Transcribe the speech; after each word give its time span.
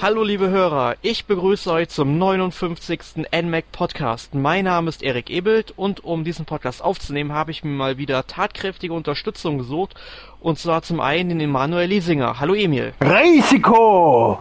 Hallo 0.00 0.22
liebe 0.22 0.48
Hörer, 0.48 0.94
ich 1.02 1.26
begrüße 1.26 1.72
euch 1.72 1.88
zum 1.88 2.18
59. 2.18 3.26
NMAC 3.32 3.72
Podcast. 3.72 4.32
Mein 4.32 4.66
Name 4.66 4.88
ist 4.88 5.02
Erik 5.02 5.28
Ebelt 5.28 5.72
und 5.76 6.04
um 6.04 6.22
diesen 6.22 6.46
Podcast 6.46 6.84
aufzunehmen, 6.84 7.32
habe 7.32 7.50
ich 7.50 7.64
mir 7.64 7.72
mal 7.72 7.98
wieder 7.98 8.24
tatkräftige 8.24 8.94
Unterstützung 8.94 9.58
gesucht 9.58 9.96
und 10.38 10.56
zwar 10.56 10.82
zum 10.82 11.00
einen 11.00 11.30
den 11.30 11.40
Emanuel 11.40 11.88
Liesinger. 11.88 12.38
Hallo 12.38 12.54
Emil. 12.54 12.92
Risiko! 13.00 14.40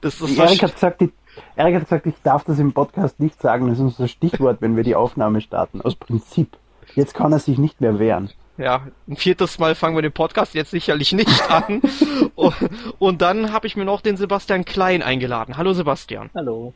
das 0.00 0.20
ist 0.20 0.36
Erik 0.36 0.64
hat 0.64 0.74
gesagt, 0.74 1.02
die, 1.02 1.12
Erik 1.54 1.76
hat 1.76 1.82
gesagt, 1.84 2.06
ich 2.06 2.20
darf 2.24 2.42
das 2.42 2.58
im 2.58 2.72
Podcast 2.72 3.20
nicht 3.20 3.40
sagen. 3.40 3.68
Das 3.68 3.78
ist 3.78 3.84
unser 3.84 4.08
Stichwort, 4.08 4.60
wenn 4.60 4.74
wir 4.74 4.82
die 4.82 4.96
Aufnahme 4.96 5.40
starten. 5.40 5.82
Aus 5.82 5.94
Prinzip. 5.94 6.56
Jetzt 6.96 7.14
kann 7.14 7.32
er 7.32 7.38
sich 7.38 7.58
nicht 7.58 7.80
mehr 7.80 8.00
wehren 8.00 8.28
ja, 8.60 8.86
ein 9.08 9.16
viertes 9.16 9.58
Mal 9.58 9.74
fangen 9.74 9.96
wir 9.96 10.02
den 10.02 10.12
Podcast 10.12 10.54
jetzt 10.54 10.70
sicherlich 10.70 11.12
nicht 11.12 11.50
an. 11.50 11.80
und, 12.34 12.54
und 12.98 13.22
dann 13.22 13.52
habe 13.52 13.66
ich 13.66 13.76
mir 13.76 13.84
noch 13.84 14.02
den 14.02 14.16
Sebastian 14.16 14.64
Klein 14.64 15.02
eingeladen. 15.02 15.56
Hallo 15.56 15.72
Sebastian. 15.72 16.30
Hallo. 16.34 16.74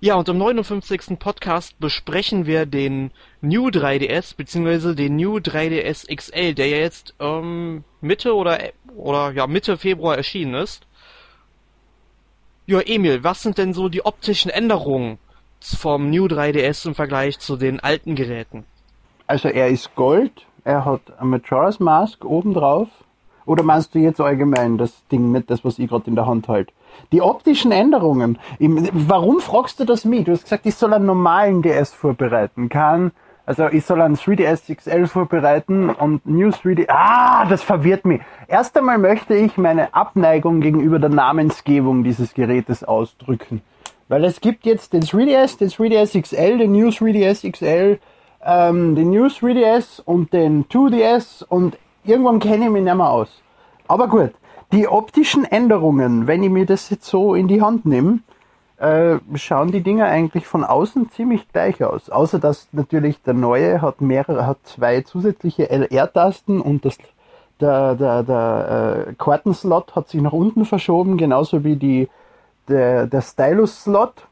Ja, 0.00 0.16
und 0.16 0.28
im 0.28 0.36
59. 0.36 1.18
Podcast 1.18 1.78
besprechen 1.80 2.44
wir 2.44 2.66
den 2.66 3.10
New 3.40 3.68
3DS, 3.68 4.36
beziehungsweise 4.36 4.94
den 4.94 5.16
New 5.16 5.36
3DS 5.36 6.14
XL, 6.14 6.52
der 6.54 6.66
ja 6.66 6.76
jetzt 6.76 7.14
ähm, 7.20 7.84
Mitte 8.02 8.34
oder, 8.34 8.58
oder 8.94 9.32
ja, 9.32 9.46
Mitte 9.46 9.78
Februar 9.78 10.16
erschienen 10.16 10.54
ist. 10.54 10.86
Ja, 12.66 12.80
Emil, 12.80 13.24
was 13.24 13.42
sind 13.42 13.56
denn 13.56 13.72
so 13.72 13.88
die 13.88 14.04
optischen 14.04 14.50
Änderungen 14.50 15.18
vom 15.60 16.10
New 16.10 16.26
3DS 16.26 16.86
im 16.86 16.94
Vergleich 16.94 17.38
zu 17.38 17.56
den 17.56 17.80
alten 17.80 18.14
Geräten? 18.14 18.66
Also 19.26 19.48
er 19.48 19.68
ist 19.68 19.94
Gold, 19.94 20.46
er 20.64 20.84
hat 20.84 21.00
ein 21.18 21.28
Majora's 21.28 21.80
Mask 21.80 22.24
obendrauf. 22.24 22.88
Oder 23.46 23.62
meinst 23.62 23.94
du 23.94 23.98
jetzt 23.98 24.20
allgemein 24.20 24.78
das 24.78 25.06
Ding, 25.08 25.32
nicht 25.32 25.50
das, 25.50 25.64
was 25.64 25.78
ich 25.78 25.88
gerade 25.88 26.06
in 26.06 26.14
der 26.14 26.26
Hand 26.26 26.48
halte? 26.48 26.72
Die 27.12 27.20
optischen 27.20 27.72
Änderungen. 27.72 28.38
Warum 28.58 29.40
fragst 29.40 29.80
du 29.80 29.84
das 29.84 30.04
mich? 30.06 30.24
Du 30.24 30.32
hast 30.32 30.44
gesagt, 30.44 30.64
ich 30.64 30.74
soll 30.74 30.94
einen 30.94 31.04
normalen 31.04 31.60
DS 31.60 31.92
vorbereiten. 31.92 32.70
Kann, 32.70 33.12
also 33.44 33.68
ich 33.68 33.84
soll 33.84 34.00
einen 34.00 34.16
3DS 34.16 34.74
XL 34.74 35.06
vorbereiten 35.06 35.90
und 35.90 36.24
New 36.26 36.48
3D. 36.48 36.86
Ah, 36.88 37.44
das 37.46 37.62
verwirrt 37.62 38.06
mich. 38.06 38.22
Erst 38.48 38.76
einmal 38.78 38.96
möchte 38.96 39.34
ich 39.34 39.58
meine 39.58 39.92
Abneigung 39.92 40.60
gegenüber 40.60 40.98
der 40.98 41.10
Namensgebung 41.10 42.04
dieses 42.04 42.32
Gerätes 42.32 42.84
ausdrücken. 42.84 43.60
Weil 44.08 44.24
es 44.24 44.40
gibt 44.40 44.64
jetzt 44.64 44.94
den 44.94 45.02
3DS, 45.02 45.58
den 45.58 45.68
3DS 45.68 46.20
XL, 46.22 46.58
den 46.58 46.72
New 46.72 46.88
3DS 46.88 47.50
XL, 47.50 47.98
ähm, 48.44 48.94
den 48.94 49.10
New 49.10 49.26
3DS 49.26 50.02
und 50.04 50.32
den 50.32 50.66
2DS 50.66 51.44
und 51.44 51.78
irgendwann 52.04 52.40
kenne 52.40 52.66
ich 52.66 52.70
mich 52.70 52.82
nicht 52.82 52.94
mehr 52.94 53.10
aus. 53.10 53.28
Aber 53.88 54.08
gut, 54.08 54.32
die 54.72 54.88
optischen 54.88 55.44
Änderungen, 55.44 56.26
wenn 56.26 56.42
ich 56.42 56.50
mir 56.50 56.66
das 56.66 56.90
jetzt 56.90 57.06
so 57.06 57.34
in 57.34 57.48
die 57.48 57.62
Hand 57.62 57.86
nehme, 57.86 58.20
äh, 58.78 59.18
schauen 59.36 59.70
die 59.70 59.82
Dinger 59.82 60.06
eigentlich 60.06 60.46
von 60.46 60.64
außen 60.64 61.10
ziemlich 61.10 61.48
gleich 61.52 61.82
aus. 61.84 62.10
Außer 62.10 62.38
dass 62.38 62.68
natürlich 62.72 63.22
der 63.22 63.34
neue 63.34 63.80
hat 63.80 64.00
mehrere, 64.00 64.46
hat 64.46 64.58
zwei 64.64 65.02
zusätzliche 65.02 65.70
LR-Tasten 65.70 66.60
und 66.60 66.84
das, 66.84 66.98
der, 67.60 67.94
der, 67.94 68.22
der 68.24 69.06
äh, 69.08 69.14
Kartenslot 69.14 69.94
hat 69.94 70.08
sich 70.08 70.20
nach 70.20 70.32
unten 70.32 70.64
verschoben, 70.64 71.16
genauso 71.16 71.62
wie 71.64 71.76
die, 71.76 72.08
der, 72.68 73.06
der 73.06 73.22
Stylus-Slot 73.22 74.26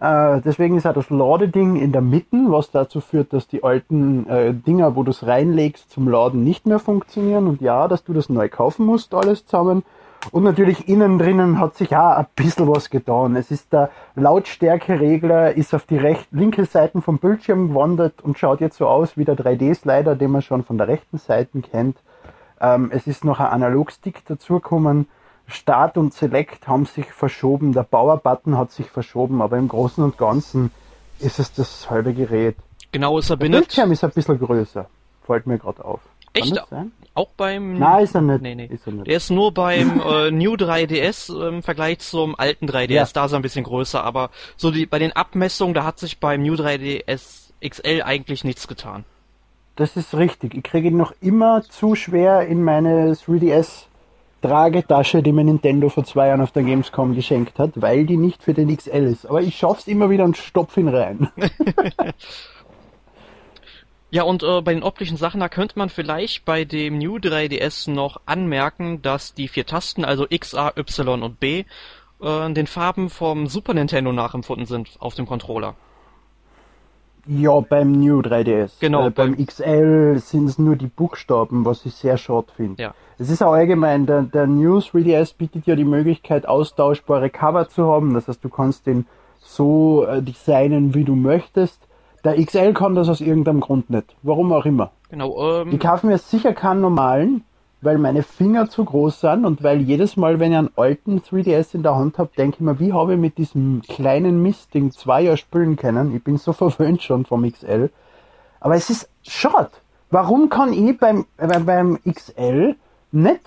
äh, 0.00 0.40
deswegen 0.42 0.76
ist 0.76 0.86
auch 0.86 0.94
das 0.94 1.10
Ladeding 1.10 1.76
in 1.76 1.90
der 1.90 2.02
Mitte, 2.02 2.36
was 2.48 2.70
dazu 2.70 3.00
führt, 3.00 3.32
dass 3.32 3.48
die 3.48 3.64
alten 3.64 4.28
äh, 4.28 4.54
Dinger, 4.54 4.94
wo 4.94 5.02
du 5.02 5.10
es 5.10 5.26
reinlegst 5.26 5.90
zum 5.90 6.08
Laden, 6.08 6.44
nicht 6.44 6.66
mehr 6.66 6.78
funktionieren. 6.78 7.48
Und 7.48 7.60
ja, 7.60 7.88
dass 7.88 8.04
du 8.04 8.12
das 8.12 8.28
neu 8.28 8.48
kaufen 8.48 8.86
musst, 8.86 9.12
alles 9.12 9.44
zusammen. 9.44 9.82
Und 10.30 10.42
natürlich 10.44 10.88
innen 10.88 11.18
drinnen 11.18 11.58
hat 11.58 11.76
sich 11.76 11.96
auch 11.96 12.16
ein 12.16 12.26
bisschen 12.36 12.68
was 12.68 12.90
getan. 12.90 13.34
Es 13.36 13.50
ist 13.50 13.72
der 13.72 13.90
Lautstärkeregler, 14.14 15.54
ist 15.56 15.74
auf 15.74 15.84
die 15.86 15.96
recht, 15.96 16.28
linke 16.32 16.64
Seite 16.64 17.00
vom 17.00 17.18
Bildschirm 17.18 17.68
gewandert 17.68 18.22
und 18.22 18.38
schaut 18.38 18.60
jetzt 18.60 18.78
so 18.78 18.86
aus 18.86 19.16
wie 19.16 19.24
der 19.24 19.36
3D-Slider, 19.36 20.16
den 20.16 20.30
man 20.30 20.42
schon 20.42 20.64
von 20.64 20.78
der 20.78 20.88
rechten 20.88 21.18
Seite 21.18 21.60
kennt. 21.60 21.98
Ähm, 22.60 22.90
es 22.92 23.06
ist 23.06 23.24
noch 23.24 23.40
ein 23.40 23.46
Analogstick 23.46 24.24
dazugekommen. 24.26 25.08
Start 25.48 25.96
und 25.96 26.12
Select 26.12 26.68
haben 26.68 26.86
sich 26.86 27.06
verschoben, 27.06 27.72
der 27.72 27.82
Power-Button 27.82 28.56
hat 28.56 28.70
sich 28.70 28.86
verschoben, 28.86 29.40
aber 29.40 29.56
im 29.56 29.68
Großen 29.68 30.04
und 30.04 30.18
Ganzen 30.18 30.70
ist 31.18 31.38
es 31.38 31.52
das 31.52 31.90
halbe 31.90 32.12
Gerät. 32.12 32.56
Genau, 32.92 33.18
es 33.18 33.26
verbindet. 33.26 33.54
Der 33.54 33.60
Bildschirm 33.60 33.92
ist 33.92 34.04
ein 34.04 34.10
bisschen 34.10 34.38
größer, 34.38 34.86
fällt 35.26 35.46
mir 35.46 35.58
gerade 35.58 35.84
auf. 35.84 36.00
Echt? 36.34 36.62
Auch 37.14 37.30
beim. 37.36 37.78
Nein, 37.78 38.04
ist 38.04 38.14
er 38.14 38.20
nicht. 38.20 38.42
Nee, 38.42 38.54
nee. 38.54 38.66
Ist 38.66 38.86
er 38.86 38.92
nicht. 38.92 39.06
Der 39.06 39.16
ist 39.16 39.30
nur 39.30 39.52
beim 39.52 40.00
äh, 40.00 40.30
New 40.30 40.54
3DS 40.54 41.34
äh, 41.34 41.48
im 41.48 41.62
Vergleich 41.62 41.98
zum 41.98 42.38
alten 42.38 42.68
3DS. 42.68 42.92
Ja. 42.92 43.08
Da 43.12 43.24
ist 43.24 43.32
er 43.32 43.38
ein 43.38 43.42
bisschen 43.42 43.64
größer, 43.64 44.04
aber 44.04 44.30
so 44.56 44.70
die 44.70 44.86
bei 44.86 44.98
den 44.98 45.12
Abmessungen, 45.12 45.74
da 45.74 45.84
hat 45.84 45.98
sich 45.98 46.20
beim 46.20 46.42
New 46.42 46.54
3DS 46.54 47.50
XL 47.66 48.02
eigentlich 48.04 48.44
nichts 48.44 48.68
getan. 48.68 49.04
Das 49.74 49.96
ist 49.96 50.14
richtig. 50.14 50.54
Ich 50.54 50.62
kriege 50.62 50.88
ihn 50.88 50.96
noch 50.96 51.12
immer 51.20 51.62
zu 51.62 51.94
schwer 51.94 52.46
in 52.46 52.62
meine 52.62 53.12
3DS 53.14 53.87
Tragetasche, 54.42 55.22
die 55.22 55.32
mir 55.32 55.44
Nintendo 55.44 55.88
vor 55.88 56.04
zwei 56.04 56.28
Jahren 56.28 56.40
auf 56.40 56.52
der 56.52 56.62
Gamescom 56.62 57.14
geschenkt 57.14 57.58
hat, 57.58 57.72
weil 57.74 58.06
die 58.06 58.16
nicht 58.16 58.42
für 58.42 58.54
den 58.54 58.74
XL 58.74 59.04
ist. 59.04 59.26
Aber 59.26 59.42
ich 59.42 59.56
schaff's 59.56 59.86
immer 59.86 60.10
wieder 60.10 60.24
und 60.24 60.36
stopf 60.36 60.76
ihn 60.76 60.88
rein. 60.88 61.28
ja, 64.10 64.22
und 64.22 64.42
äh, 64.42 64.60
bei 64.60 64.74
den 64.74 64.82
optischen 64.82 65.16
Sachen, 65.16 65.40
da 65.40 65.48
könnte 65.48 65.78
man 65.78 65.88
vielleicht 65.88 66.44
bei 66.44 66.64
dem 66.64 66.98
New 66.98 67.16
3DS 67.16 67.90
noch 67.90 68.20
anmerken, 68.26 69.02
dass 69.02 69.34
die 69.34 69.48
vier 69.48 69.66
Tasten, 69.66 70.04
also 70.04 70.26
X, 70.28 70.54
A, 70.54 70.72
Y 70.76 71.22
und 71.22 71.40
B, 71.40 71.64
äh, 72.20 72.52
den 72.52 72.66
Farben 72.68 73.10
vom 73.10 73.48
Super 73.48 73.74
Nintendo 73.74 74.12
nachempfunden 74.12 74.66
sind 74.66 74.90
auf 75.00 75.14
dem 75.14 75.26
Controller. 75.26 75.74
Ja, 77.28 77.60
beim 77.60 77.92
New 77.92 78.20
3DS. 78.20 78.80
Genau. 78.80 79.06
Äh, 79.06 79.10
beim 79.10 79.36
XL 79.36 80.18
sind 80.18 80.46
es 80.46 80.58
nur 80.58 80.76
die 80.76 80.86
Buchstaben, 80.86 81.66
was 81.66 81.84
ich 81.84 81.94
sehr 81.94 82.16
schade 82.16 82.46
finde. 82.56 82.82
Ja. 82.82 82.94
Es 83.18 83.28
ist 83.28 83.42
auch 83.42 83.52
allgemein, 83.52 84.06
der, 84.06 84.22
der 84.22 84.46
New 84.46 84.78
3DS 84.78 85.36
bietet 85.36 85.66
ja 85.66 85.76
die 85.76 85.84
Möglichkeit, 85.84 86.46
austauschbare 86.46 87.28
Cover 87.28 87.68
zu 87.68 87.86
haben. 87.86 88.14
Das 88.14 88.28
heißt, 88.28 88.42
du 88.42 88.48
kannst 88.48 88.86
den 88.86 89.06
so 89.40 90.06
äh, 90.06 90.22
designen, 90.22 90.94
wie 90.94 91.04
du 91.04 91.14
möchtest. 91.14 91.86
Der 92.24 92.42
XL 92.42 92.72
kann 92.72 92.94
das 92.94 93.10
aus 93.10 93.20
irgendeinem 93.20 93.60
Grund 93.60 93.90
nicht. 93.90 94.16
Warum 94.22 94.52
auch 94.52 94.64
immer. 94.64 94.92
Genau. 95.10 95.62
Ähm, 95.62 95.68
ich 95.72 95.80
kaufe 95.80 96.06
mir 96.06 96.16
sicher 96.18 96.54
keinen 96.54 96.80
normalen, 96.80 97.44
weil 97.80 97.98
meine 97.98 98.22
Finger 98.22 98.68
zu 98.68 98.84
groß 98.84 99.20
sind 99.20 99.44
und 99.44 99.62
weil 99.62 99.80
jedes 99.80 100.16
Mal, 100.16 100.40
wenn 100.40 100.52
ich 100.52 100.58
einen 100.58 100.70
alten 100.76 101.20
3DS 101.20 101.74
in 101.74 101.82
der 101.82 101.94
Hand 101.94 102.18
habe, 102.18 102.30
denke 102.36 102.56
ich 102.56 102.60
mir, 102.60 102.80
wie 102.80 102.92
habe 102.92 103.14
ich 103.14 103.20
mit 103.20 103.38
diesem 103.38 103.82
kleinen 103.82 104.42
Mistding 104.42 104.90
zwei 104.90 105.22
Jahre 105.22 105.36
spielen 105.36 105.76
können? 105.76 106.14
Ich 106.14 106.24
bin 106.24 106.38
so 106.38 106.52
verwöhnt 106.54 107.02
schon 107.02 107.24
vom 107.24 107.50
XL. 107.50 107.90
Aber 108.60 108.74
es 108.74 108.90
ist 108.90 109.08
schade. 109.22 109.70
Warum 110.10 110.48
kann 110.48 110.72
ich 110.72 110.98
beim, 110.98 111.26
äh, 111.36 111.60
beim 111.60 111.98
XL 112.02 112.74
nicht 113.12 113.40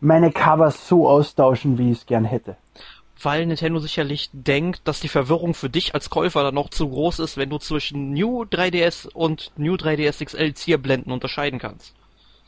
meine 0.00 0.32
Covers 0.32 0.86
so 0.86 1.08
austauschen, 1.08 1.78
wie 1.78 1.92
ich 1.92 1.98
es 1.98 2.06
gern 2.06 2.24
hätte? 2.24 2.56
Weil 3.20 3.46
Nintendo 3.46 3.80
sicherlich 3.80 4.30
denkt, 4.32 4.86
dass 4.86 5.00
die 5.00 5.08
Verwirrung 5.08 5.54
für 5.54 5.70
dich 5.70 5.94
als 5.94 6.10
Käufer 6.10 6.42
dann 6.42 6.54
noch 6.54 6.70
zu 6.70 6.88
groß 6.88 7.18
ist, 7.20 7.36
wenn 7.36 7.50
du 7.50 7.58
zwischen 7.58 8.12
New 8.12 8.42
3DS 8.42 9.08
und 9.12 9.50
New 9.56 9.74
3DS 9.74 10.24
XL 10.24 10.54
Zierblenden 10.54 11.12
unterscheiden 11.12 11.58
kannst. 11.58 11.94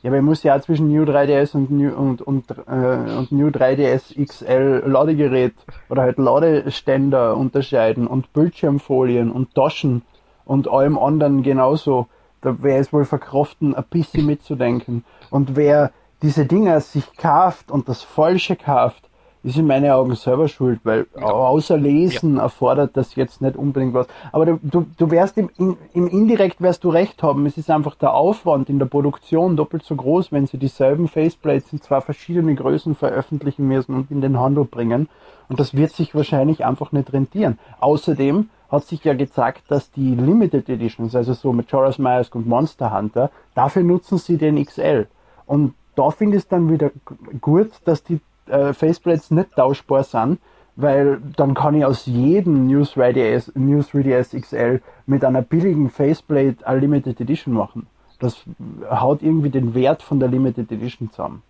Ja, 0.02 0.10
aber 0.10 0.16
ich 0.16 0.22
muss 0.22 0.42
ja 0.42 0.56
auch 0.56 0.60
zwischen 0.62 0.88
New 0.88 1.02
3DS 1.02 1.54
und 1.54 1.70
New, 1.70 1.92
und, 1.94 2.22
und, 2.22 2.50
äh, 2.50 3.18
und 3.18 3.32
New 3.32 3.48
3DS 3.48 4.14
XL 4.24 4.82
Ladegerät 4.86 5.54
oder 5.90 6.02
halt 6.02 6.16
Ladeständer 6.16 7.36
unterscheiden 7.36 8.06
und 8.06 8.32
Bildschirmfolien 8.32 9.30
und 9.30 9.54
Taschen 9.54 10.02
und 10.46 10.70
allem 10.70 10.98
anderen 10.98 11.42
genauso. 11.42 12.06
Da 12.40 12.62
wäre 12.62 12.78
es 12.78 12.94
wohl 12.94 13.04
verkraften, 13.04 13.74
ein 13.74 13.84
bisschen 13.90 14.24
mitzudenken. 14.24 15.04
Und 15.28 15.54
wer 15.56 15.92
diese 16.22 16.46
Dinger 16.46 16.80
sich 16.80 17.16
kauft 17.18 17.70
und 17.70 17.86
das 17.88 18.02
Falsche 18.02 18.56
kauft, 18.56 19.09
ist 19.42 19.56
in 19.56 19.66
meinen 19.66 19.90
Augen 19.90 20.14
selber 20.16 20.48
schuld, 20.48 20.80
weil 20.84 21.06
ja. 21.16 21.22
außer 21.22 21.78
Lesen 21.78 22.36
ja. 22.36 22.42
erfordert 22.42 22.96
das 22.96 23.14
jetzt 23.16 23.40
nicht 23.40 23.56
unbedingt 23.56 23.94
was. 23.94 24.06
Aber 24.32 24.46
du, 24.46 24.58
du, 24.62 24.86
du 24.96 25.10
wärst 25.10 25.38
im, 25.38 25.50
im 25.56 26.06
Indirekt 26.08 26.60
wirst 26.60 26.84
du 26.84 26.90
recht 26.90 27.22
haben. 27.22 27.46
Es 27.46 27.56
ist 27.56 27.70
einfach 27.70 27.94
der 27.94 28.12
Aufwand 28.12 28.68
in 28.68 28.78
der 28.78 28.86
Produktion 28.86 29.56
doppelt 29.56 29.82
so 29.84 29.96
groß, 29.96 30.30
wenn 30.32 30.46
sie 30.46 30.58
dieselben 30.58 31.08
Faceplates 31.08 31.72
in 31.72 31.80
zwei 31.80 32.00
verschiedene 32.00 32.54
Größen 32.54 32.94
veröffentlichen 32.94 33.66
müssen 33.66 33.94
und 33.94 34.10
in 34.10 34.20
den 34.20 34.38
Handel 34.38 34.64
bringen. 34.64 35.08
Und 35.48 35.58
das 35.58 35.74
wird 35.74 35.92
sich 35.92 36.14
wahrscheinlich 36.14 36.64
einfach 36.64 36.92
nicht 36.92 37.12
rentieren. 37.12 37.58
Außerdem 37.80 38.50
hat 38.70 38.84
sich 38.84 39.02
ja 39.04 39.14
gezeigt, 39.14 39.64
dass 39.68 39.90
die 39.90 40.14
Limited 40.14 40.68
Editions, 40.68 41.16
also 41.16 41.32
so 41.32 41.52
Majora's 41.52 41.98
Mask 41.98 42.34
und 42.34 42.46
Monster 42.46 42.96
Hunter, 42.96 43.30
dafür 43.54 43.82
nutzen 43.82 44.18
sie 44.18 44.36
den 44.36 44.64
XL. 44.64 45.08
Und 45.46 45.74
da 45.96 46.10
finde 46.10 46.36
ich 46.36 46.44
es 46.44 46.48
dann 46.48 46.70
wieder 46.70 46.92
gut, 47.40 47.70
dass 47.84 48.04
die 48.04 48.20
äh, 48.50 48.72
Faceplates 48.72 49.30
nicht 49.30 49.52
tauschbar 49.52 50.04
sind, 50.04 50.38
weil 50.76 51.20
dann 51.36 51.54
kann 51.54 51.74
ich 51.74 51.84
aus 51.84 52.06
jedem 52.06 52.66
News 52.66 52.96
3DS, 52.96 53.58
News 53.58 53.90
3DS 53.90 54.38
XL 54.40 54.82
mit 55.06 55.24
einer 55.24 55.42
billigen 55.42 55.90
Faceplate 55.90 56.66
eine 56.66 56.80
Limited 56.80 57.20
Edition 57.20 57.54
machen. 57.54 57.86
Das 58.18 58.44
haut 58.90 59.22
irgendwie 59.22 59.50
den 59.50 59.74
Wert 59.74 60.02
von 60.02 60.20
der 60.20 60.28
Limited 60.28 60.70
Edition 60.70 61.10
zusammen. 61.10 61.42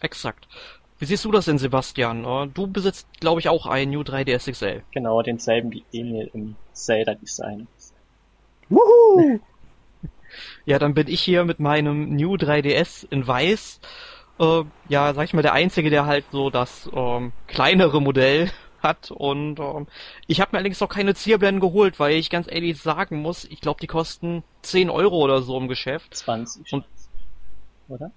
Exakt. 0.00 0.46
Wie 0.98 1.04
siehst 1.04 1.24
du 1.24 1.30
das 1.30 1.44
denn, 1.44 1.58
Sebastian? 1.58 2.24
Äh, 2.24 2.48
du 2.48 2.66
besitzt, 2.66 3.06
glaube 3.20 3.40
ich, 3.40 3.48
auch 3.48 3.66
einen 3.66 3.92
New 3.92 4.00
3DS 4.00 4.50
XL. 4.50 4.82
Genau, 4.92 5.20
denselben 5.22 5.72
wie 5.72 5.84
Emil 5.92 6.30
im 6.32 6.56
Zelda-Design. 6.72 7.66
Wuhu! 8.68 9.40
Ja, 10.66 10.78
dann 10.78 10.92
bin 10.92 11.06
ich 11.08 11.22
hier 11.22 11.44
mit 11.44 11.60
meinem 11.60 12.14
New 12.14 12.34
3DS 12.34 13.06
in 13.08 13.26
weiß. 13.26 13.80
Äh, 14.38 14.62
ja, 14.88 15.14
sag 15.14 15.24
ich 15.24 15.34
mal, 15.34 15.42
der 15.42 15.52
einzige, 15.54 15.90
der 15.90 16.06
halt 16.06 16.24
so 16.30 16.50
das 16.50 16.88
ähm, 16.92 17.32
kleinere 17.46 18.00
Modell 18.02 18.50
hat. 18.82 19.10
Und 19.10 19.58
ähm, 19.58 19.86
ich 20.26 20.40
habe 20.40 20.50
mir 20.52 20.58
allerdings 20.58 20.82
auch 20.82 20.88
keine 20.88 21.14
Zierblenden 21.14 21.60
geholt, 21.60 21.98
weil 21.98 22.14
ich 22.14 22.30
ganz 22.30 22.46
ehrlich 22.50 22.80
sagen 22.80 23.22
muss, 23.22 23.44
ich 23.44 23.60
glaube, 23.60 23.80
die 23.80 23.86
kosten 23.86 24.42
10 24.62 24.90
Euro 24.90 25.16
oder 25.16 25.42
so 25.42 25.56
im 25.58 25.68
Geschäft. 25.68 26.14
20. 26.16 26.72
Und- 26.72 26.84
oder? 27.88 28.10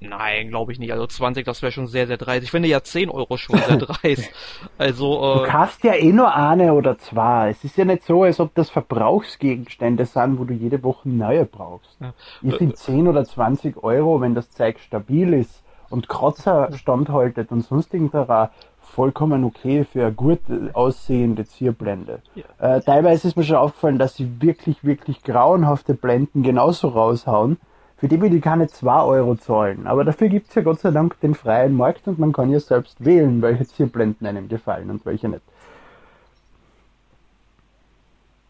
Nein, 0.00 0.48
glaube 0.48 0.72
ich 0.72 0.78
nicht. 0.78 0.92
Also 0.92 1.06
20, 1.06 1.44
das 1.44 1.60
wäre 1.60 1.72
schon 1.72 1.88
sehr, 1.88 2.06
sehr 2.06 2.16
dreist. 2.16 2.44
Ich 2.44 2.50
finde 2.50 2.68
ja 2.68 2.82
10 2.82 3.10
Euro 3.10 3.36
schon 3.36 3.58
sehr 3.58 3.76
dreist. 3.78 4.30
Also, 4.76 5.38
Du 5.38 5.44
äh, 5.44 5.48
kaufst 5.48 5.82
ja 5.82 5.94
eh 5.94 6.12
nur 6.12 6.34
eine 6.34 6.72
oder 6.74 6.98
zwei. 6.98 7.50
Es 7.50 7.64
ist 7.64 7.76
ja 7.76 7.84
nicht 7.84 8.04
so, 8.04 8.22
als 8.22 8.38
ob 8.38 8.54
das 8.54 8.70
Verbrauchsgegenstände 8.70 10.06
sind, 10.06 10.38
wo 10.38 10.44
du 10.44 10.54
jede 10.54 10.82
Woche 10.84 11.08
neue 11.08 11.44
brauchst. 11.44 11.96
Ja. 12.00 12.14
Ich 12.42 12.54
finde 12.56 12.74
10 12.74 13.08
oder 13.08 13.24
20 13.24 13.82
Euro, 13.82 14.20
wenn 14.20 14.34
das 14.34 14.50
Zeug 14.50 14.78
stabil 14.78 15.34
ist 15.34 15.62
und 15.90 16.08
Kratzer 16.08 16.70
standhaltet 16.76 17.50
und 17.50 17.62
sonst 17.62 17.92
irgendeiner 17.92 18.50
vollkommen 18.80 19.44
okay 19.44 19.84
für 19.84 20.06
eine 20.06 20.12
gut 20.12 20.40
aussehende 20.72 21.44
Zierblende. 21.44 22.22
Ja. 22.34 22.76
Äh, 22.76 22.80
teilweise 22.80 23.28
ist 23.28 23.36
mir 23.36 23.44
schon 23.44 23.56
aufgefallen, 23.56 23.98
dass 23.98 24.16
sie 24.16 24.40
wirklich, 24.40 24.82
wirklich 24.82 25.22
grauenhafte 25.22 25.94
Blenden 25.94 26.42
genauso 26.42 26.88
raushauen, 26.88 27.58
für 27.98 28.08
die 28.08 28.20
will 28.20 28.32
ich 28.34 28.42
keine 28.42 28.68
2 28.68 29.02
Euro 29.02 29.34
zahlen. 29.36 29.86
Aber 29.86 30.04
dafür 30.04 30.28
gibt's 30.28 30.54
ja 30.54 30.62
Gott 30.62 30.80
sei 30.80 30.92
Dank 30.92 31.20
den 31.20 31.34
freien 31.34 31.76
Markt 31.76 32.06
und 32.06 32.18
man 32.18 32.32
kann 32.32 32.50
ja 32.50 32.60
selbst 32.60 33.04
wählen, 33.04 33.42
welche 33.42 33.66
Zierblenden 33.66 34.26
einem 34.26 34.48
gefallen 34.48 34.90
und 34.90 35.04
welche 35.04 35.28
nicht. 35.28 35.42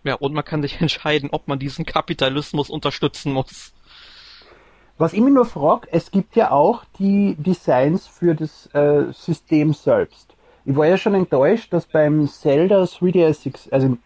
ja, 0.05 0.15
und 0.15 0.33
man 0.33 0.45
kann 0.45 0.63
sich 0.63 0.81
entscheiden, 0.81 1.31
ob 1.33 1.49
man 1.49 1.59
diesen 1.59 1.85
Kapitalismus 1.85 2.71
unterstützen 2.71 3.33
muss. 3.33 3.73
Was 4.97 5.13
ich 5.13 5.21
mich 5.21 5.33
nur 5.33 5.45
frage, 5.45 5.87
es 5.93 6.11
gibt 6.11 6.35
ja 6.35 6.51
auch 6.51 6.85
die 6.99 7.37
Designs 7.39 8.07
für 8.07 8.35
das 8.35 8.67
äh, 8.75 9.13
System 9.13 9.73
selbst. 9.73 10.35
Ich 10.65 10.77
war 10.77 10.87
ja 10.87 10.99
schon 10.99 11.15
enttäuscht, 11.15 11.73
dass 11.73 11.87
beim 11.87 12.27
Zelda 12.27 12.83
3DS 12.83 13.47
X, 13.47 13.69
also 13.71 13.97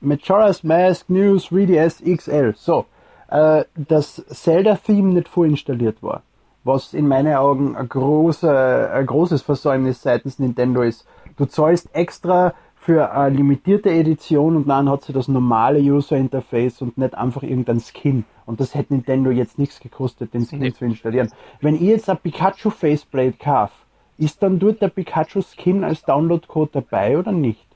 Majora's 0.00 0.62
Mask 0.62 1.08
New 1.08 1.36
3DS 1.36 2.04
XL, 2.16 2.54
so, 2.56 2.84
äh, 3.28 3.64
das 3.74 4.24
Zelda-Theme 4.28 5.14
nicht 5.14 5.28
vorinstalliert 5.28 6.02
war. 6.02 6.22
Was 6.64 6.94
in 6.94 7.06
meinen 7.06 7.34
Augen 7.36 7.76
ein, 7.76 7.88
großer, 7.88 8.92
ein 8.92 9.06
großes 9.06 9.42
Versäumnis 9.42 10.02
seitens 10.02 10.38
Nintendo 10.38 10.82
ist. 10.82 11.06
Du 11.36 11.44
zahlst 11.44 11.88
extra 11.94 12.54
für 12.76 13.12
eine 13.12 13.36
limitierte 13.36 13.90
Edition 13.90 14.56
und 14.56 14.68
dann 14.68 14.88
hat 14.88 15.02
sie 15.04 15.12
das 15.12 15.28
normale 15.28 15.78
User 15.80 16.16
Interface 16.16 16.82
und 16.82 16.98
nicht 16.98 17.14
einfach 17.14 17.42
irgendein 17.42 17.80
Skin. 17.80 18.24
Und 18.46 18.60
das 18.60 18.74
hätte 18.74 18.94
Nintendo 18.94 19.30
jetzt 19.30 19.58
nichts 19.58 19.80
gekostet, 19.80 20.34
den 20.34 20.44
Skin 20.46 20.60
Nee. 20.60 20.72
zu 20.72 20.84
installieren. 20.84 21.30
Wenn 21.60 21.74
ich 21.74 21.82
jetzt 21.82 22.08
ein 22.08 22.16
Pikachu 22.18 22.70
Faceplate 22.70 23.34
kaufe, 23.38 23.72
ist 24.18 24.42
dann 24.42 24.58
dort 24.58 24.80
der 24.80 24.88
Pikachu 24.88 25.42
Skin 25.42 25.84
als 25.84 26.02
Downloadcode 26.02 26.74
dabei 26.74 27.18
oder 27.18 27.32
nicht? 27.32 27.66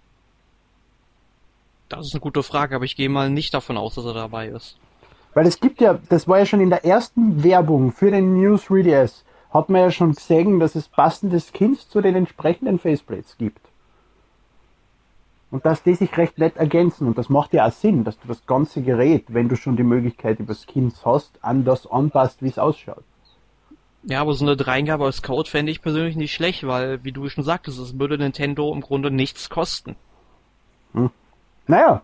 Das 1.89 2.07
ist 2.07 2.15
eine 2.15 2.21
gute 2.21 2.43
Frage, 2.43 2.77
aber 2.77 2.85
ich 2.85 2.95
gehe 2.97 3.09
mal 3.09 3.31
nicht 3.31 3.53
davon 3.53 3.77
aus, 3.77 3.97
dass 3.97 4.05
er 4.05 4.15
dabei 4.15 4.47
ist. 4.49 4.79
Weil 5.35 5.47
es 5.47 5.61
gibt 5.61 5.81
ja, 5.81 5.99
das 6.09 6.27
war 6.27 6.39
ja 6.39 6.47
schon 6.47 6.61
in 6.61 6.71
der 6.71 6.85
ersten 6.85 7.43
Werbung 7.45 7.93
für 7.93 8.11
den 8.11 8.35
New 8.41 8.55
3DS, 8.57 9.23
hat 9.53 9.69
man 9.69 9.83
ja 9.83 9.91
schon 9.91 10.13
gesehen, 10.13 10.61
dass 10.61 10.75
es 10.75 10.89
passende 10.89 11.41
Skins 11.41 11.89
zu 11.89 12.01
den 12.01 12.15
entsprechenden 12.17 12.79
Faceplates 12.79 13.37
gibt. 13.39 13.61
Und 15.51 15.67
dass 15.67 15.83
die 15.83 15.95
sich 15.95 16.17
recht 16.17 16.39
nett 16.39 16.57
ergänzen. 16.57 17.09
Und 17.09 17.19
das 17.19 17.29
macht 17.29 17.53
ja 17.53 17.67
auch 17.67 17.73
Sinn, 17.73 18.05
dass 18.05 18.19
du 18.21 18.29
das 18.29 18.47
ganze 18.47 18.83
Gerät, 18.83 19.25
wenn 19.29 19.49
du 19.49 19.57
schon 19.57 19.77
die 19.77 19.83
Möglichkeit 19.83 20.39
über 20.39 20.55
Skins 20.55 21.05
hast, 21.05 21.33
an 21.43 21.65
das 21.65 21.91
anpasst, 21.91 22.43
wie 22.43 22.49
es 22.49 22.59
ausschaut. 22.59 23.03
Ja, 24.05 24.21
aber 24.21 24.33
so 24.33 24.45
eine 24.45 24.57
Dreingabe 24.57 25.05
als 25.05 25.23
Code 25.23 25.51
fände 25.51 25.73
ich 25.73 25.83
persönlich 25.83 26.17
nicht 26.17 26.33
schlecht, 26.33 26.67
weil, 26.67 27.05
wie 27.05 27.13
du 27.13 27.29
schon 27.29 27.45
sagtest, 27.45 27.79
es 27.79 27.99
würde 27.99 28.17
Nintendo 28.17 28.73
im 28.73 28.81
Grunde 28.81 29.11
nichts 29.11 29.51
kosten. 29.51 29.97
Naja, 31.67 32.03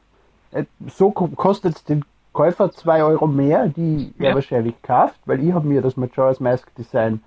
äh, 0.53 0.65
so 0.87 1.11
kostet 1.11 1.77
es 1.77 1.85
den 1.85 2.05
Käufer 2.37 2.71
zwei 2.71 3.03
Euro 3.03 3.27
mehr, 3.27 3.69
die 3.69 4.13
er 4.19 4.29
Ja. 4.29 4.35
wahrscheinlich 4.35 4.75
kauft, 4.83 5.19
weil 5.25 5.43
ich 5.43 5.55
habe 5.55 5.67
mir 5.67 5.81
das 5.81 5.97
Majora's 5.97 6.39
Mask 6.39 6.73
Design 6.75 7.23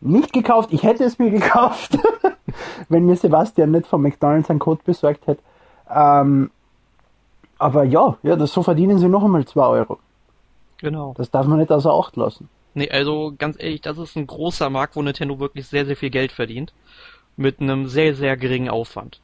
nicht 0.00 0.32
gekauft. 0.32 0.72
Ich 0.72 0.82
hätte 0.82 1.04
es 1.04 1.20
mir 1.20 1.30
gekauft, 1.38 1.96
wenn 2.88 3.06
mir 3.06 3.14
Sebastian 3.14 3.70
nicht 3.70 3.86
von 3.86 4.02
McDonalds 4.02 4.50
einen 4.50 4.58
Code 4.58 4.80
besorgt 4.84 5.26
hätte. 5.28 5.40
Ähm, 5.88 6.50
aber 7.58 7.84
ja, 7.84 8.16
ja, 8.24 8.34
das, 8.34 8.52
so 8.52 8.64
verdienen 8.64 8.98
sie 8.98 9.08
noch 9.08 9.22
einmal 9.24 9.44
zwei 9.46 9.66
Euro. 9.66 9.98
Genau. 10.78 11.14
Das 11.16 11.30
darf 11.30 11.46
man 11.46 11.58
nicht 11.58 11.70
außer 11.70 11.92
Acht 11.92 12.16
lassen. 12.16 12.48
Nee, 12.74 12.90
also 12.90 13.32
ganz 13.38 13.56
ehrlich, 13.60 13.82
das 13.82 13.98
ist 13.98 14.16
ein 14.16 14.26
großer 14.26 14.68
Markt, 14.68 14.96
wo 14.96 15.02
Nintendo 15.02 15.38
wirklich 15.38 15.66
sehr, 15.68 15.86
sehr 15.86 15.96
viel 15.96 16.10
Geld 16.10 16.32
verdient. 16.32 16.72
Mit 17.36 17.60
einem 17.60 17.86
sehr, 17.86 18.14
sehr 18.16 18.36
geringen 18.36 18.68
Aufwand. 18.68 19.20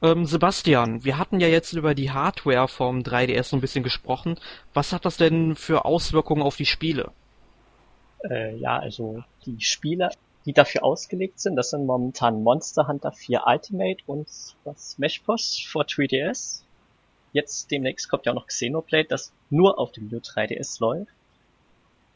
Ähm, 0.00 0.26
Sebastian, 0.26 1.04
wir 1.04 1.18
hatten 1.18 1.40
ja 1.40 1.48
jetzt 1.48 1.72
über 1.72 1.94
die 1.94 2.10
Hardware 2.10 2.68
vom 2.68 3.00
3DS 3.00 3.44
so 3.44 3.56
ein 3.56 3.60
bisschen 3.60 3.82
gesprochen. 3.82 4.38
Was 4.72 4.92
hat 4.92 5.04
das 5.04 5.16
denn 5.16 5.56
für 5.56 5.84
Auswirkungen 5.84 6.42
auf 6.42 6.56
die 6.56 6.66
Spiele? 6.66 7.10
Äh, 8.28 8.56
ja, 8.56 8.78
also 8.78 9.22
die 9.44 9.60
Spiele, 9.60 10.10
die 10.44 10.52
dafür 10.52 10.84
ausgelegt 10.84 11.40
sind, 11.40 11.56
das 11.56 11.70
sind 11.70 11.86
momentan 11.86 12.42
Monster 12.42 12.86
Hunter 12.86 13.12
4 13.12 13.42
Ultimate 13.46 13.98
und 14.06 14.28
das 14.64 14.90
Smash 14.90 15.22
Bros. 15.22 15.60
for 15.68 15.82
3DS. 15.82 16.62
Jetzt 17.32 17.70
demnächst 17.70 18.08
kommt 18.08 18.24
ja 18.26 18.32
auch 18.32 18.36
noch 18.36 18.46
Xenoblade, 18.46 19.08
das 19.08 19.32
nur 19.50 19.78
auf 19.78 19.92
dem 19.92 20.08
New 20.08 20.18
3DS 20.18 20.80
läuft. 20.80 21.12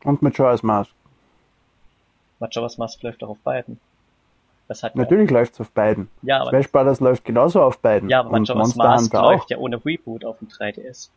Und 0.05 0.23
Majora's 0.23 0.63
Mask. 0.63 0.91
Majora's 2.39 2.79
Mask 2.79 3.03
läuft 3.03 3.23
auch 3.23 3.31
auf 3.31 3.39
beiden. 3.39 3.79
Das 4.69 4.83
hat 4.83 4.95
ja, 4.95 5.03
Natürlich 5.03 5.31
läuft's 5.31 5.61
auf 5.61 5.71
beiden. 5.71 6.09
ja, 6.23 6.41
aber, 6.41 6.51
Smash 6.51 6.71
Brothers 6.71 7.01
läuft 7.01 7.25
genauso 7.25 7.63
auf 7.63 7.79
beiden. 7.79 8.09
ja, 8.09 8.21
aber 8.21 8.31
und 8.31 8.49
Majora's 8.49 8.75
Monster 8.77 8.85
Mask 8.85 9.05
Hunter 9.05 9.25
auch. 9.25 9.33
läuft 9.33 9.51
ja 9.51 9.59
ohne 9.59 9.85
Reboot 9.85 10.25
auf 10.25 10.39
dem 10.39 10.49
3DS. 10.49 11.11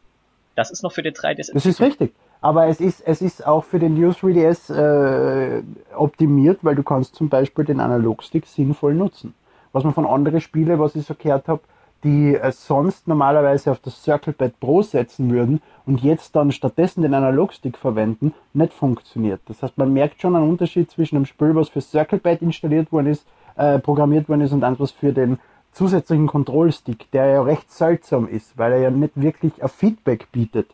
Das 0.55 0.71
ist 0.71 0.83
noch 0.83 0.91
für 0.91 1.03
den 1.03 1.13
3DS. 1.13 1.53
Das 1.53 1.65
ist 1.65 1.81
richtig. 1.81 2.13
Aber 2.41 2.67
es 2.67 2.79
ist, 2.79 3.01
es 3.05 3.21
ist 3.21 3.45
auch 3.45 3.63
für 3.63 3.79
den 3.79 3.95
New 3.95 4.09
3DS 4.11 4.73
äh, 4.73 5.63
optimiert, 5.95 6.59
weil 6.63 6.75
du 6.75 6.83
kannst 6.83 7.15
zum 7.15 7.29
Beispiel 7.29 7.65
den 7.65 7.79
Analogstick 7.79 8.45
sinnvoll 8.45 8.93
nutzen. 8.93 9.33
Was 9.71 9.83
man 9.83 9.93
von 9.93 10.05
anderen 10.05 10.41
Spielen, 10.41 10.79
was 10.79 10.95
ich 10.95 11.05
so 11.05 11.15
gehört 11.15 11.47
habe, 11.47 11.61
die 12.05 12.35
äh, 12.35 12.51
sonst 12.51 13.07
normalerweise 13.07 13.71
auf 13.71 13.79
das 13.79 14.01
Circle 14.03 14.31
Pad 14.31 14.59
Pro 14.59 14.83
setzen 14.83 15.31
würden 15.31 15.61
und 15.85 16.01
jetzt 16.01 16.35
dann 16.35 16.51
stattdessen 16.51 17.01
den 17.01 17.15
Analogstick 17.15 17.77
verwenden, 17.77 18.33
nicht 18.53 18.73
funktioniert. 18.73 19.41
Das 19.47 19.63
heißt, 19.63 19.77
man 19.77 19.91
merkt 19.91 20.21
schon 20.21 20.35
einen 20.35 20.47
Unterschied 20.47 20.89
zwischen 20.91 21.17
einem 21.17 21.25
Spiel, 21.25 21.55
was 21.55 21.69
für 21.69 21.81
Circle 21.81 22.19
Pad 22.19 22.41
installiert 22.43 22.91
worden 22.91 23.07
ist, 23.07 23.25
äh, 23.57 23.79
programmiert 23.79 24.29
worden 24.29 24.41
ist 24.41 24.53
und 24.53 24.61
was 24.79 24.91
für 24.91 25.11
den 25.11 25.39
zusätzlichen 25.73 26.27
Control-Stick, 26.27 27.11
der 27.11 27.25
ja 27.25 27.41
recht 27.41 27.71
seltsam 27.71 28.27
ist, 28.27 28.57
weil 28.57 28.73
er 28.73 28.79
ja 28.79 28.91
nicht 28.91 29.19
wirklich 29.19 29.61
ein 29.61 29.67
Feedback 29.67 30.31
bietet, 30.31 30.67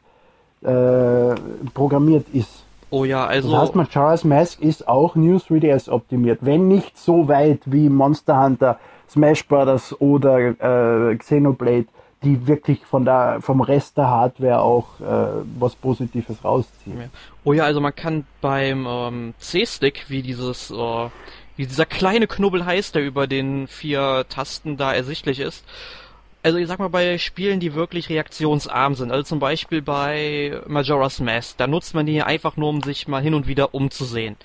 äh, 0.61 1.33
programmiert 1.73 2.27
ist. 2.33 2.65
Oh 2.91 3.05
ja, 3.05 3.25
also. 3.25 3.51
Das 3.51 3.61
heißt, 3.61 3.75
Majora's 3.75 4.25
Mask 4.25 4.61
ist 4.61 4.85
auch 4.85 5.15
New 5.15 5.38
3DS 5.38 5.89
optimiert, 5.89 6.39
wenn 6.41 6.67
nicht 6.67 6.97
so 6.97 7.29
weit 7.29 7.61
wie 7.65 7.88
Monster 7.88 8.43
Hunter, 8.43 8.79
Smash 9.11 9.45
Brothers 9.45 9.99
oder 9.99 11.09
äh, 11.11 11.15
Xenoblade, 11.17 11.87
die 12.23 12.47
wirklich 12.47 12.85
von 12.85 13.03
der, 13.03 13.39
vom 13.41 13.61
Rest 13.61 13.97
der 13.97 14.07
Hardware 14.07 14.61
auch 14.61 14.99
äh, 15.01 15.43
was 15.59 15.75
Positives 15.75 16.43
rausziehen. 16.43 17.09
Oh 17.43 17.51
ja, 17.53 17.65
also 17.65 17.81
man 17.81 17.95
kann 17.95 18.25
beim 18.39 18.85
ähm, 18.87 19.33
C-Stick, 19.39 20.05
wie 20.09 20.21
dieses, 20.21 20.71
äh, 20.71 21.09
wie 21.57 21.65
dieser 21.65 21.85
kleine 21.85 22.27
Knubbel 22.27 22.65
heißt, 22.65 22.95
der 22.95 23.03
über 23.03 23.27
den 23.27 23.67
vier 23.67 24.25
Tasten 24.29 24.77
da 24.77 24.93
ersichtlich 24.93 25.39
ist. 25.39 25.65
Also 26.43 26.57
ich 26.57 26.67
sag 26.67 26.79
mal, 26.79 26.89
bei 26.89 27.17
Spielen, 27.17 27.59
die 27.59 27.75
wirklich 27.75 28.09
reaktionsarm 28.09 28.95
sind, 28.95 29.11
also 29.11 29.23
zum 29.23 29.39
Beispiel 29.39 29.81
bei 29.81 30.59
Majora's 30.67 31.19
Mask, 31.19 31.57
da 31.57 31.67
nutzt 31.67 31.93
man 31.93 32.05
die 32.05 32.21
einfach 32.21 32.55
nur, 32.57 32.69
um 32.69 32.81
sich 32.81 33.07
mal 33.07 33.21
hin 33.21 33.33
und 33.33 33.47
wieder 33.47 33.75
umzusehen. 33.75 34.37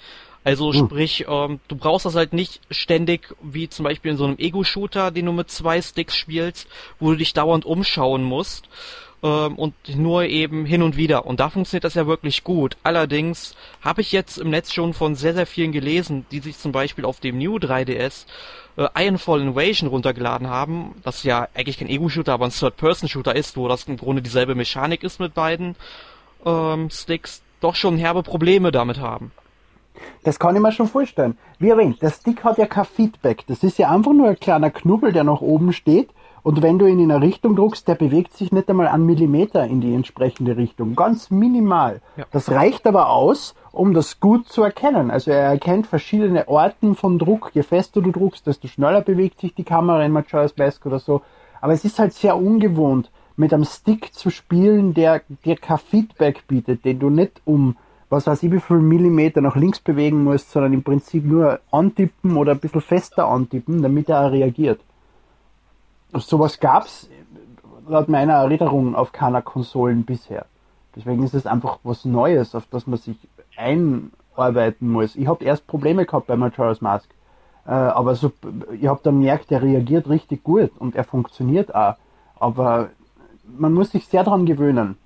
Also 0.47 0.73
Hm. 0.73 0.87
sprich, 0.87 1.26
ähm, 1.29 1.59
du 1.67 1.75
brauchst 1.75 2.07
das 2.07 2.15
halt 2.15 2.33
nicht 2.33 2.61
ständig, 2.71 3.35
wie 3.43 3.69
zum 3.69 3.83
Beispiel 3.83 4.12
in 4.12 4.17
so 4.17 4.25
einem 4.25 4.38
Ego-Shooter, 4.38 5.11
den 5.11 5.26
du 5.26 5.33
mit 5.33 5.50
zwei 5.50 5.83
Sticks 5.83 6.17
spielst, 6.17 6.69
wo 7.00 7.11
du 7.11 7.17
dich 7.17 7.33
dauernd 7.33 7.65
umschauen 7.65 8.23
musst 8.23 8.69
ähm, 9.25 9.57
und 9.57 9.75
nur 9.97 10.23
eben 10.26 10.65
hin 10.65 10.83
und 10.83 10.97
wieder. 10.97 11.26
Und 11.26 11.41
da 11.41 11.50
funktioniert 11.50 11.83
das 11.83 11.95
ja 11.95 12.07
wirklich 12.07 12.45
gut. 12.45 12.76
Allerdings 12.85 13.57
habe 13.81 14.03
ich 14.03 14.12
jetzt 14.12 14.38
im 14.38 14.50
Netz 14.50 14.73
schon 14.73 14.95
von 14.95 15.17
sehr, 15.17 15.35
sehr 15.35 15.47
vielen 15.47 15.73
gelesen, 15.73 16.26
die 16.31 16.38
sich 16.38 16.57
zum 16.57 16.71
Beispiel 16.71 17.05
auf 17.05 17.19
dem 17.19 17.38
New 17.38 17.57
3DS 17.57 18.26
äh, 18.76 18.87
Ironfall 18.95 19.41
Invasion 19.41 19.88
runtergeladen 19.88 20.49
haben, 20.49 20.95
was 21.03 21.25
ja 21.25 21.49
eigentlich 21.55 21.79
kein 21.79 21.88
Ego-Shooter, 21.88 22.33
aber 22.33 22.45
ein 22.45 22.53
Third-Person-Shooter 22.53 23.35
ist, 23.35 23.57
wo 23.57 23.67
das 23.67 23.88
im 23.88 23.97
Grunde 23.97 24.23
dieselbe 24.23 24.55
Mechanik 24.55 25.03
ist 25.03 25.19
mit 25.19 25.35
beiden 25.35 25.75
ähm, 26.45 26.88
Sticks, 26.88 27.43
doch 27.61 27.75
schon 27.75 27.99
herbe 27.99 28.23
Probleme 28.23 28.71
damit 28.71 29.00
haben. 29.00 29.33
Das 30.25 30.38
kann 30.38 30.57
ich 30.57 30.62
mir 30.62 30.73
schon 30.73 30.88
vorstellen. 30.88 31.38
Wie 31.59 31.71
erwähnt, 31.71 32.03
der 32.03 32.11
Stick 32.11 32.45
hat 32.45 32.59
ja 32.59 32.67
kein 32.67 32.85
Feedback. 32.85 33.47
Das 33.47 33.62
ist 33.62 33.79
ja 33.79 33.91
einfach 33.91 34.12
nur 34.12 34.29
ein 34.29 34.41
kleiner 34.41 34.71
Knubbel, 34.71 35.12
der 35.12 35.25
nach 35.25 35.41
oben 35.41 35.73
steht. 35.73 36.11
Und 36.43 36.62
wenn 36.62 36.79
du 36.79 36.87
ihn 36.87 37.00
in 37.00 37.11
eine 37.11 37.26
Richtung 37.26 37.57
druckst, 37.57 37.88
der 37.88 37.97
bewegt 37.97 38.33
sich 38.33 38.53
nicht 38.53 38.71
einmal 38.71 38.87
einen 38.87 39.05
Millimeter 39.05 39.65
in 39.65 39.81
die 39.81 39.93
entsprechende 39.93 40.57
Richtung. 40.57 40.95
Ganz 40.95 41.29
minimal. 41.31 42.00
Ja. 42.17 42.25
Das 42.31 42.53
reicht 42.53 42.87
aber 42.87 43.11
aus, 43.11 43.57
um 43.73 43.95
das 43.95 44.21
gut 44.21 44.49
zu 44.49 44.62
erkennen. 44.62 45.11
Also 45.11 45.33
er 45.33 45.41
erkennt 45.41 45.88
verschiedene 45.88 46.47
Orten 46.47 46.95
von 46.95 47.19
Druck. 47.19 47.50
Je 47.53 47.65
fester 47.65 48.00
du 48.00 48.12
druckst, 48.12 48.47
desto 48.47 48.69
schneller 48.69 49.00
bewegt 49.00 49.41
sich 49.41 49.55
die 49.55 49.65
Kamera 49.65 50.05
in 50.05 50.12
Majora's 50.12 50.57
Mask 50.57 50.87
oder 50.87 51.00
so. 51.00 51.23
Aber 51.61 51.73
es 51.73 51.85
ist 51.85 51.99
halt 51.99 52.12
sehr 52.12 52.37
ungewohnt, 52.37 53.11
mit 53.37 53.53
einem 53.53 53.65
Stick 53.65 54.15
zu 54.15 54.31
spielen, 54.31 54.95
der 54.95 55.23
dir 55.45 55.57
kein 55.57 55.79
Feedback 55.79 56.47
bietet, 56.47 56.85
den 56.85 57.00
du 57.00 57.11
nicht 57.11 57.43
um 57.45 57.76
was 58.09 58.27
weiß 58.27 58.43
ich, 58.45 58.53
wie 58.53 58.61
viel 58.61 58.79
Millimeter 58.79 59.41
nach 59.41 59.57
links 59.57 59.81
bewegen 59.81 60.23
musst, 60.23 60.51
sondern 60.51 60.73
im 60.73 60.83
Prinzip 60.83 61.25
nur 61.25 61.61
antippen 61.71 62.37
oder 62.37 62.53
ein 62.53 62.59
bisschen 62.61 62.81
fester 62.81 63.27
antippen, 63.27 63.83
damit 63.83 64.09
er 64.09 64.31
reagiert. 64.31 64.81
Sowas 66.13 66.61
gab's 66.61 67.09
laut 67.89 68.09
meiner 68.09 68.35
Erinnerung 68.35 68.95
auf 68.95 69.13
keiner 69.13 69.43
Konsolen 69.43 70.05
bisher. 70.05 70.47
Deswegen 70.95 71.23
ist 71.23 71.35
es 71.35 71.47
einfach 71.47 71.79
was 71.83 72.05
Neues, 72.05 72.55
auf 72.55 72.67
das 72.71 72.87
man 72.87 72.99
sich 72.99 73.17
einarbeiten 73.57 74.91
muss. 74.91 75.17
Ich 75.17 75.27
habe 75.27 75.45
erst 75.45 75.67
Probleme 75.67 76.07
gehabt 76.07 76.27
bei 76.27 76.37
Majora's 76.37 76.81
Mask. 76.81 77.09
Äh, 77.67 77.71
aber 77.71 78.15
so, 78.15 78.33
ich 78.73 78.87
habe 78.87 79.01
dann 79.03 79.21
gemerkt, 79.21 79.53
er 79.53 79.63
reagiert 79.63 80.09
richtig 80.09 80.43
gut 80.43 80.71
und 80.79 80.95
er 80.95 81.05
funktioniert 81.05 81.75
auch. 81.75 81.97
Aber 82.39 82.91
man 83.59 83.75
muss 83.75 83.91
sich 83.91 84.07
sehr 84.07 84.25
daran 84.25 84.47
gewöhnen. 84.47 84.97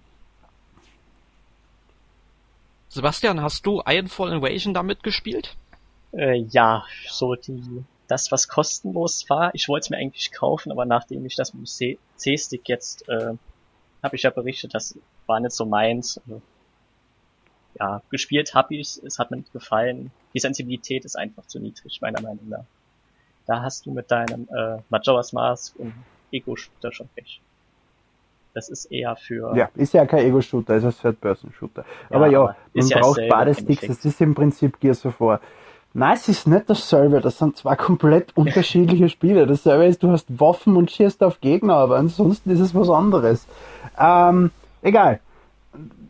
Sebastian, 2.91 3.41
hast 3.41 3.65
du 3.67 3.81
Ironfall 3.87 4.33
Invasion 4.33 4.75
damit 4.75 5.05
gespielt? 5.05 5.57
Äh, 6.13 6.39
ja, 6.51 6.85
so 7.09 7.37
die, 7.37 7.85
das, 8.09 8.33
was 8.33 8.49
kostenlos 8.49 9.31
war. 9.31 9.55
Ich 9.55 9.69
wollte 9.69 9.85
es 9.85 9.91
mir 9.91 9.97
eigentlich 9.99 10.33
kaufen, 10.33 10.73
aber 10.73 10.85
nachdem 10.85 11.25
ich 11.25 11.37
das 11.37 11.55
mit 11.55 11.63
dem 11.63 11.99
C-Stick 12.17 12.69
jetzt, 12.69 13.09
äh, 13.09 13.35
habe 14.03 14.17
ich 14.17 14.25
ja 14.25 14.31
berichtet, 14.31 14.75
das 14.75 14.99
war 15.27 15.39
nicht 15.39 15.53
so 15.53 15.67
meins. 15.67 16.21
Also, 16.27 16.43
ja, 17.79 18.03
gespielt 18.11 18.55
habe 18.55 18.75
ich 18.75 19.01
es 19.05 19.21
hat 19.21 19.31
mir 19.31 19.37
nicht 19.37 19.53
gefallen. 19.53 20.11
Die 20.35 20.41
Sensibilität 20.41 21.05
ist 21.05 21.15
einfach 21.15 21.47
zu 21.47 21.61
niedrig, 21.61 22.01
meiner 22.01 22.21
Meinung 22.21 22.49
nach. 22.49 22.65
Da 23.47 23.63
hast 23.63 23.87
du 23.87 23.93
mit 23.93 24.11
deinem 24.11 24.49
äh, 24.53 24.79
Majora's 24.89 25.33
Mask 25.33 25.77
und 25.77 25.95
Ego-Shooter 26.33 26.93
schon 26.93 27.09
recht. 27.17 27.41
Das 28.53 28.69
ist 28.69 28.87
eher 28.87 29.17
für. 29.17 29.57
Ja, 29.57 29.69
ist 29.77 29.95
ja 29.95 30.07
kein 30.07 30.27
Ego-Shooter, 30.27 30.77
ist 30.77 30.85
ein 30.85 30.93
Third-Person-Shooter. 30.93 31.85
Ja, 32.11 32.17
aber 32.17 32.27
ja, 32.27 32.57
man 32.75 32.87
ja 32.87 32.99
braucht 32.99 33.21
beide 33.29 33.55
Sticks, 33.55 33.87
das 33.87 34.05
ist 34.05 34.21
im 34.21 34.35
Prinzip 34.35 34.81
Gears 34.81 35.07
of 35.07 35.21
War. 35.21 35.41
Nein, 35.93 36.15
es 36.15 36.29
ist 36.29 36.47
nicht 36.47 36.71
dasselbe, 36.71 37.21
das 37.21 37.39
sind 37.39 37.57
zwei 37.57 37.77
komplett 37.77 38.37
unterschiedliche 38.37 39.09
Spiele. 39.09 39.47
Dasselbe 39.47 39.87
ist, 39.87 40.03
du 40.03 40.11
hast 40.11 40.41
Waffen 40.41 40.77
und 40.77 40.91
schießt 40.91 41.23
auf 41.23 41.41
Gegner, 41.41 41.75
aber 41.75 41.97
ansonsten 41.97 42.51
ist 42.51 42.61
es 42.61 42.75
was 42.75 42.89
anderes. 42.91 43.47
Ähm, 43.99 44.51
egal. 44.83 45.21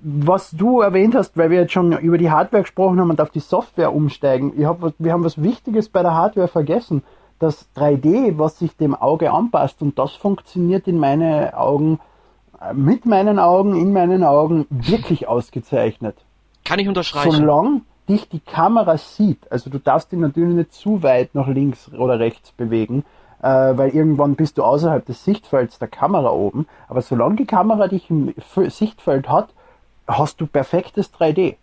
Was 0.02 0.50
du 0.50 0.80
erwähnt 0.80 1.14
hast, 1.14 1.36
weil 1.36 1.50
wir 1.50 1.60
jetzt 1.60 1.72
schon 1.72 1.92
über 1.98 2.16
die 2.16 2.30
Hardware 2.30 2.62
gesprochen 2.62 3.00
haben 3.00 3.10
und 3.10 3.20
auf 3.20 3.30
die 3.30 3.40
Software 3.40 3.94
umsteigen, 3.94 4.54
ich 4.56 4.64
hab, 4.64 4.78
wir 4.98 5.12
haben 5.12 5.24
was 5.24 5.42
Wichtiges 5.42 5.90
bei 5.90 6.02
der 6.02 6.14
Hardware 6.14 6.48
vergessen. 6.48 7.02
Das 7.38 7.68
3D, 7.76 8.38
was 8.38 8.58
sich 8.58 8.76
dem 8.76 8.94
Auge 8.94 9.30
anpasst, 9.30 9.80
und 9.82 9.98
das 9.98 10.12
funktioniert 10.12 10.88
in 10.88 10.98
meinen 10.98 11.52
Augen 11.52 12.00
mit 12.74 13.06
meinen 13.06 13.38
Augen, 13.38 13.76
in 13.76 13.92
meinen 13.92 14.24
Augen 14.24 14.66
wirklich 14.70 15.28
ausgezeichnet. 15.28 16.16
Kann 16.64 16.78
ich 16.78 16.88
unterschreiben. 16.88 17.32
Solange 17.32 17.80
dich 18.08 18.28
die 18.28 18.40
Kamera 18.40 18.98
sieht, 18.98 19.50
also 19.50 19.70
du 19.70 19.78
darfst 19.78 20.12
dich 20.12 20.18
natürlich 20.18 20.54
nicht 20.54 20.72
zu 20.72 21.02
weit 21.02 21.34
nach 21.34 21.48
links 21.48 21.90
oder 21.92 22.18
rechts 22.18 22.52
bewegen, 22.52 23.04
äh, 23.42 23.48
weil 23.48 23.90
irgendwann 23.90 24.34
bist 24.34 24.58
du 24.58 24.64
außerhalb 24.64 25.04
des 25.06 25.24
Sichtfelds 25.24 25.78
der 25.78 25.88
Kamera 25.88 26.30
oben, 26.30 26.66
aber 26.88 27.02
solange 27.02 27.36
die 27.36 27.46
Kamera 27.46 27.88
dich 27.88 28.10
im 28.10 28.34
Sichtfeld 28.68 29.28
hat, 29.28 29.50
hast 30.06 30.40
du 30.40 30.46
perfektes 30.46 31.12
3D. 31.14 31.56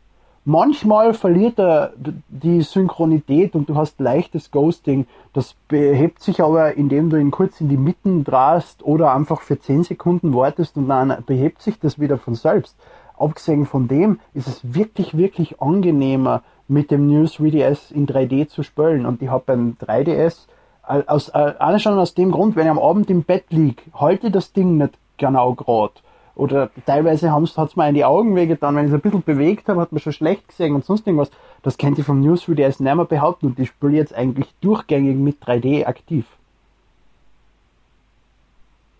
Manchmal 0.49 1.13
verliert 1.13 1.59
er 1.59 1.91
die 2.29 2.61
Synchronität 2.61 3.53
und 3.53 3.67
du 3.67 3.75
hast 3.75 3.99
leichtes 3.99 4.49
Ghosting. 4.49 5.05
Das 5.33 5.55
behebt 5.67 6.23
sich 6.23 6.41
aber, 6.41 6.75
indem 6.75 7.09
du 7.09 7.17
ihn 7.17 7.31
kurz 7.31 7.59
in 7.59 7.67
die 7.67 7.75
Mitten 7.75 8.23
drast 8.23 8.81
oder 8.81 9.13
einfach 9.13 9.41
für 9.41 9.59
10 9.59 9.83
Sekunden 9.83 10.33
wartest 10.33 10.77
und 10.77 10.87
dann 10.87 11.21
behebt 11.25 11.61
sich 11.61 11.81
das 11.81 11.99
wieder 11.99 12.17
von 12.17 12.33
selbst. 12.33 12.77
Abgesehen 13.17 13.65
von 13.65 13.89
dem 13.89 14.21
ist 14.33 14.47
es 14.47 14.73
wirklich, 14.73 15.17
wirklich 15.17 15.61
angenehmer, 15.61 16.43
mit 16.69 16.91
dem 16.91 17.07
New 17.07 17.25
3DS 17.25 17.91
in 17.91 18.07
3D 18.07 18.47
zu 18.47 18.63
spielen. 18.63 19.05
Und 19.05 19.21
ich 19.21 19.29
habe 19.29 19.43
beim 19.45 19.75
3DS, 19.85 20.47
aus, 20.81 21.27
äh, 21.27 21.79
schon 21.79 21.99
aus 21.99 22.13
dem 22.13 22.31
Grund, 22.31 22.55
wenn 22.55 22.67
ich 22.67 22.71
am 22.71 22.79
Abend 22.79 23.09
im 23.09 23.23
Bett 23.23 23.47
liege, 23.49 23.83
halte 23.93 24.31
das 24.31 24.53
Ding 24.53 24.77
nicht 24.77 24.97
genau 25.17 25.55
gerade 25.55 25.95
oder 26.37 26.69
teilweise 26.85 27.31
hat 27.31 27.43
es 27.43 27.75
mir 27.75 27.89
in 27.89 27.95
die 27.95 28.05
Augen 28.05 28.35
wehgetan, 28.35 28.75
wenn 28.75 28.85
ich 28.85 28.91
es 28.91 28.95
ein 28.95 29.01
bisschen 29.01 29.23
bewegt 29.23 29.67
habe, 29.67 29.81
hat 29.81 29.91
man 29.91 29.99
schon 29.99 30.13
schlecht 30.13 30.47
gesehen 30.47 30.75
und 30.75 30.85
sonst 30.85 31.07
irgendwas. 31.07 31.31
Das 31.63 31.77
kennt 31.77 31.97
ihr 31.97 32.03
vom 32.03 32.21
News 32.21 32.47
3DS 32.47 32.81
nicht 32.81 32.95
mehr 32.95 33.05
behaupten 33.05 33.47
und 33.47 33.59
ich 33.59 33.69
spiele 33.69 33.97
jetzt 33.97 34.13
eigentlich 34.13 34.53
durchgängig 34.61 35.17
mit 35.17 35.43
3D 35.43 35.85
aktiv. 35.85 36.25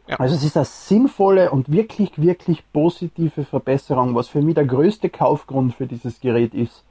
Ja. 0.08 0.15
Also 0.17 0.36
es 0.36 0.44
ist 0.44 0.58
eine 0.58 0.65
sinnvolle 0.65 1.51
und 1.51 1.72
wirklich, 1.72 2.20
wirklich 2.20 2.63
positive 2.74 3.44
Verbesserung, 3.44 4.15
was 4.15 4.29
für 4.29 4.41
mich 4.41 4.56
der 4.56 4.65
größte 4.65 5.10
Kaufgrund 5.10 5.75
für 5.75 5.86
dieses 5.86 6.20
Gerät 6.20 6.53
ist. 6.53 6.84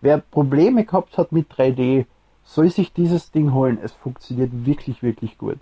Wer 0.00 0.18
Probleme 0.18 0.84
gehabt 0.84 1.18
hat 1.18 1.32
mit 1.32 1.52
3D, 1.52 2.06
soll 2.44 2.70
sich 2.70 2.92
dieses 2.92 3.32
Ding 3.32 3.52
holen. 3.52 3.78
Es 3.82 3.92
funktioniert 3.92 4.50
wirklich, 4.64 5.02
wirklich 5.02 5.36
gut. 5.36 5.58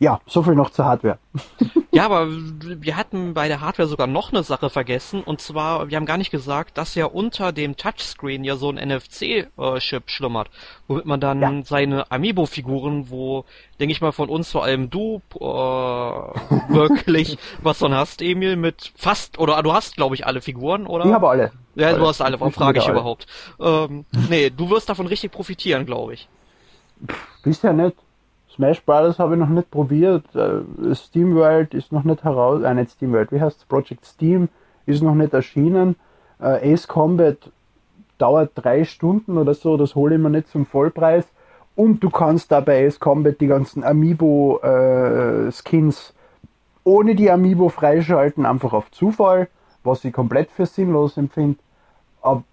Ja, 0.00 0.18
so 0.26 0.42
viel 0.42 0.54
noch 0.54 0.70
zur 0.70 0.86
Hardware. 0.86 1.18
ja, 1.92 2.06
aber 2.06 2.26
wir 2.30 2.96
hatten 2.96 3.34
bei 3.34 3.48
der 3.48 3.60
Hardware 3.60 3.86
sogar 3.86 4.06
noch 4.06 4.32
eine 4.32 4.42
Sache 4.42 4.70
vergessen. 4.70 5.22
Und 5.22 5.42
zwar, 5.42 5.90
wir 5.90 5.96
haben 5.98 6.06
gar 6.06 6.16
nicht 6.16 6.30
gesagt, 6.30 6.78
dass 6.78 6.94
ja 6.94 7.04
unter 7.04 7.52
dem 7.52 7.76
Touchscreen 7.76 8.42
ja 8.42 8.56
so 8.56 8.70
ein 8.70 8.76
NFC-Chip 8.76 10.04
schlummert. 10.08 10.48
Womit 10.88 11.04
man 11.04 11.20
dann 11.20 11.42
ja. 11.42 11.52
seine 11.64 12.10
Amiibo-Figuren, 12.10 13.10
wo, 13.10 13.44
denke 13.78 13.92
ich 13.92 14.00
mal, 14.00 14.12
von 14.12 14.30
uns 14.30 14.50
vor 14.50 14.64
allem 14.64 14.88
du 14.88 15.20
äh, 15.34 15.38
wirklich 15.38 17.36
was 17.62 17.76
von 17.76 17.94
hast, 17.94 18.22
Emil, 18.22 18.56
mit 18.56 18.94
fast, 18.96 19.38
oder 19.38 19.62
du 19.62 19.74
hast, 19.74 19.96
glaube 19.96 20.14
ich, 20.14 20.26
alle 20.26 20.40
Figuren, 20.40 20.86
oder? 20.86 21.04
Ich 21.04 21.12
habe 21.12 21.28
alle. 21.28 21.52
Ja, 21.74 21.88
alle. 21.88 21.98
du 21.98 22.06
hast 22.06 22.22
alle, 22.22 22.40
warum 22.40 22.54
frage 22.54 22.78
ich 22.78 22.84
alle. 22.86 22.94
überhaupt? 22.94 23.26
Ähm, 23.60 24.06
nee, 24.30 24.48
du 24.48 24.70
wirst 24.70 24.88
davon 24.88 25.06
richtig 25.06 25.30
profitieren, 25.30 25.84
glaube 25.84 26.14
ich. 26.14 26.26
Bisher 27.42 27.74
nicht. 27.74 27.96
Smash 28.60 28.84
Brothers 28.84 29.18
habe 29.18 29.36
ich 29.36 29.40
noch 29.40 29.48
nicht 29.48 29.70
probiert. 29.70 30.36
Äh, 30.36 30.60
Steam 30.94 31.34
World 31.34 31.72
ist 31.72 31.92
noch 31.92 32.04
nicht 32.04 32.24
heraus. 32.24 32.62
Äh, 32.62 32.74
nicht 32.74 32.90
Steam 32.90 33.14
World, 33.14 33.32
wie 33.32 33.40
heißt 33.40 33.56
es? 33.56 33.64
Project 33.64 34.04
Steam 34.04 34.50
ist 34.84 35.02
noch 35.02 35.14
nicht 35.14 35.32
erschienen. 35.32 35.96
Äh, 36.38 36.74
Ace 36.74 36.86
Combat 36.86 37.38
dauert 38.18 38.50
drei 38.54 38.84
Stunden 38.84 39.38
oder 39.38 39.54
so. 39.54 39.78
Das 39.78 39.94
hole 39.94 40.16
ich 40.16 40.20
mir 40.20 40.28
nicht 40.28 40.48
zum 40.48 40.66
Vollpreis. 40.66 41.24
Und 41.74 42.04
du 42.04 42.10
kannst 42.10 42.52
da 42.52 42.60
bei 42.60 42.86
Ace 42.86 43.00
Combat 43.00 43.40
die 43.40 43.46
ganzen 43.46 43.82
Amiibo-Skins 43.82 46.10
äh, 46.10 46.12
ohne 46.84 47.14
die 47.14 47.30
Amiibo 47.30 47.70
freischalten, 47.70 48.44
einfach 48.44 48.74
auf 48.74 48.90
Zufall, 48.90 49.48
was 49.84 50.04
ich 50.04 50.12
komplett 50.12 50.50
für 50.50 50.66
sinnlos 50.66 51.16
empfinde. 51.16 51.58
Aber 52.20 52.44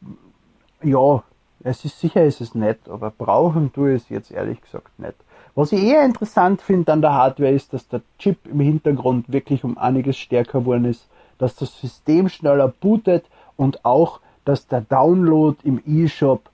ja, 0.81 1.21
es 1.65 1.83
ist 1.83 1.99
sicher, 1.99 2.23
ist 2.23 2.39
es 2.39 2.55
nett, 2.55 2.87
aber 2.87 3.11
brauchen 3.11 3.73
ich 3.75 3.83
es 3.83 4.07
jetzt 4.07 4.31
ehrlich 4.31 4.61
gesagt 4.61 4.97
nicht. 4.99 5.15
Was 5.57 5.71
ich 5.71 5.81
eher 5.81 6.05
interessant 6.05 6.61
finde 6.61 6.93
an 6.93 7.01
der 7.01 7.15
Hardware 7.15 7.49
ist, 7.49 7.73
dass 7.73 7.87
der 7.87 8.01
Chip 8.19 8.37
im 8.45 8.59
Hintergrund 8.59 9.31
wirklich 9.33 9.63
um 9.63 9.75
einiges 9.75 10.15
stärker 10.15 10.59
geworden 10.59 10.85
ist, 10.85 11.07
dass 11.39 11.55
das 11.55 11.81
System 11.81 12.29
schneller 12.29 12.67
bootet 12.67 13.25
und 13.55 13.83
auch, 13.83 14.19
dass 14.45 14.67
der 14.67 14.81
Download 14.81 15.57
im 15.63 15.81
eShop 15.83 16.51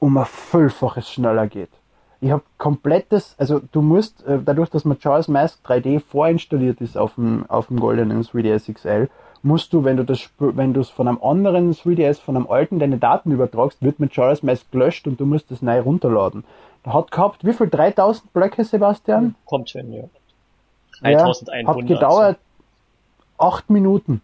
um 0.00 0.18
ein 0.18 0.24
Vielfaches 0.24 1.08
schneller 1.08 1.46
geht. 1.46 1.70
Ich 2.20 2.32
habe 2.32 2.42
komplettes, 2.58 3.36
also 3.38 3.60
du 3.70 3.82
musst, 3.82 4.26
äh, 4.26 4.40
dadurch, 4.44 4.68
dass 4.68 4.84
Majora's 4.84 5.28
Mask 5.28 5.60
3D 5.64 6.00
vorinstalliert 6.00 6.80
ist 6.80 6.98
auf 6.98 7.14
dem, 7.14 7.44
auf 7.48 7.68
dem 7.68 7.78
goldenen 7.78 8.20
3DS 8.20 8.74
XL, 8.74 9.08
musst 9.42 9.72
du, 9.72 9.84
wenn 9.84 9.96
du 9.96 10.04
das, 10.04 10.28
wenn 10.38 10.74
du 10.74 10.80
es 10.80 10.90
von 10.90 11.06
einem 11.06 11.22
anderen 11.22 11.72
3DS, 11.72 12.20
von 12.20 12.36
einem 12.36 12.48
alten 12.48 12.80
deine 12.80 12.98
Daten 12.98 13.30
übertragst, 13.30 13.80
wird 13.80 14.00
Majora's 14.00 14.42
Mask 14.42 14.70
gelöscht 14.72 15.06
und 15.06 15.20
du 15.20 15.24
musst 15.24 15.52
es 15.52 15.62
neu 15.62 15.80
runterladen. 15.80 16.42
Hat 16.84 17.10
gehabt, 17.10 17.44
wie 17.44 17.52
viel? 17.52 17.68
3000 17.68 18.32
Blöcke, 18.32 18.64
Sebastian? 18.64 19.34
Kommt 19.44 19.70
hin, 19.70 19.92
ja. 19.92 20.04
3100. 21.02 21.62
Ja, 21.62 21.68
hat 21.68 21.86
gedauert 21.86 22.38
so. 23.38 23.44
8 23.44 23.70
Minuten. 23.70 24.22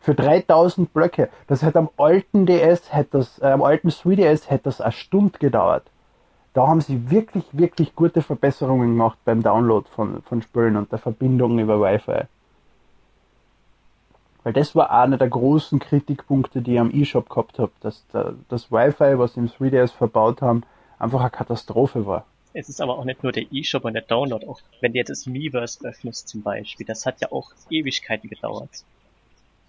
Für 0.00 0.14
3000 0.14 0.92
Blöcke. 0.92 1.30
Das 1.46 1.62
hätte 1.62 1.78
am 1.78 1.90
alten 1.96 2.46
DS, 2.46 2.92
hätte 2.92 3.18
das, 3.18 3.38
äh, 3.40 3.46
am 3.46 3.62
alten 3.62 3.88
3DS 3.88 4.48
hätte 4.48 4.64
das 4.64 4.80
eine 4.80 4.92
Stunde 4.92 5.38
gedauert. 5.38 5.84
Da 6.54 6.68
haben 6.68 6.80
sie 6.80 7.10
wirklich, 7.10 7.44
wirklich 7.52 7.94
gute 7.94 8.22
Verbesserungen 8.22 8.90
gemacht 8.90 9.18
beim 9.24 9.42
Download 9.42 9.86
von, 9.90 10.22
von 10.22 10.42
Spielen 10.42 10.76
und 10.76 10.90
der 10.92 10.98
Verbindung 10.98 11.58
über 11.58 11.80
Wi-Fi. 11.80 12.22
Weil 14.42 14.52
das 14.52 14.76
war 14.76 14.90
einer 14.90 15.18
der 15.18 15.28
großen 15.28 15.80
Kritikpunkte, 15.80 16.62
die 16.62 16.74
ich 16.74 16.80
am 16.80 16.90
eShop 16.90 17.28
gehabt 17.28 17.58
habe, 17.58 17.72
dass 17.80 18.06
das 18.48 18.70
Wi-Fi, 18.70 19.18
was 19.18 19.34
sie 19.34 19.40
im 19.40 19.48
3DS 19.48 19.92
verbaut 19.92 20.40
haben, 20.40 20.62
einfach 20.98 21.20
eine 21.20 21.30
Katastrophe 21.30 22.06
war. 22.06 22.24
Es 22.52 22.68
ist 22.70 22.80
aber 22.80 22.98
auch 22.98 23.04
nicht 23.04 23.22
nur 23.22 23.32
der 23.32 23.52
eShop 23.52 23.84
und 23.84 23.92
der 23.92 24.02
Download, 24.02 24.46
auch 24.46 24.60
wenn 24.80 24.92
du 24.92 24.98
jetzt 24.98 25.10
das 25.10 25.26
Miiverse 25.26 25.86
öffnest 25.86 26.28
zum 26.28 26.42
Beispiel, 26.42 26.86
das 26.86 27.04
hat 27.04 27.20
ja 27.20 27.30
auch 27.30 27.50
Ewigkeiten 27.68 28.30
gedauert. 28.30 28.70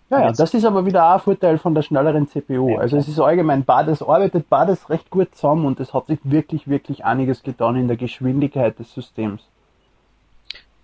Ja, 0.10 0.22
ja, 0.22 0.32
das 0.32 0.54
ist 0.54 0.64
aber 0.64 0.86
wieder 0.86 1.06
auch 1.06 1.16
ein 1.16 1.20
Vorteil 1.20 1.58
von 1.58 1.76
der 1.76 1.82
schnelleren 1.82 2.30
CPU. 2.30 2.70
Ja, 2.70 2.78
also 2.80 2.96
es 2.96 3.10
ist 3.10 3.20
allgemein, 3.20 3.66
beides 3.66 4.02
arbeitet 4.02 4.48
beides 4.48 4.90
recht 4.90 5.10
gut 5.10 5.36
zusammen 5.36 5.66
und 5.66 5.82
es 5.82 5.94
hat 5.94 6.08
sich 6.08 6.20
wirklich, 6.24 6.70
wirklich 6.70 7.04
einiges 7.04 7.44
getan 7.44 7.76
in 7.76 7.90
der 7.90 7.98
Geschwindigkeit 7.98 8.80
des 8.80 8.94
Systems. 8.94 9.42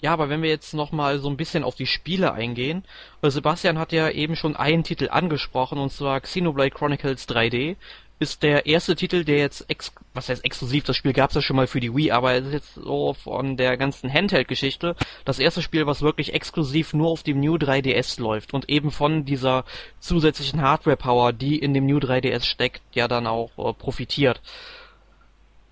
Ja, 0.01 0.12
aber 0.12 0.27
wenn 0.27 0.41
wir 0.41 0.50
jetzt 0.50 0.73
nochmal 0.73 1.19
so 1.19 1.29
ein 1.29 1.38
bisschen 1.38 1.63
auf 1.63 1.75
die 1.75 1.85
Spiele 1.85 2.33
eingehen, 2.33 2.83
äh, 3.21 3.29
Sebastian 3.29 3.79
hat 3.79 3.93
ja 3.93 4.09
eben 4.09 4.35
schon 4.35 4.57
einen 4.57 4.83
Titel 4.83 5.07
angesprochen, 5.09 5.77
und 5.77 5.93
zwar 5.93 6.19
Xenoblade 6.19 6.71
Chronicles 6.71 7.25
3D. 7.29 7.77
Ist 8.20 8.43
der 8.43 8.65
erste 8.67 8.96
Titel, 8.96 9.24
der 9.25 9.38
jetzt, 9.38 9.70
ex 9.70 9.91
was 10.13 10.29
heißt 10.29 10.46
exklusiv, 10.46 10.84
das 10.84 10.96
Spiel 10.96 11.13
gab's 11.13 11.36
ja 11.36 11.41
schon 11.41 11.55
mal 11.55 11.67
für 11.67 11.79
die 11.79 11.93
Wii, 11.93 12.12
aber 12.12 12.34
es 12.34 12.46
ist 12.46 12.53
jetzt 12.53 12.75
so 12.75 13.13
von 13.13 13.58
der 13.58 13.75
ganzen 13.77 14.12
Handheld-Geschichte 14.12 14.96
das 15.25 15.39
erste 15.39 15.62
Spiel, 15.62 15.88
was 15.88 16.03
wirklich 16.03 16.34
exklusiv 16.34 16.93
nur 16.93 17.10
auf 17.10 17.24
dem 17.24 17.39
New 17.39 17.55
3DS 17.55 18.22
läuft 18.22 18.53
und 18.53 18.70
eben 18.70 18.91
von 18.91 19.25
dieser 19.25 19.65
zusätzlichen 20.00 20.62
Hardware-Power, 20.62 21.34
die 21.34 21.58
in 21.58 21.74
dem 21.74 21.86
New 21.86 21.98
3DS 21.98 22.46
steckt, 22.46 22.82
ja 22.93 23.08
dann 23.08 23.27
auch 23.27 23.50
äh, 23.58 23.74
profitiert. 23.74 24.41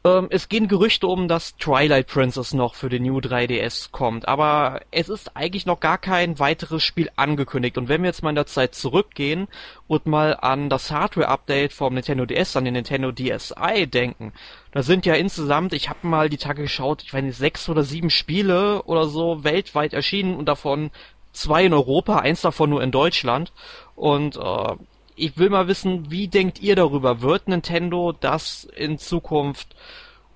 Ähm, 0.04 0.28
es 0.32 0.50
gehen 0.50 0.68
Gerüchte 0.68 1.06
um, 1.06 1.28
dass 1.28 1.56
Twilight 1.58 2.08
Princess 2.08 2.54
noch 2.54 2.74
für 2.74 2.90
den 2.90 3.04
New 3.04 3.20
3DS 3.20 3.92
kommt, 3.92 4.28
aber 4.28 4.82
es 4.90 5.10
ist 5.10 5.36
eigentlich 5.36 5.68
noch 5.68 5.80
gar 5.80 6.00
kein 6.00 6.40
weiteres 6.40 6.84
Spiel 6.84 7.12
angekündigt. 7.18 7.78
Und 7.78 7.88
wenn 7.88 8.02
wir 8.02 8.10
jetzt 8.10 8.24
mal 8.24 8.30
in 8.30 8.36
der 8.36 8.48
Zeit 8.48 8.74
zurückgehen 8.74 9.48
und 9.88 10.08
mal 10.08 10.36
an 10.36 10.70
das 10.70 10.90
Hardware-Update 10.90 11.72
vom 11.72 11.94
Nintendo 11.94 12.26
DS, 12.26 12.56
an 12.56 12.66
den 12.66 12.74
Nintendo 12.74 13.12
DSi 13.12 13.86
denken, 13.86 14.34
da 14.72 14.82
sind 14.82 15.06
ja 15.06 15.14
insgesamt, 15.14 15.74
ich 15.74 15.90
habe 15.90 16.08
mal 16.08 16.30
die 16.30 16.38
Tage 16.38 16.64
geschaut, 16.64 17.04
ich 17.04 17.14
weiß 17.14 17.24
nicht, 17.24 17.38
sechs 17.38 17.70
oder 17.70 17.84
sieben 17.84 18.10
Spiele 18.10 18.82
oder 18.84 19.06
so 19.06 19.44
weltweit 19.44 19.94
erschienen 19.94 20.36
und 20.36 20.48
davon 20.48 20.90
zwei 21.32 21.66
in 21.66 21.74
Europa, 21.74 22.18
eins 22.18 22.42
davon 22.42 22.72
nur 22.72 22.82
in 22.82 22.92
Deutschland. 22.92 23.52
Und 23.96 24.36
äh, 24.36 24.76
ich 25.22 25.38
will 25.38 25.50
mal 25.50 25.68
wissen, 25.68 26.10
wie 26.10 26.28
denkt 26.28 26.62
ihr 26.62 26.76
darüber? 26.76 27.22
Wird 27.22 27.48
Nintendo 27.48 28.12
das 28.12 28.64
in 28.64 28.98
Zukunft, 28.98 29.76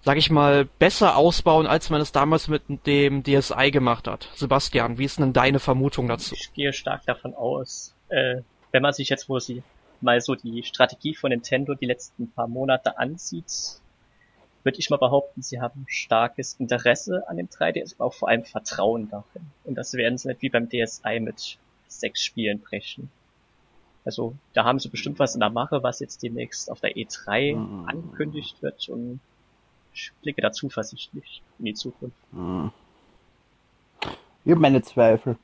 sag 0.02 0.18
ich 0.18 0.30
mal, 0.30 0.66
besser 0.66 1.18
ausbauen, 1.18 1.66
als 1.66 1.90
man 1.90 2.02
es 2.02 2.12
damals 2.12 2.48
mit 2.48 2.64
dem 2.86 3.24
DSi 3.24 3.72
gemacht 3.72 4.08
hat? 4.08 4.30
Sebastian, 4.36 5.00
wie 5.00 5.06
ist 5.06 5.18
denn 5.18 5.34
deine 5.34 5.60
Vermutung 5.60 6.08
dazu? 6.08 6.36
Ich 6.36 6.54
gehe 6.54 6.72
stark 6.72 7.04
davon 7.06 7.34
aus, 7.34 7.96
äh, 8.10 8.42
wenn 8.72 8.84
man 8.84 8.94
sich 8.94 9.10
jetzt, 9.10 9.28
wo 9.28 9.40
sie 9.40 9.64
mal 10.02 10.22
so 10.22 10.36
die 10.36 10.62
Strategie 10.64 11.16
von 11.16 11.32
Nintendo 11.32 11.74
die 11.74 11.88
letzten 11.88 12.32
paar 12.32 12.48
Monate 12.48 13.00
ansieht, 13.00 13.80
würde 14.64 14.80
ich 14.80 14.90
mal 14.92 14.98
behaupten, 14.98 15.42
sie 15.42 15.62
haben 15.62 15.86
starkes 15.88 16.56
Interesse 16.60 17.24
an 17.28 17.38
dem 17.38 17.48
3DS, 17.48 17.96
aber 17.96 18.06
auch 18.06 18.14
vor 18.14 18.30
allem 18.30 18.44
Vertrauen 18.44 19.10
darin. 19.10 19.48
Und 19.64 19.76
das 19.76 19.94
werden 19.94 20.18
sie 20.18 20.28
nicht 20.28 20.42
wie 20.44 20.50
beim 20.50 20.70
DSi 20.70 21.20
mit 21.20 21.58
sechs 21.88 22.24
Spielen 22.24 22.60
brechen. 22.60 23.10
Also 24.06 24.36
da 24.54 24.64
haben 24.64 24.80
sie 24.80 24.90
bestimmt 24.90 25.18
was 25.20 25.34
in 25.34 25.40
der 25.42 25.50
Mache, 25.50 25.82
was 25.84 26.00
jetzt 26.00 26.22
demnächst 26.24 26.72
auf 26.72 26.80
der 26.80 26.96
E3 26.96 27.56
Mhm. 27.56 27.88
angekündigt 27.90 28.62
wird 28.62 28.88
und 28.90 29.20
ich 29.94 30.12
blicke 30.22 30.42
da 30.42 30.52
zuversichtlich 30.52 31.42
in 31.58 31.66
die 31.66 31.74
Zukunft. 31.74 32.16
Ich 34.44 34.52
habe 34.52 34.62
meine 34.62 34.82
Zweifel. 34.84 35.38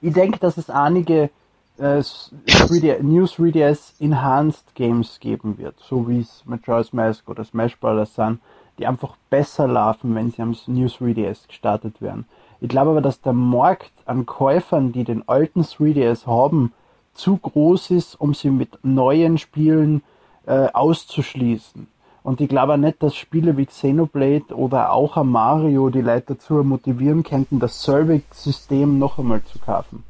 Ich 0.00 0.12
denke, 0.14 0.38
dass 0.38 0.56
es 0.56 0.70
einige 0.70 1.30
äh, 1.78 1.98
3D, 2.02 3.02
New 3.02 3.24
3DS 3.24 3.94
Enhanced 4.00 4.74
Games 4.74 5.18
geben 5.20 5.58
wird, 5.58 5.78
so 5.80 6.08
wie 6.08 6.20
es 6.20 6.42
Majora's 6.44 6.92
Mask 6.92 7.28
oder 7.28 7.44
Smash 7.44 7.76
Bros. 7.78 8.14
sind, 8.14 8.40
die 8.78 8.86
einfach 8.86 9.16
besser 9.30 9.66
laufen, 9.66 10.14
wenn 10.14 10.30
sie 10.30 10.42
am 10.42 10.54
New 10.66 10.86
3DS 10.86 11.48
gestartet 11.48 12.00
werden. 12.00 12.26
Ich 12.60 12.68
glaube 12.68 12.90
aber, 12.90 13.00
dass 13.00 13.20
der 13.22 13.32
Markt 13.32 13.92
an 14.04 14.26
Käufern, 14.26 14.92
die 14.92 15.04
den 15.04 15.26
alten 15.28 15.62
3DS 15.62 16.26
haben, 16.26 16.72
zu 17.14 17.36
groß 17.36 17.90
ist, 17.90 18.20
um 18.20 18.34
sie 18.34 18.50
mit 18.50 18.78
neuen 18.82 19.38
Spielen 19.38 20.02
äh, 20.46 20.68
auszuschließen. 20.72 21.86
Und 22.22 22.40
ich 22.40 22.48
glaube 22.48 22.74
auch 22.74 22.78
nicht, 22.78 23.02
dass 23.02 23.16
Spiele 23.16 23.56
wie 23.56 23.66
Xenoblade 23.66 24.54
oder 24.54 24.92
auch 24.92 25.16
ein 25.16 25.28
Mario 25.28 25.88
die 25.90 26.02
Leute 26.02 26.34
dazu 26.34 26.54
motivieren 26.54 27.22
könnten, 27.22 27.60
das 27.60 27.82
Service-System 27.82 28.98
noch 28.98 29.18
einmal 29.18 29.42
zu 29.44 29.58
kaufen. 29.58 30.04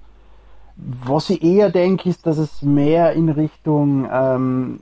Was 0.76 1.30
ich 1.30 1.42
eher 1.42 1.70
denke, 1.70 2.08
ist, 2.08 2.26
dass 2.26 2.38
es 2.38 2.62
mehr 2.62 3.12
in 3.12 3.28
Richtung 3.28 4.08
ähm, 4.10 4.80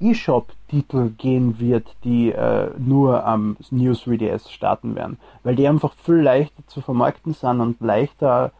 eShop-Titel 0.00 1.10
gehen 1.10 1.58
wird, 1.58 1.86
die 2.04 2.30
äh, 2.30 2.70
nur 2.78 3.24
am 3.26 3.56
New 3.70 3.92
3DS 3.92 4.48
starten 4.48 4.94
werden. 4.94 5.18
Weil 5.42 5.56
die 5.56 5.68
einfach 5.68 5.92
viel 5.94 6.20
leichter 6.20 6.62
zu 6.66 6.80
vermarkten 6.80 7.34
sind 7.34 7.60
und 7.60 7.80
leichter 7.80 8.52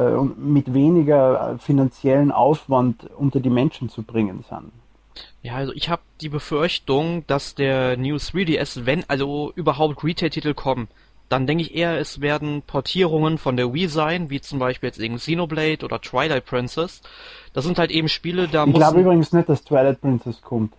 und 0.00 0.38
mit 0.44 0.72
weniger 0.74 1.54
äh, 1.54 1.58
finanziellen 1.58 2.30
Aufwand 2.30 3.08
unter 3.16 3.40
die 3.40 3.50
Menschen 3.50 3.88
zu 3.88 4.02
bringen 4.02 4.44
sind. 4.48 4.70
Ja, 5.42 5.54
also 5.54 5.72
ich 5.72 5.88
habe 5.88 6.02
die 6.20 6.28
Befürchtung, 6.28 7.24
dass 7.26 7.54
der 7.54 7.96
New 7.96 8.16
3DS, 8.16 8.84
wenn 8.84 9.04
also 9.08 9.52
überhaupt 9.54 10.04
Retail-Titel 10.04 10.54
kommen, 10.54 10.88
dann 11.28 11.46
denke 11.46 11.62
ich 11.62 11.74
eher, 11.74 11.98
es 11.98 12.20
werden 12.20 12.62
Portierungen 12.62 13.38
von 13.38 13.56
der 13.56 13.72
Wii 13.72 13.88
sein, 13.88 14.30
wie 14.30 14.40
zum 14.40 14.58
Beispiel 14.58 14.88
jetzt 14.88 15.00
eben 15.00 15.16
Xenoblade 15.16 15.84
oder 15.84 16.00
Twilight 16.00 16.44
Princess. 16.46 17.00
Das 17.52 17.64
sind 17.64 17.78
halt 17.78 17.90
eben 17.90 18.08
Spiele, 18.08 18.48
da 18.48 18.64
Ich 18.64 18.72
muss. 18.72 18.80
glaube 18.80 19.00
übrigens 19.00 19.32
nicht, 19.32 19.48
dass 19.48 19.64
Twilight 19.64 20.00
Princess 20.00 20.40
kommt. 20.42 20.72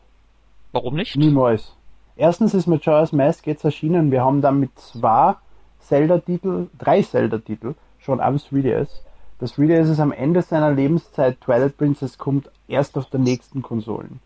Warum 0.72 0.96
nicht? 0.96 1.16
Niemals. 1.16 1.74
Erstens 2.16 2.54
ist 2.54 2.68
Majora's 2.68 3.12
Mask 3.12 3.46
jetzt 3.48 3.64
erschienen. 3.64 4.12
Wir 4.12 4.24
haben 4.24 4.42
dann 4.42 4.60
mit 4.60 4.78
zwei 4.80 5.36
Zelda-Titel, 5.80 6.68
drei 6.78 7.02
Zelda-Titel 7.02 7.76
schon 8.00 8.20
am 8.20 8.38
3DS. 8.38 8.88
Das 9.40 9.58
3DS 9.58 9.92
ist 9.92 10.00
am 10.00 10.12
Ende 10.12 10.42
seiner 10.42 10.72
Lebenszeit. 10.72 11.40
Twilight 11.42 11.78
Princess 11.78 12.18
kommt 12.18 12.50
erst 12.68 12.98
auf 12.98 13.10
der 13.10 13.20
nächsten 13.20 13.62
Konsolen. 13.62 14.20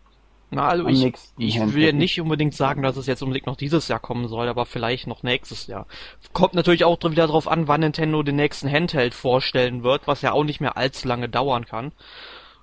Na, 0.50 0.68
also 0.68 0.84
am 0.84 0.90
ich, 0.90 1.14
ich 1.38 1.74
will 1.74 1.92
nicht 1.94 2.20
unbedingt 2.20 2.54
sagen, 2.54 2.82
dass 2.82 2.96
es 2.96 3.06
jetzt 3.06 3.22
unbedingt 3.22 3.46
noch 3.46 3.56
dieses 3.56 3.88
Jahr 3.88 4.00
kommen 4.00 4.28
soll, 4.28 4.48
aber 4.48 4.66
vielleicht 4.66 5.06
noch 5.06 5.22
nächstes 5.22 5.66
Jahr. 5.66 5.86
Kommt 6.34 6.52
natürlich 6.54 6.84
auch 6.84 6.98
wieder 7.02 7.26
darauf 7.26 7.48
an, 7.48 7.68
wann 7.68 7.80
Nintendo 7.80 8.22
den 8.22 8.36
nächsten 8.36 8.70
Handheld 8.70 9.14
vorstellen 9.14 9.82
wird, 9.82 10.06
was 10.06 10.20
ja 10.20 10.32
auch 10.32 10.44
nicht 10.44 10.60
mehr 10.60 10.76
allzu 10.76 11.08
lange 11.08 11.30
dauern 11.30 11.64
kann. 11.64 11.92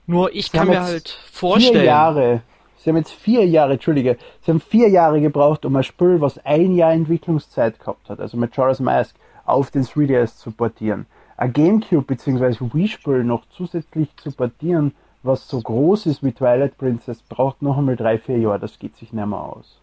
Nur 0.06 0.36
ich 0.36 0.52
Sie 0.52 0.58
kann 0.58 0.68
mir 0.68 0.82
halt 0.82 1.10
vorstellen. 1.32 1.82
Vier 1.82 1.84
Jahre. 1.84 2.42
Sie 2.78 2.90
haben 2.90 2.98
jetzt 2.98 3.12
vier 3.12 3.46
Jahre, 3.46 3.74
Entschuldige, 3.74 4.18
sie 4.42 4.52
haben 4.52 4.62
vier 4.62 4.88
Jahre 4.90 5.20
gebraucht, 5.20 5.66
um 5.66 5.76
ein 5.76 5.84
Spiel, 5.84 6.22
was 6.22 6.44
ein 6.46 6.76
Jahr 6.76 6.94
Entwicklungszeit 6.94 7.78
gehabt 7.80 8.10
hat, 8.10 8.20
also 8.22 8.38
Majora's 8.38 8.80
Mask, 8.80 9.16
auf 9.46 9.70
den 9.70 9.84
3DS 9.84 10.38
zu 10.38 10.52
portieren. 10.52 11.06
Ein 11.39 11.54
Gamecube 11.54 12.06
bzw. 12.06 12.58
Wii-Spiel 12.73 13.23
noch 13.23 13.45
zusätzlich 13.56 14.10
zu 14.17 14.30
portieren, 14.30 14.93
was 15.23 15.47
so 15.47 15.62
groß 15.62 16.06
ist 16.08 16.21
wie 16.21 16.34
Twilight 16.34 16.78
Princess, 16.78 17.21
braucht 17.21 17.62
noch 17.62 17.78
einmal 17.78 17.95
drei, 17.95 18.19
vier 18.19 18.39
Jahre, 18.39 18.60
das 18.60 18.78
geht 18.78 18.97
sich 18.97 19.13
nicht 19.13 19.25
mehr 19.25 19.39
aus. 19.39 19.80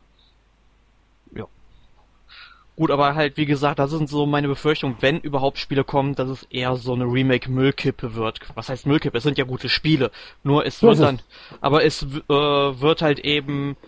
Gut, 2.76 2.90
aber 2.90 3.14
halt, 3.14 3.38
wie 3.38 3.46
gesagt, 3.46 3.78
das 3.78 3.90
sind 3.90 4.06
so 4.06 4.26
meine 4.26 4.48
Befürchtungen, 4.48 4.96
wenn 5.00 5.18
überhaupt 5.18 5.56
Spiele 5.56 5.82
kommen, 5.82 6.14
dass 6.14 6.28
es 6.28 6.42
eher 6.50 6.76
so 6.76 6.92
eine 6.92 7.04
Remake-Müllkippe 7.04 8.14
wird. 8.14 8.40
Was 8.54 8.68
heißt 8.68 8.84
Müllkippe? 8.84 9.16
Es 9.16 9.24
sind 9.24 9.38
ja 9.38 9.44
gute 9.44 9.70
Spiele. 9.70 10.10
Nur 10.44 10.66
es 10.66 10.82
wird 10.82 11.00
dann, 11.00 11.20
aber 11.62 11.84
es 11.84 12.02
äh, 12.02 12.28
wird 12.28 13.00
halt 13.00 13.20
eben 13.20 13.78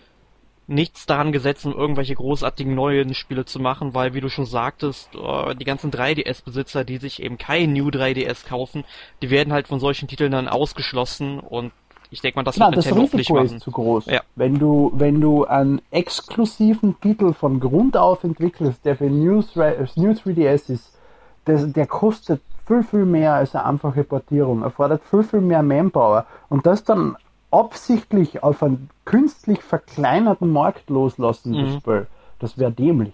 nichts 0.69 1.05
daran 1.05 1.31
gesetzt, 1.31 1.65
um 1.65 1.73
irgendwelche 1.73 2.15
großartigen 2.15 2.73
neuen 2.75 3.13
Spiele 3.15 3.43
zu 3.43 3.59
machen, 3.59 3.93
weil, 3.93 4.13
wie 4.13 4.21
du 4.21 4.29
schon 4.29 4.45
sagtest, 4.45 5.09
äh, 5.15 5.55
die 5.55 5.65
ganzen 5.65 5.91
3DS-Besitzer, 5.91 6.85
die 6.85 6.97
sich 6.97 7.21
eben 7.21 7.37
kein 7.37 7.73
New 7.73 7.89
3DS 7.89 8.47
kaufen, 8.47 8.83
die 9.21 9.31
werden 9.31 9.51
halt 9.51 9.67
von 9.67 9.79
solchen 9.79 10.07
Titeln 10.07 10.31
dann 10.31 10.47
ausgeschlossen 10.47 11.39
und 11.39 11.71
ich 12.11 12.21
denke 12.21 12.37
mal, 12.37 12.43
das 12.43 12.59
wird 12.59 12.75
das 12.75 12.85
Nintendo 12.85 13.01
nicht 13.01 13.13
Risiko 13.13 13.33
machen. 13.35 13.55
ist 13.57 13.63
zu 13.63 13.71
groß. 13.71 14.05
Ja. 14.07 14.21
Wenn 14.35 14.57
du, 14.57 14.91
wenn 14.95 15.21
du 15.21 15.45
einen 15.45 15.81
exklusiven 15.91 16.99
Titel 17.01 17.33
von 17.33 17.59
Grund 17.59 17.97
auf 17.97 18.23
entwickelst, 18.23 18.83
der 18.85 18.95
für 18.95 19.09
New, 19.09 19.41
3 19.41 19.71
das 19.73 19.97
New 19.97 20.11
3DS 20.11 20.71
ist, 20.71 20.97
das, 21.45 21.71
der 21.71 21.87
kostet 21.87 22.41
viel, 22.67 22.83
viel 22.83 23.05
mehr 23.05 23.33
als 23.33 23.55
eine 23.55 23.65
einfache 23.65 24.03
Portierung, 24.03 24.63
erfordert 24.63 25.01
viel, 25.09 25.23
viel 25.23 25.41
mehr 25.41 25.63
Manpower 25.63 26.25
und 26.49 26.65
das 26.65 26.83
dann 26.83 27.15
absichtlich 27.51 28.43
auf 28.43 28.61
einen 28.63 28.89
künstlich 29.05 29.61
verkleinerten 29.61 30.51
Markt 30.51 30.89
loslassen, 30.89 31.53
das 31.53 31.69
Mhm. 31.73 31.79
Spiel, 31.79 32.07
das 32.39 32.57
wäre 32.57 32.71
dämlich. 32.71 33.13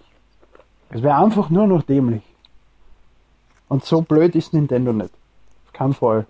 Das 0.89 1.01
wäre 1.01 1.15
einfach 1.17 1.49
nur 1.49 1.67
noch 1.67 1.83
dämlich. 1.83 2.23
Und 3.67 3.83
so 3.83 4.01
blöd 4.01 4.35
ist 4.35 4.53
Nintendo 4.53 4.93
nicht. 4.93 5.11
Auf 5.65 5.73
keinen 5.73 5.93
Fall. 5.93 6.27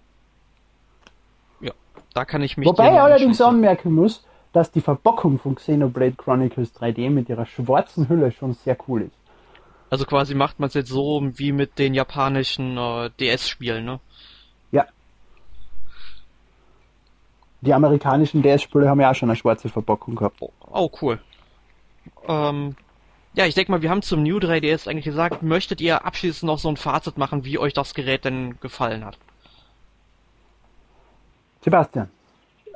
Ja, 1.59 1.73
da 2.13 2.25
kann 2.25 2.41
ich 2.41 2.57
mich 2.57 2.67
Wobei 2.67 2.93
ich 2.93 2.99
allerdings 2.99 3.41
anmerken 3.41 3.93
muss, 3.93 4.23
dass 4.53 4.71
die 4.71 4.81
Verpackung 4.81 5.37
von 5.37 5.55
Xenoblade 5.55 6.13
Chronicles 6.15 6.73
3D 6.75 7.09
mit 7.09 7.27
ihrer 7.27 7.45
schwarzen 7.45 8.07
Hülle 8.07 8.31
schon 8.31 8.53
sehr 8.53 8.77
cool 8.87 9.01
ist. 9.01 9.15
Also 9.89 10.05
quasi 10.05 10.33
macht 10.33 10.59
man 10.59 10.67
es 10.67 10.73
jetzt 10.73 10.89
so 10.89 11.21
wie 11.35 11.51
mit 11.51 11.77
den 11.77 11.93
japanischen 11.93 12.77
äh, 12.77 13.09
DS-Spielen, 13.19 13.83
ne? 13.85 13.99
Ja. 14.71 14.85
Die 17.65 17.73
amerikanischen 17.73 18.41
DS-Spiele 18.43 18.87
haben 18.87 19.01
ja 19.01 19.11
auch 19.11 19.15
schon 19.15 19.29
eine 19.29 19.35
schwarze 19.35 19.69
Verpackung 19.69 20.15
gehabt. 20.15 20.37
Oh, 20.39 20.51
oh 20.71 20.89
cool. 21.01 21.19
Ähm, 22.27 22.75
ja, 23.33 23.45
ich 23.45 23.55
denke 23.55 23.71
mal, 23.71 23.81
wir 23.81 23.89
haben 23.89 24.01
zum 24.01 24.23
New 24.23 24.37
3DS 24.37 24.87
eigentlich 24.87 25.05
gesagt, 25.05 25.41
möchtet 25.43 25.81
ihr 25.81 26.05
abschließend 26.05 26.47
noch 26.47 26.59
so 26.59 26.69
ein 26.69 26.77
Fazit 26.77 27.17
machen, 27.17 27.43
wie 27.43 27.57
euch 27.57 27.73
das 27.73 27.93
Gerät 27.93 28.23
denn 28.23 28.59
gefallen 28.61 29.03
hat? 29.03 29.17
Sebastian. 31.61 32.09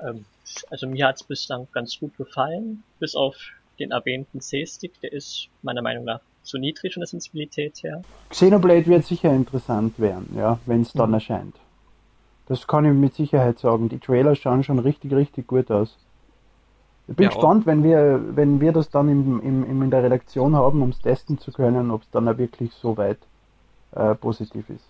Ähm, 0.04 0.26
also 0.70 0.88
mir 0.88 1.08
hat's 1.08 1.24
bislang 1.24 1.68
ganz 1.72 2.00
gut 2.00 2.18
gefallen, 2.18 2.84
bis 3.00 3.16
auf 3.16 3.36
den 3.80 3.92
erwähnten 3.92 4.42
C-Stick, 4.42 5.00
der 5.02 5.14
ist 5.14 5.48
meiner 5.62 5.82
Meinung 5.82 6.04
nach 6.04 6.20
zu 6.44 6.58
niedrig 6.58 6.94
von 6.94 7.02
der 7.02 7.08
Sensibilität 7.08 7.84
her. 7.84 8.02
Xenoblade 8.30 8.88
wird 8.88 9.06
sicher 9.06 9.32
interessant 9.32 10.00
werden, 10.00 10.34
ja, 10.36 10.60
wenn 10.66 10.82
es 10.82 10.92
dann 10.94 11.10
mhm. 11.10 11.16
erscheint. 11.16 11.56
Das 12.50 12.66
kann 12.68 12.84
ich 12.84 12.94
mit 12.94 13.14
Sicherheit 13.14 13.60
sagen. 13.60 13.90
Die 13.90 14.00
Trailer 14.00 14.36
schauen 14.36 14.64
schon 14.64 14.80
richtig, 14.80 15.14
richtig 15.14 15.48
gut 15.48 15.72
aus. 15.72 15.96
Ich 17.08 17.16
bin 17.16 17.26
ja, 17.26 17.30
gespannt, 17.30 17.66
wenn 17.66 17.84
wir, 17.84 18.22
wenn 18.36 18.60
wir 18.60 18.72
das 18.72 18.90
dann 18.90 19.08
im, 19.08 19.40
im, 19.42 19.82
in 19.84 19.92
der 19.92 20.04
Redaktion 20.04 20.56
haben, 20.56 20.82
um 20.82 20.90
es 20.90 21.00
testen 21.00 21.40
zu 21.40 21.52
können, 21.52 21.92
ob 21.92 22.02
es 22.02 22.10
dann 22.10 22.28
auch 22.28 22.38
wirklich 22.38 22.72
so 22.74 22.98
weit 22.98 23.20
äh, 23.96 24.16
positiv 24.16 24.70
ist. 24.70 24.86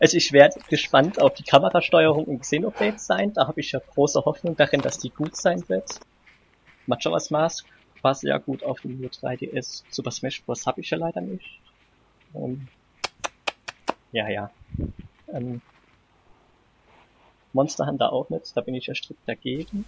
Also 0.00 0.16
ich 0.16 0.32
werde 0.32 0.60
gespannt 0.68 1.20
auf 1.20 1.34
die 1.34 1.42
Kamerasteuerung 1.42 2.26
in 2.26 2.40
Xenoblade 2.40 2.98
sein. 2.98 3.32
Da 3.32 3.48
habe 3.48 3.60
ich 3.60 3.72
ja 3.72 3.80
große 3.80 4.24
Hoffnung 4.24 4.56
darin, 4.56 4.80
dass 4.80 4.98
die 4.98 5.10
gut 5.10 5.36
sein 5.36 5.68
wird. 5.68 5.98
Majora's 6.86 7.30
Mask 7.30 7.66
war 8.02 8.14
sehr 8.14 8.38
gut 8.38 8.62
auf 8.62 8.80
dem 8.80 9.00
New 9.00 9.08
3DS. 9.08 9.82
Super 9.90 10.12
Smash 10.12 10.42
Bros. 10.44 10.66
habe 10.66 10.80
ich 10.80 10.90
ja 10.90 10.98
leider 10.98 11.20
nicht. 11.20 11.60
Ähm, 12.34 12.68
ja, 14.12 14.28
ja. 14.28 14.50
Ähm, 15.32 15.60
Monster 17.52 17.86
Hunter 17.86 18.12
auch 18.12 18.30
nicht, 18.30 18.56
da 18.56 18.60
bin 18.60 18.74
ich 18.74 18.86
ja 18.86 18.94
strikt 18.94 19.28
dagegen. 19.28 19.84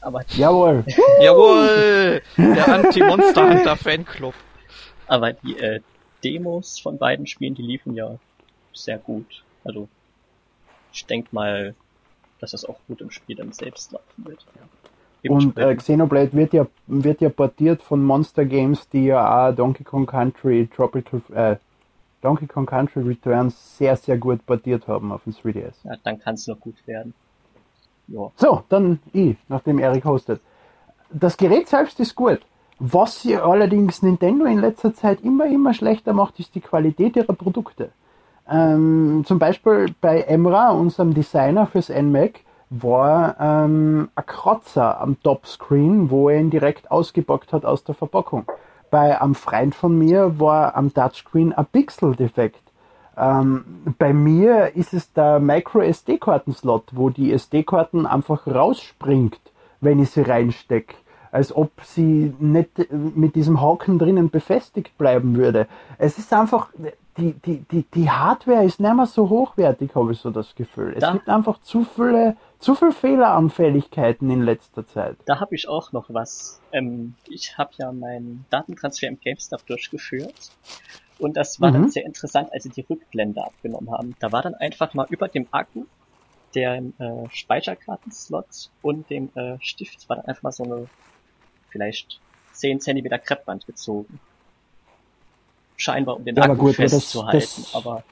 Aber 0.00 0.24
Jawohl! 0.36 0.84
Jawohl! 1.20 2.22
Der 2.36 2.68
Anti-Monster 2.74 3.48
Hunter 3.48 3.76
Fanclub. 3.76 4.34
Aber 5.06 5.32
die 5.32 5.58
äh, 5.58 5.80
Demos 6.22 6.78
von 6.78 6.98
beiden 6.98 7.26
Spielen, 7.26 7.54
die 7.54 7.62
liefen 7.62 7.94
ja 7.94 8.18
sehr 8.72 8.98
gut. 8.98 9.42
Also 9.64 9.88
ich 10.92 11.06
denke 11.06 11.28
mal, 11.32 11.74
dass 12.40 12.52
das 12.52 12.64
auch 12.64 12.78
gut 12.86 13.00
im 13.00 13.10
Spiel 13.10 13.36
dann 13.36 13.52
selbst 13.52 13.92
laufen 13.92 14.24
wird. 14.24 14.44
Ja. 15.22 15.30
Und 15.30 15.58
äh, 15.58 15.74
Xenoblade 15.74 16.32
wird 16.34 16.52
ja, 16.52 16.66
wird 16.86 17.20
ja 17.20 17.28
portiert 17.28 17.82
von 17.82 18.04
Monster 18.04 18.44
Games, 18.44 18.88
die 18.88 19.06
ja 19.06 19.48
auch 19.48 19.54
Donkey 19.54 19.82
Kong 19.82 20.06
Country 20.06 20.68
Tropical, 20.74 21.20
äh, 21.34 21.56
Donkey 22.22 22.46
Kong 22.46 22.66
Country 22.66 23.02
Returns 23.02 23.76
sehr, 23.78 23.96
sehr 23.96 24.18
gut 24.18 24.44
portiert 24.46 24.88
haben 24.88 25.12
auf 25.12 25.24
dem 25.24 25.32
3DS. 25.32 25.74
Ja, 25.84 25.96
dann 26.02 26.18
kann 26.18 26.34
es 26.34 26.46
noch 26.46 26.58
gut 26.58 26.86
werden. 26.86 27.14
Ja. 28.08 28.30
So, 28.36 28.62
dann 28.68 29.00
ich, 29.12 29.36
nachdem 29.48 29.78
Erik 29.78 30.04
hostet. 30.04 30.40
Das 31.10 31.36
Gerät 31.36 31.68
selbst 31.68 32.00
ist 32.00 32.14
gut. 32.14 32.40
Was 32.78 33.22
sie 33.22 33.36
allerdings 33.36 34.02
Nintendo 34.02 34.44
in 34.44 34.58
letzter 34.58 34.94
Zeit 34.94 35.22
immer, 35.22 35.46
immer 35.46 35.72
schlechter 35.72 36.12
macht, 36.12 36.38
ist 36.38 36.54
die 36.54 36.60
Qualität 36.60 37.16
ihrer 37.16 37.32
Produkte. 37.32 37.90
Ähm, 38.48 39.24
zum 39.26 39.38
Beispiel 39.38 39.86
bei 40.00 40.20
Emra, 40.20 40.70
unserem 40.70 41.14
Designer 41.14 41.66
fürs 41.66 41.88
NMAC, 41.88 42.40
war 42.68 43.36
ähm, 43.40 44.08
ein 44.14 44.26
Kratzer 44.26 45.00
am 45.00 45.20
Topscreen, 45.22 46.10
wo 46.10 46.28
er 46.28 46.40
ihn 46.40 46.50
direkt 46.50 46.90
ausgepackt 46.90 47.52
hat 47.52 47.64
aus 47.64 47.84
der 47.84 47.94
Verpackung. 47.94 48.44
Bei 48.90 49.20
einem 49.20 49.34
Freund 49.34 49.74
von 49.74 49.98
mir 49.98 50.38
war 50.38 50.76
am 50.76 50.92
Touchscreen 50.92 51.52
ein 51.52 51.66
Pixel-Defekt. 51.66 52.62
Ähm, 53.16 53.64
bei 53.98 54.12
mir 54.12 54.76
ist 54.76 54.92
es 54.92 55.12
der 55.12 55.40
Micro 55.40 55.80
SD-Karten-Slot, 55.80 56.90
wo 56.92 57.10
die 57.10 57.32
SD-Karten 57.32 58.06
einfach 58.06 58.46
rausspringt, 58.46 59.40
wenn 59.80 60.00
ich 60.00 60.10
sie 60.10 60.22
reinstecke. 60.22 60.94
Als 61.32 61.54
ob 61.54 61.70
sie 61.82 62.34
nicht 62.38 62.90
mit 62.92 63.34
diesem 63.34 63.60
Haken 63.60 63.98
drinnen 63.98 64.30
befestigt 64.30 64.96
bleiben 64.96 65.36
würde. 65.36 65.66
Es 65.98 66.18
ist 66.18 66.32
einfach, 66.32 66.68
die, 67.18 67.32
die, 67.32 67.58
die, 67.70 67.82
die 67.82 68.10
Hardware 68.10 68.64
ist 68.64 68.80
nicht 68.80 68.94
mehr 68.94 69.06
so 69.06 69.28
hochwertig, 69.28 69.94
habe 69.94 70.12
ich 70.12 70.18
so 70.18 70.30
das 70.30 70.54
Gefühl. 70.54 70.94
Es 70.94 71.00
da, 71.00 71.12
gibt 71.12 71.28
einfach 71.28 71.60
zu 71.60 71.84
viele, 71.84 72.36
zu 72.58 72.74
viele 72.74 72.92
Fehleranfälligkeiten 72.92 74.30
in 74.30 74.42
letzter 74.42 74.86
Zeit. 74.86 75.16
Da 75.24 75.40
habe 75.40 75.54
ich 75.54 75.68
auch 75.68 75.92
noch 75.92 76.06
was. 76.08 76.60
Ähm, 76.72 77.14
ich 77.28 77.58
habe 77.58 77.70
ja 77.78 77.92
meinen 77.92 78.46
Datentransfer 78.50 79.08
im 79.08 79.20
GameStop 79.20 79.66
durchgeführt. 79.66 80.50
Und 81.18 81.36
das 81.36 81.60
war 81.60 81.70
mhm. 81.70 81.74
dann 81.74 81.90
sehr 81.90 82.04
interessant, 82.04 82.52
als 82.52 82.64
sie 82.64 82.70
die 82.70 82.82
Rückblende 82.88 83.42
abgenommen 83.42 83.90
haben. 83.90 84.16
Da 84.20 84.32
war 84.32 84.42
dann 84.42 84.54
einfach 84.54 84.92
mal 84.94 85.06
über 85.08 85.28
dem 85.28 85.46
Akku, 85.50 85.84
der 86.54 86.76
äh, 86.76 87.28
Speicherkartenslot 87.30 88.70
und 88.82 89.08
dem 89.10 89.30
äh, 89.34 89.56
Stift 89.60 90.08
war 90.08 90.16
dann 90.16 90.26
einfach 90.26 90.42
mal 90.42 90.52
so 90.52 90.64
eine 90.64 90.88
vielleicht 91.70 92.20
10 92.52 92.80
cm 92.80 93.08
Kreppband 93.22 93.66
gezogen 93.66 94.20
scheinbar 95.76 96.16
um 96.16 96.24
den 96.24 96.36
ja, 96.36 96.44
Akku 96.44 96.56
gut, 96.56 96.76
festzuhalten. 96.76 97.38
Das, 97.38 97.56
das, 97.56 97.74
aber 97.74 98.02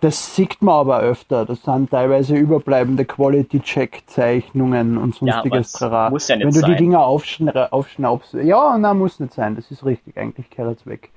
das 0.00 0.34
sieht 0.34 0.62
man 0.62 0.74
aber 0.74 1.00
öfter. 1.00 1.44
Das 1.44 1.62
sind 1.62 1.90
teilweise 1.90 2.34
überbleibende 2.34 3.04
Quality-Check-Zeichnungen 3.04 4.96
und 4.96 5.14
sonstiges 5.14 5.78
ja, 5.78 6.10
Muss 6.10 6.28
ja 6.28 6.36
nicht 6.36 6.46
Wenn 6.46 6.54
du 6.54 6.60
sein. 6.60 6.70
die 6.70 6.76
Dinger 6.76 7.04
aufschna 7.04 7.68
aufschnaubst. 7.70 8.34
Ja, 8.34 8.76
na, 8.78 8.94
muss 8.94 9.20
nicht 9.20 9.34
sein. 9.34 9.56
Das 9.56 9.70
ist 9.70 9.84
richtig. 9.84 10.16
Eigentlich 10.16 10.48
kehrt 10.50 10.86
weg. 10.86 11.10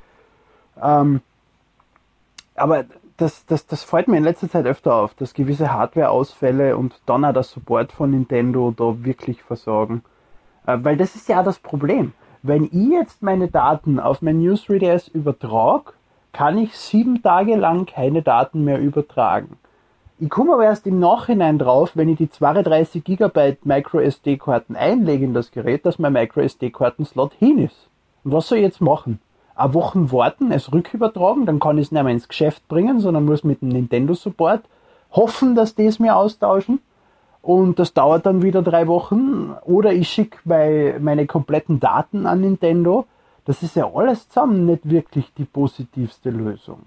Ähm, 0.81 1.21
aber 2.55 2.85
das, 3.17 3.45
das, 3.45 3.65
das 3.67 3.83
fällt 3.83 4.07
mir 4.07 4.17
in 4.17 4.23
letzter 4.23 4.49
Zeit 4.49 4.65
öfter 4.65 4.95
auf, 4.95 5.13
dass 5.13 5.33
gewisse 5.33 5.71
Hardware-Ausfälle 5.71 6.75
und 6.75 6.99
dann 7.05 7.23
auch 7.25 7.33
der 7.33 7.43
Support 7.43 7.91
von 7.91 8.11
Nintendo 8.11 8.73
da 8.75 9.03
wirklich 9.03 9.41
versorgen. 9.43 10.03
Äh, 10.65 10.79
weil 10.81 10.97
das 10.97 11.15
ist 11.15 11.29
ja 11.29 11.39
auch 11.39 11.45
das 11.45 11.59
Problem. 11.59 12.13
Wenn 12.41 12.65
ich 12.65 12.73
jetzt 12.73 13.21
meine 13.23 13.47
Daten 13.47 13.99
auf 13.99 14.21
mein 14.21 14.39
News 14.39 14.65
3DS 14.65 15.09
übertrage, 15.13 15.93
kann 16.33 16.57
ich 16.57 16.77
sieben 16.77 17.21
Tage 17.21 17.55
lang 17.55 17.85
keine 17.85 18.21
Daten 18.21 18.63
mehr 18.63 18.79
übertragen. 18.79 19.57
Ich 20.19 20.29
komme 20.29 20.53
aber 20.53 20.65
erst 20.65 20.85
im 20.87 20.99
Nachhinein 20.99 21.57
drauf, 21.57 21.91
wenn 21.95 22.09
ich 22.09 22.17
die 22.17 22.29
32 22.29 23.03
GB 23.03 23.57
Micro 23.63 23.99
SD 23.99 24.37
Karten 24.37 24.75
einlege 24.75 25.25
in 25.25 25.33
das 25.33 25.51
Gerät, 25.51 25.85
dass 25.85 25.99
mein 25.99 26.13
Micro 26.13 26.41
SD 26.41 26.71
Karten-Slot 26.71 27.33
hin 27.33 27.59
ist. 27.59 27.89
Und 28.23 28.33
was 28.33 28.47
soll 28.47 28.57
ich 28.59 28.63
jetzt 28.63 28.81
machen? 28.81 29.19
Eine 29.55 29.73
Woche 29.73 30.11
warten, 30.11 30.51
es 30.51 30.73
rückübertragen, 30.73 31.45
dann 31.45 31.59
kann 31.59 31.77
ich 31.77 31.87
es 31.87 31.91
nicht 31.91 32.03
mehr 32.03 32.11
ins 32.11 32.27
Geschäft 32.27 32.67
bringen, 32.67 32.99
sondern 32.99 33.25
muss 33.25 33.43
mit 33.43 33.61
dem 33.61 33.69
Nintendo 33.69 34.13
Support 34.13 34.63
hoffen, 35.11 35.55
dass 35.55 35.75
die 35.75 35.85
es 35.85 35.99
mir 35.99 36.15
austauschen 36.15 36.79
und 37.43 37.77
das 37.77 37.93
dauert 37.93 38.25
dann 38.25 38.41
wieder 38.41 38.61
drei 38.61 38.87
Wochen. 38.87 39.53
Oder 39.65 39.91
ich 39.91 40.07
schicke 40.07 40.37
meine 40.45 41.27
kompletten 41.27 41.81
Daten 41.81 42.25
an 42.25 42.39
Nintendo. 42.39 43.05
Das 43.45 43.61
ist 43.61 43.75
ja 43.75 43.91
alles 43.93 44.27
zusammen 44.29 44.65
nicht 44.65 44.89
wirklich 44.89 45.33
die 45.33 45.45
positivste 45.45 46.29
Lösung. 46.29 46.83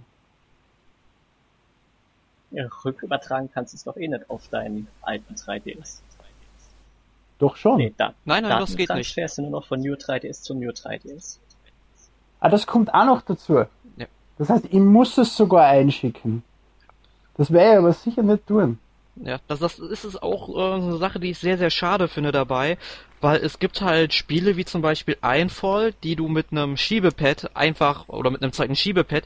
Ja, 2.51 2.67
rückübertragen 2.85 3.51
kannst 3.53 3.75
du 3.75 3.77
es 3.77 3.85
doch 3.85 3.97
eh 3.97 4.09
nicht 4.09 4.31
auf 4.31 4.49
deinen 4.49 4.89
alten 5.03 5.35
3DS. 5.35 6.01
Doch 7.39 7.57
schon. 7.57 7.77
Nee, 7.77 7.93
da, 7.97 8.15
nein, 8.25 8.45
nein, 8.45 8.61
das 8.61 8.71
geht 8.71 8.89
nicht. 8.89 8.89
Transferst 8.89 9.39
du 9.39 9.43
nur 9.43 9.51
noch 9.51 9.67
von 9.67 9.81
New 9.81 9.95
3DS 9.95 10.43
zu 10.43 10.55
New 10.55 10.71
3DS. 10.71 11.39
Ah, 12.41 12.49
das 12.49 12.67
kommt 12.67 12.95
auch 12.95 13.05
noch 13.05 13.23
dazu. 13.23 13.65
Ja. 13.97 14.07
Das 14.39 14.49
heißt, 14.49 14.67
ich 14.67 14.81
muss 14.81 15.19
es 15.19 15.37
sogar 15.37 15.67
einschicken. 15.67 16.43
Das 17.37 17.53
werde 17.53 17.73
ich 17.73 17.79
aber 17.79 17.93
sicher 17.93 18.23
nicht 18.23 18.47
tun. 18.47 18.79
Ja, 19.17 19.41
das, 19.49 19.61
das 19.61 19.79
ist 19.79 20.05
es 20.05 20.21
auch 20.21 20.49
äh, 20.49 20.75
eine 20.75 20.97
Sache, 20.99 21.19
die 21.19 21.31
ich 21.31 21.39
sehr, 21.39 21.57
sehr 21.57 21.71
schade 21.71 22.09
finde 22.09 22.33
dabei, 22.33 22.77
weil 23.21 23.39
es 23.39 23.59
gibt 23.59 23.81
halt 23.81 24.13
Spiele 24.13 24.57
wie 24.57 24.65
zum 24.65 24.83
Beispiel 24.83 25.17
Einfall, 25.23 25.95
die 26.03 26.17
du 26.17 26.29
mit 26.29 26.49
einem 26.51 26.77
Schiebepad 26.77 27.57
einfach, 27.57 28.09
oder 28.09 28.31
mit 28.31 28.43
einem 28.43 28.53
zweiten 28.53 28.77
Schiebepad, 28.77 29.25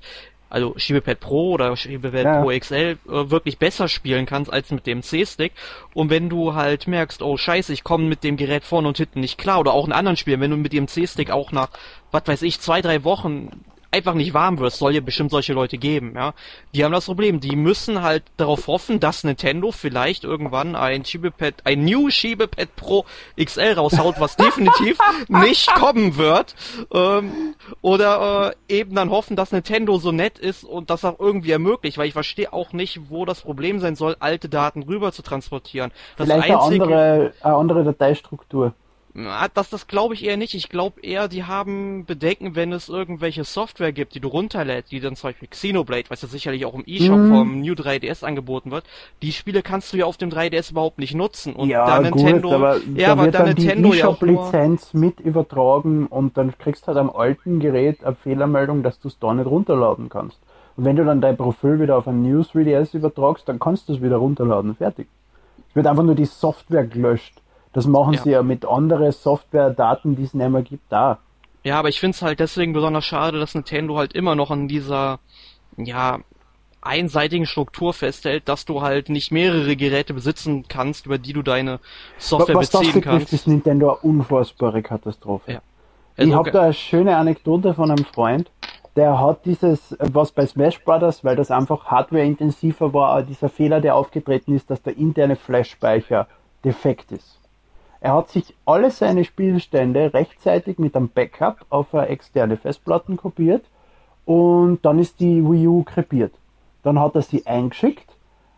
also 0.49 0.75
Schiebepad 0.77 1.21
Pro 1.21 1.53
oder 1.53 1.77
Schiebepad 1.77 2.25
ja. 2.25 2.43
Pro 2.43 2.51
XL, 2.57 2.75
äh, 2.75 2.99
wirklich 3.07 3.59
besser 3.59 3.89
spielen 3.89 4.27
kannst 4.27 4.53
als 4.53 4.71
mit 4.71 4.87
dem 4.87 5.03
C-Stick. 5.03 5.53
Und 5.95 6.11
wenn 6.11 6.29
du 6.29 6.55
halt 6.55 6.87
merkst, 6.87 7.23
oh 7.23 7.37
scheiße, 7.37 7.73
ich 7.73 7.85
komme 7.85 8.05
mit 8.05 8.23
dem 8.23 8.37
Gerät 8.37 8.65
vorne 8.65 8.89
und 8.89 8.97
hinten 8.97 9.21
nicht 9.21 9.39
klar, 9.39 9.61
oder 9.61 9.73
auch 9.73 9.87
in 9.87 9.93
anderen 9.93 10.17
Spielen, 10.17 10.41
wenn 10.41 10.51
du 10.51 10.57
mit 10.57 10.73
dem 10.73 10.89
C-Stick 10.89 11.31
auch 11.31 11.53
nach, 11.53 11.71
was 12.11 12.27
weiß 12.27 12.43
ich, 12.43 12.61
zwei, 12.61 12.81
drei 12.81 13.03
Wochen 13.05 13.65
einfach 13.91 14.15
nicht 14.15 14.35
warm 14.35 14.59
wirst, 14.59 14.79
soll 14.79 14.95
ja 14.95 15.01
bestimmt 15.01 15.31
solche 15.31 15.53
Leute 15.53 15.79
geben, 15.79 16.13
ja. 16.15 16.35
Die 16.75 16.85
haben 16.85 16.93
das 16.93 17.07
Problem, 17.07 17.41
die 17.41 17.57
müssen 17.57 18.03
halt 18.03 18.23
darauf 18.37 18.67
hoffen, 18.67 19.01
dass 19.01 19.25
Nintendo 19.25 19.73
vielleicht 19.73 20.25
irgendwann 20.25 20.77
ein 20.77 21.05
Schiebepad, 21.05 21.55
ein 21.65 21.85
New 21.85 22.11
Schiebepad 22.11 22.77
Pro 22.77 23.05
XL 23.43 23.73
raushaut, 23.73 24.21
was 24.21 24.37
definitiv 24.37 24.99
nicht 25.29 25.75
kommen 25.75 26.17
wird. 26.17 26.55
Ähm, 26.93 27.55
oder 27.83 28.55
äh, 28.69 28.81
eben 28.81 28.95
dann 28.95 29.11
hoffen, 29.11 29.37
dass 29.37 29.53
Nintendo 29.53 29.99
so 29.99 30.13
nett 30.13 30.39
ist 30.39 30.65
und 30.65 30.91
das 30.91 31.05
auch 31.05 31.19
irgendwie 31.19 31.51
ermöglicht, 31.51 31.99
weil 31.99 32.07
ich 32.07 32.13
verstehe 32.13 32.53
auch 32.53 32.73
nicht, 32.73 33.11
wo 33.11 33.25
das 33.25 33.43
Problem 33.43 33.81
sein 33.81 33.97
soll, 33.97 34.17
alte 34.21 34.49
Daten 34.49 34.83
rüber 34.83 35.13
zu 35.13 35.23
transportieren. 35.23 35.91
Das 36.17 36.29
vielleicht 36.29 36.51
einzige, 36.51 36.85
eine 36.85 36.95
andere, 36.95 37.33
eine 37.43 37.55
andere 37.55 37.85
Dateistruktur. 37.85 38.75
Das, 39.13 39.71
das 39.71 39.89
glaube 39.89 40.15
ich 40.15 40.25
eher 40.25 40.37
nicht. 40.37 40.55
Ich 40.55 40.69
glaube 40.69 41.01
eher, 41.01 41.27
die 41.27 41.45
haben 41.45 42.05
Bedenken, 42.07 42.55
wenn 42.55 42.73
es 42.73 42.89
irgendwelche 42.89 43.43
Software 43.45 43.93
gibt, 43.93 44.15
die 44.15 44.21
du 44.21 44.29
runterlädst, 44.29 44.93
die 44.93 45.01
dann 45.01 45.17
zum 45.17 45.31
Beispiel 45.31 45.49
Xenoblade, 45.49 46.09
was 46.11 46.23
ja 46.23 46.29
sicherlich 46.29 46.65
auch 46.65 46.75
im 46.75 46.85
eShop 46.87 47.19
Mhm. 47.19 47.29
vom 47.29 47.61
New 47.61 47.73
3DS 47.75 48.25
angeboten 48.25 48.71
wird. 48.71 48.85
Die 49.23 49.33
Spiele 49.33 49.63
kannst 49.63 49.93
du 49.93 49.97
ja 49.97 50.05
auf 50.07 50.17
dem 50.17 50.31
3DS 50.31 50.71
überhaupt 50.71 50.99
nicht 50.99 51.15
nutzen. 51.15 51.55
Und 51.55 51.69
ja, 51.71 51.85
da 51.87 52.01
Nintendo, 52.01 52.49
gut, 52.49 52.55
aber 52.55 52.77
ja, 52.95 53.07
da 53.07 53.13
aber 53.13 53.25
wird 53.25 53.35
da 53.35 53.45
dann 53.45 53.55
die 53.57 53.67
Nintendo 53.67 53.93
ja 53.95 54.07
auch 54.07 54.21
nur, 54.21 54.31
eShop-Lizenz 54.31 54.95
mit 54.95 55.19
übertragen 55.19 56.07
und 56.07 56.37
dann 56.37 56.57
kriegst 56.57 56.85
du 56.85 56.89
halt 56.89 56.99
am 56.99 57.11
alten 57.11 57.59
Gerät 57.59 58.05
eine 58.05 58.15
Fehlermeldung, 58.15 58.83
dass 58.85 59.01
du 59.01 59.09
es 59.09 59.19
da 59.19 59.35
nicht 59.35 59.47
runterladen 59.47 60.09
kannst. 60.09 60.39
Und 60.77 60.85
wenn 60.85 60.95
du 60.97 61.05
dann 61.05 61.21
dein 61.21 61.37
Profil 61.37 61.81
wieder 61.81 61.97
auf 61.99 62.07
ein 62.07 62.23
New 62.23 62.43
3DS 62.43 62.95
übertragst, 62.97 63.49
dann 63.49 63.59
kannst 63.59 63.89
du 63.89 63.95
es 63.95 64.01
wieder 64.03 64.17
runterladen. 64.19 64.77
Fertig. 64.77 65.09
Es 65.69 65.75
wird 65.77 65.89
einfach 65.89 66.05
nur 66.05 66.15
die 66.15 66.27
Software 66.27 66.85
gelöscht. 66.87 67.35
Das 67.73 67.87
machen 67.87 68.15
Ja. 68.15 68.23
sie 68.23 68.31
ja 68.31 68.43
mit 68.43 68.65
anderen 68.65 69.13
Software-Daten, 69.13 70.17
die 70.17 70.25
es 70.25 70.35
nicht 70.35 70.49
mehr 70.51 70.63
gibt, 70.63 70.91
da. 70.91 71.19
Ja, 71.63 71.79
aber 71.79 71.89
ich 71.89 72.01
find's 72.01 72.23
halt 72.23 72.41
deswegen 72.41 72.73
besonders 72.73 73.05
schade, 73.05 73.39
dass 73.39 73.55
Nintendo 73.55 73.97
halt 73.97 74.13
immer 74.15 74.35
noch 74.35 74.51
an 74.51 74.67
dieser, 74.67 75.19
ja, 75.77 76.19
einseitigen 76.83 77.45
Struktur 77.45 77.93
festhält, 77.93 78.49
dass 78.49 78.65
du 78.65 78.81
halt 78.81 79.11
nicht 79.11 79.31
mehrere 79.31 79.77
Geräte 79.77 80.15
besitzen 80.15 80.65
kannst, 80.69 81.05
über 81.07 81.19
die 81.19 81.35
du 81.35 81.43
deine 81.43 81.79
Software 82.19 82.55
Was 82.57 82.71
das 82.71 82.81
beziehen 82.81 82.95
betrifft, 83.01 83.19
kannst. 83.19 83.33
ist 83.35 83.47
Nintendo 83.47 83.91
eine 83.91 83.99
unfassbare 83.99 84.83
Katastrophe. 84.83 85.53
Ja. 85.53 85.59
ich 86.17 86.25
Also, 86.25 86.35
habe 86.37 86.51
da 86.51 86.63
eine 86.63 86.73
schöne 86.73 87.17
Anekdote 87.17 87.75
von 87.75 87.91
einem 87.91 88.07
Freund, 88.07 88.51
der 88.97 89.21
hat 89.21 89.45
dieses, 89.45 89.95
was 90.01 90.33
bei 90.33 90.47
Smash 90.47 90.83
Brothers, 90.83 91.23
weil 91.23 91.37
das 91.37 91.51
einfach 91.51 91.85
hardwareintensiver 91.87 92.93
war, 92.95 93.23
dieser 93.23 93.51
Fehler, 93.51 93.81
der 93.83 93.95
aufgetreten 93.95 94.57
ist, 94.57 94.71
dass 94.71 94.83
der 94.83 94.97
interne 94.97 95.37
Flash-Speicher 95.37 96.27
defekt 96.65 97.13
ist. 97.13 97.39
Er 98.01 98.15
hat 98.15 98.31
sich 98.31 98.55
alle 98.65 98.91
seine 98.91 99.25
Spielstände 99.25 100.15
rechtzeitig 100.15 100.79
mit 100.79 100.97
einem 100.97 101.11
Backup 101.11 101.67
auf 101.69 101.95
eine 101.95 102.09
externe 102.09 102.57
Festplatte 102.57 103.15
kopiert 103.17 103.65
und 104.25 104.79
dann 104.83 104.99
ist 104.99 105.21
die 105.21 105.45
Wii 105.45 105.67
U 105.67 105.83
krepiert. 105.83 106.33
Dann 106.83 106.99
hat 106.99 107.15
er 107.15 107.23
sie 107.23 107.47
eingeschickt, 107.47 108.11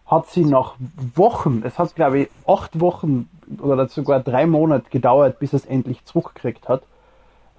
hat 0.07 0.29
sie 0.29 0.45
nach 0.45 0.75
Wochen, 1.17 1.63
es 1.65 1.79
hat 1.79 1.95
glaube 1.97 2.21
ich 2.21 2.29
acht 2.47 2.79
Wochen 2.81 3.29
oder 3.61 3.89
sogar 3.89 4.21
drei 4.21 4.47
Monate 4.47 4.89
gedauert, 4.91 5.41
bis 5.41 5.53
er 5.53 5.57
es 5.57 5.67
endlich 5.67 6.05
zurückgekriegt 6.05 6.69
hat. 6.69 6.83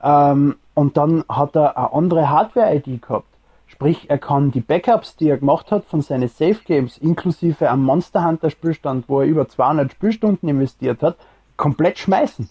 Ähm, 0.01 0.55
und 0.73 0.95
dann 0.95 1.25
hat 1.27 1.55
er 1.55 1.77
eine 1.77 1.93
andere 1.93 2.29
Hardware-ID 2.29 3.01
gehabt. 3.01 3.27
Sprich, 3.67 4.09
er 4.09 4.19
kann 4.19 4.51
die 4.51 4.61
Backups, 4.61 5.17
die 5.17 5.29
er 5.29 5.37
gemacht 5.37 5.71
hat 5.71 5.83
von 5.85 6.01
seinen 6.01 6.29
Safe 6.29 6.59
Games, 6.65 6.97
inklusive 6.97 7.69
einem 7.69 7.83
Monster 7.83 8.23
Hunter 8.23 8.49
Spielstand, 8.49 9.05
wo 9.07 9.21
er 9.21 9.27
über 9.27 9.47
200 9.47 9.91
Spielstunden 9.91 10.47
investiert 10.47 11.01
hat, 11.01 11.17
komplett 11.57 11.99
schmeißen. 11.99 12.49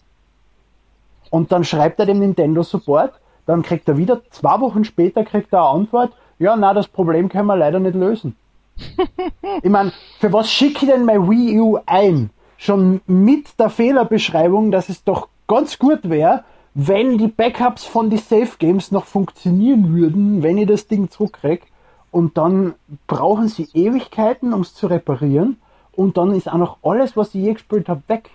Und 1.30 1.52
dann 1.52 1.64
schreibt 1.64 1.98
er 1.98 2.06
dem 2.06 2.18
Nintendo 2.18 2.62
Support, 2.62 3.14
dann 3.46 3.62
kriegt 3.62 3.88
er 3.88 3.96
wieder, 3.96 4.20
zwei 4.30 4.60
Wochen 4.60 4.84
später 4.84 5.24
kriegt 5.24 5.52
er 5.52 5.60
eine 5.60 5.80
Antwort, 5.80 6.12
ja, 6.38 6.56
na, 6.56 6.74
das 6.74 6.88
Problem 6.88 7.28
können 7.28 7.46
wir 7.46 7.56
leider 7.56 7.80
nicht 7.80 7.94
lösen. 7.94 8.36
ich 9.62 9.70
meine, 9.70 9.92
für 10.18 10.32
was 10.32 10.50
schicke 10.50 10.84
ich 10.86 10.92
denn 10.92 11.04
mein 11.04 11.28
Wii 11.28 11.60
U 11.60 11.78
ein? 11.86 12.30
Schon 12.56 13.00
mit 13.06 13.58
der 13.58 13.70
Fehlerbeschreibung, 13.70 14.70
dass 14.70 14.88
es 14.88 15.04
doch 15.04 15.28
ganz 15.48 15.78
gut 15.78 16.08
wäre, 16.08 16.44
wenn 16.74 17.18
die 17.18 17.28
Backups 17.28 17.84
von 17.84 18.08
die 18.08 18.18
Safe 18.18 18.52
Games 18.58 18.92
noch 18.92 19.04
funktionieren 19.04 19.94
würden, 19.94 20.42
wenn 20.42 20.58
ich 20.58 20.66
das 20.66 20.86
Ding 20.86 21.10
zurückkriege. 21.10 21.66
Und 22.10 22.36
dann 22.36 22.74
brauchen 23.06 23.48
sie 23.48 23.68
Ewigkeiten, 23.72 24.52
um 24.52 24.60
es 24.62 24.74
zu 24.74 24.86
reparieren. 24.86 25.58
Und 25.92 26.16
dann 26.16 26.34
ist 26.34 26.50
auch 26.50 26.58
noch 26.58 26.78
alles, 26.82 27.16
was 27.16 27.34
ich 27.34 27.42
je 27.42 27.52
gespielt 27.54 27.88
habe, 27.88 28.02
weg. 28.08 28.30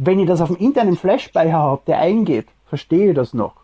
Wenn 0.00 0.20
ich 0.20 0.28
das 0.28 0.40
auf 0.40 0.48
dem 0.48 0.56
internen 0.56 0.96
Flash-Speicher 0.96 1.58
habe, 1.58 1.82
der 1.88 1.98
eingeht, 1.98 2.46
verstehe 2.66 3.10
ich 3.10 3.16
das 3.16 3.34
noch. 3.34 3.54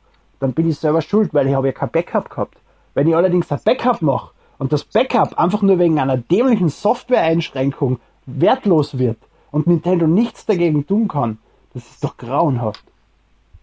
Dann 0.41 0.53
bin 0.53 0.69
ich 0.69 0.77
selber 0.77 1.01
schuld, 1.01 1.33
weil 1.33 1.47
ich 1.47 1.55
habe 1.55 1.69
ja 1.69 1.73
kein 1.73 1.91
Backup 1.91 2.29
gehabt. 2.29 2.59
Wenn 2.93 3.07
ich 3.07 3.15
allerdings 3.15 3.51
ein 3.53 3.61
Backup 3.65 4.03
mache 4.03 4.33
und 4.59 4.73
das 4.73 4.85
Backup 4.85 5.39
einfach 5.39 5.63
nur 5.63 5.79
wegen 5.79 6.01
einer 6.01 6.17
dämlichen 6.17 6.69
Software-Einschränkung 6.69 8.01
wertlos 8.27 8.99
wird 8.99 9.19
und 9.53 9.69
Nintendo 9.69 10.09
nichts 10.09 10.45
dagegen 10.45 10.87
tun 10.89 11.07
kann, 11.07 11.39
das 11.73 11.87
ist 11.89 12.03
doch 12.03 12.17
grauenhaft. 12.17 12.85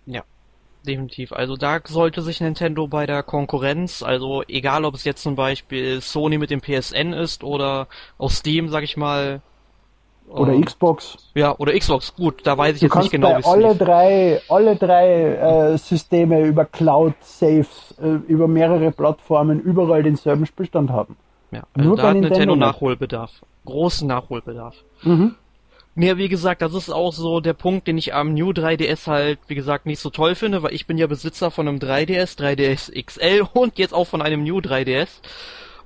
Ja, 0.06 0.24
definitiv. 0.88 1.34
Also 1.34 1.58
da 1.58 1.80
sollte 1.84 2.22
sich 2.22 2.40
Nintendo 2.40 2.88
bei 2.88 3.06
der 3.06 3.22
Konkurrenz, 3.22 4.02
also 4.02 4.44
egal 4.48 4.86
ob 4.86 4.96
es 4.96 5.04
jetzt 5.04 5.24
zum 5.24 5.36
Beispiel 5.36 6.00
Sony 6.00 6.38
mit 6.38 6.50
dem 6.50 6.62
PSN 6.62 7.12
ist 7.12 7.44
oder 7.44 7.88
aus 8.18 8.38
Steam, 8.38 8.70
sag 8.70 8.84
ich 8.84 8.96
mal. 8.96 9.42
Oder 10.34 10.54
ähm, 10.54 10.66
Xbox. 10.66 11.18
Ja, 11.34 11.56
oder 11.58 11.78
Xbox, 11.78 12.16
gut, 12.16 12.46
da 12.46 12.58
weiß 12.58 12.76
ich 12.76 12.80
Du 12.80 12.86
jetzt 12.88 12.96
nicht 12.96 13.12
genau, 13.12 13.36
wie 13.36 13.40
es 13.40 13.46
alle 13.46 13.76
drei, 13.76 14.42
alle 14.50 14.76
drei 14.76 15.36
äh, 15.74 15.78
Systeme 15.78 16.46
über 16.46 16.66
Cloud-Saves, 16.66 17.96
äh, 18.02 18.32
über 18.32 18.48
mehrere 18.48 18.92
Plattformen 18.92 19.60
überall 19.60 20.04
denselben 20.04 20.46
Spielstand 20.46 20.90
haben. 20.90 21.18
Ja, 21.52 21.64
also 21.74 21.90
nur 21.90 21.98
da 21.98 22.04
hat 22.04 22.14
Nintendo 22.14 22.38
Nintendo. 22.38 22.56
Nachholbedarf. 22.56 23.32
Großen 23.66 24.08
Nachholbedarf. 24.08 24.76
Mhm. 25.04 25.36
Ja, 25.96 26.18
wie 26.18 26.30
gesagt, 26.30 26.62
das 26.62 26.74
ist 26.74 26.90
auch 26.90 27.12
so 27.12 27.42
der 27.42 27.54
Punkt, 27.54 27.86
den 27.88 27.98
ich 27.98 28.14
am 28.14 28.34
New 28.34 28.52
3DS 28.52 29.08
halt, 29.08 29.40
wie 29.48 29.56
gesagt, 29.56 29.86
nicht 29.86 30.00
so 30.00 30.10
toll 30.10 30.36
finde, 30.36 30.64
weil 30.64 30.74
ich 30.74 30.88
bin 30.88 30.98
ja 30.98 31.08
Besitzer 31.08 31.52
von 31.52 31.68
einem 31.68 31.80
3DS, 31.80 32.38
3DS 32.38 32.94
XL 33.06 33.46
und 33.52 33.78
jetzt 33.78 33.94
auch 33.94 34.08
von 34.08 34.22
einem 34.22 34.44
New 34.44 34.60
3DS. 34.60 35.10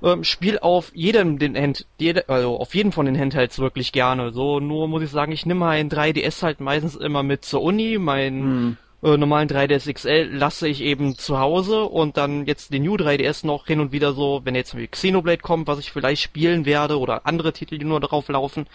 Ähm, 0.02 0.24
spiel 0.24 0.58
auf 0.58 0.92
jedem 0.94 1.38
den 1.38 1.56
Hand, 1.56 1.86
jede, 1.98 2.28
also 2.28 2.58
auf 2.58 2.74
jeden 2.74 2.92
von 2.92 3.06
den 3.06 3.18
Handhelds 3.18 3.58
wirklich 3.58 3.92
gerne. 3.92 4.32
So, 4.32 4.60
nur 4.60 4.88
muss 4.88 5.02
ich 5.02 5.10
sagen, 5.10 5.32
ich 5.32 5.46
nehme 5.46 5.60
meinen 5.60 5.90
3DS 5.90 6.42
halt 6.42 6.60
meistens 6.60 6.96
immer 6.96 7.22
mit 7.22 7.44
zur 7.44 7.62
Uni, 7.62 7.98
meinen 7.98 8.78
äh, 9.02 9.16
normalen 9.16 9.48
3DS 9.48 9.92
XL 9.92 10.30
lasse 10.32 10.68
ich 10.68 10.80
eben 10.80 11.16
zu 11.16 11.38
Hause 11.38 11.84
und 11.84 12.16
dann 12.16 12.46
jetzt 12.46 12.72
den 12.72 12.82
New 12.82 12.96
3DS 12.96 13.46
noch 13.46 13.66
hin 13.66 13.80
und 13.80 13.92
wieder 13.92 14.12
so, 14.12 14.40
wenn 14.44 14.54
jetzt 14.54 14.76
wie 14.76 14.88
Xenoblade 14.88 15.42
kommt, 15.42 15.66
was 15.68 15.78
ich 15.78 15.92
vielleicht 15.92 16.22
spielen 16.22 16.66
werde 16.66 16.98
oder 16.98 17.26
andere 17.26 17.52
Titel, 17.52 17.78
die 17.78 17.84
nur 17.84 18.00
darauf 18.00 18.28
laufen. 18.28 18.66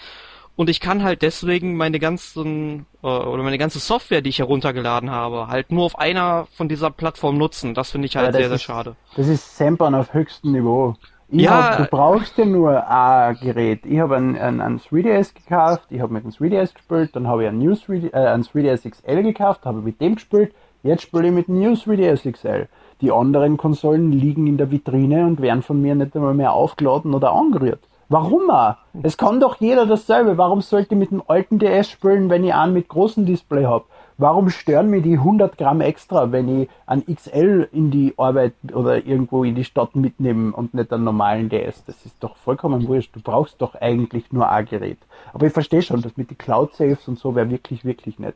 Und 0.55 0.69
ich 0.69 0.79
kann 0.79 1.01
halt 1.03 1.21
deswegen 1.21 1.75
meine 1.75 1.97
ganzen 1.97 2.85
äh, 3.03 3.07
oder 3.07 3.41
meine 3.41 3.57
ganze 3.57 3.79
Software, 3.79 4.21
die 4.21 4.29
ich 4.29 4.39
heruntergeladen 4.39 5.09
habe, 5.09 5.47
halt 5.47 5.71
nur 5.71 5.85
auf 5.85 5.97
einer 5.97 6.45
von 6.53 6.67
dieser 6.69 6.91
Plattform 6.91 7.37
nutzen. 7.37 7.73
Das 7.73 7.91
finde 7.91 8.07
ich 8.07 8.15
halt 8.17 8.27
Ja, 8.27 8.31
sehr, 8.33 8.47
sehr 8.47 8.55
ist- 8.55 8.63
schade. 8.63 8.95
Das 9.15 9.27
ist 9.27 9.57
Sempern 9.57 9.95
auf 9.95 10.13
höchstem 10.13 10.51
Niveau. 10.51 10.95
Ich 11.29 11.43
Ja. 11.43 11.69
hab, 11.71 11.77
du 11.77 11.85
brauchst 11.85 12.37
ja 12.37 12.43
nur 12.45 12.85
ein 12.89 13.37
Gerät. 13.41 13.85
Ich 13.85 13.99
habe 13.99 14.17
ein, 14.17 14.37
ein, 14.37 14.59
ein 14.59 14.79
3DS 14.79 15.33
gekauft, 15.33 15.85
ich 15.89 16.01
habe 16.01 16.13
mit 16.13 16.25
dem 16.25 16.31
3DS 16.31 16.73
gespielt, 16.73 17.11
dann 17.15 17.25
habe 17.27 17.43
ich 17.43 17.49
ein, 17.49 17.57
New 17.57 17.71
3D, 17.71 18.13
äh, 18.13 18.27
ein 18.27 18.43
3DS 18.43 18.87
XL 18.89 19.23
gekauft, 19.23 19.61
habe 19.63 19.79
mit 19.81 20.01
dem 20.01 20.15
gespielt, 20.15 20.53
jetzt 20.83 21.03
spiele 21.03 21.27
ich 21.27 21.33
mit 21.33 21.47
dem 21.47 21.59
New 21.61 21.71
3DS 21.73 22.29
XL. 22.29 22.67
Die 22.99 23.11
anderen 23.13 23.55
Konsolen 23.55 24.11
liegen 24.11 24.45
in 24.45 24.57
der 24.57 24.69
Vitrine 24.69 25.25
und 25.25 25.41
werden 25.41 25.63
von 25.63 25.81
mir 25.81 25.95
nicht 25.95 26.13
einmal 26.15 26.33
mehr 26.33 26.51
aufgeladen 26.51 27.13
oder 27.13 27.31
angerührt. 27.31 27.79
Warum 28.11 28.51
auch? 28.51 28.75
Es 29.03 29.15
kann 29.15 29.39
doch 29.39 29.61
jeder 29.61 29.85
dasselbe. 29.85 30.37
Warum 30.37 30.59
sollte 30.59 30.95
ich 30.95 30.99
mit 30.99 31.11
dem 31.11 31.23
alten 31.29 31.59
DS 31.59 31.89
spielen, 31.89 32.29
wenn 32.29 32.43
ich 32.43 32.53
einen 32.53 32.73
mit 32.73 32.89
großem 32.89 33.25
Display 33.25 33.63
habe? 33.63 33.85
Warum 34.17 34.49
stören 34.49 34.89
mir 34.89 35.01
die 35.01 35.13
100 35.13 35.57
Gramm 35.57 35.79
extra, 35.79 36.29
wenn 36.33 36.63
ich 36.63 36.69
ein 36.87 37.05
XL 37.05 37.69
in 37.71 37.89
die 37.89 38.13
Arbeit 38.17 38.53
oder 38.73 38.97
irgendwo 39.05 39.45
in 39.45 39.55
die 39.55 39.63
Stadt 39.63 39.95
mitnehme 39.95 40.51
und 40.51 40.73
nicht 40.73 40.91
einen 40.91 41.05
normalen 41.05 41.47
DS? 41.47 41.85
Das 41.85 42.05
ist 42.05 42.17
doch 42.19 42.35
vollkommen 42.35 42.85
wurscht. 42.85 43.15
Du 43.15 43.21
brauchst 43.21 43.61
doch 43.61 43.75
eigentlich 43.75 44.29
nur 44.33 44.49
ein 44.49 44.65
Gerät. 44.65 44.97
Aber 45.31 45.47
ich 45.47 45.53
verstehe 45.53 45.81
schon, 45.81 46.01
das 46.01 46.17
mit 46.17 46.29
den 46.29 46.37
Cloud 46.37 46.75
Saves 46.75 47.07
und 47.07 47.17
so 47.17 47.33
wäre 47.33 47.49
wirklich, 47.49 47.85
wirklich 47.85 48.19
nett. 48.19 48.35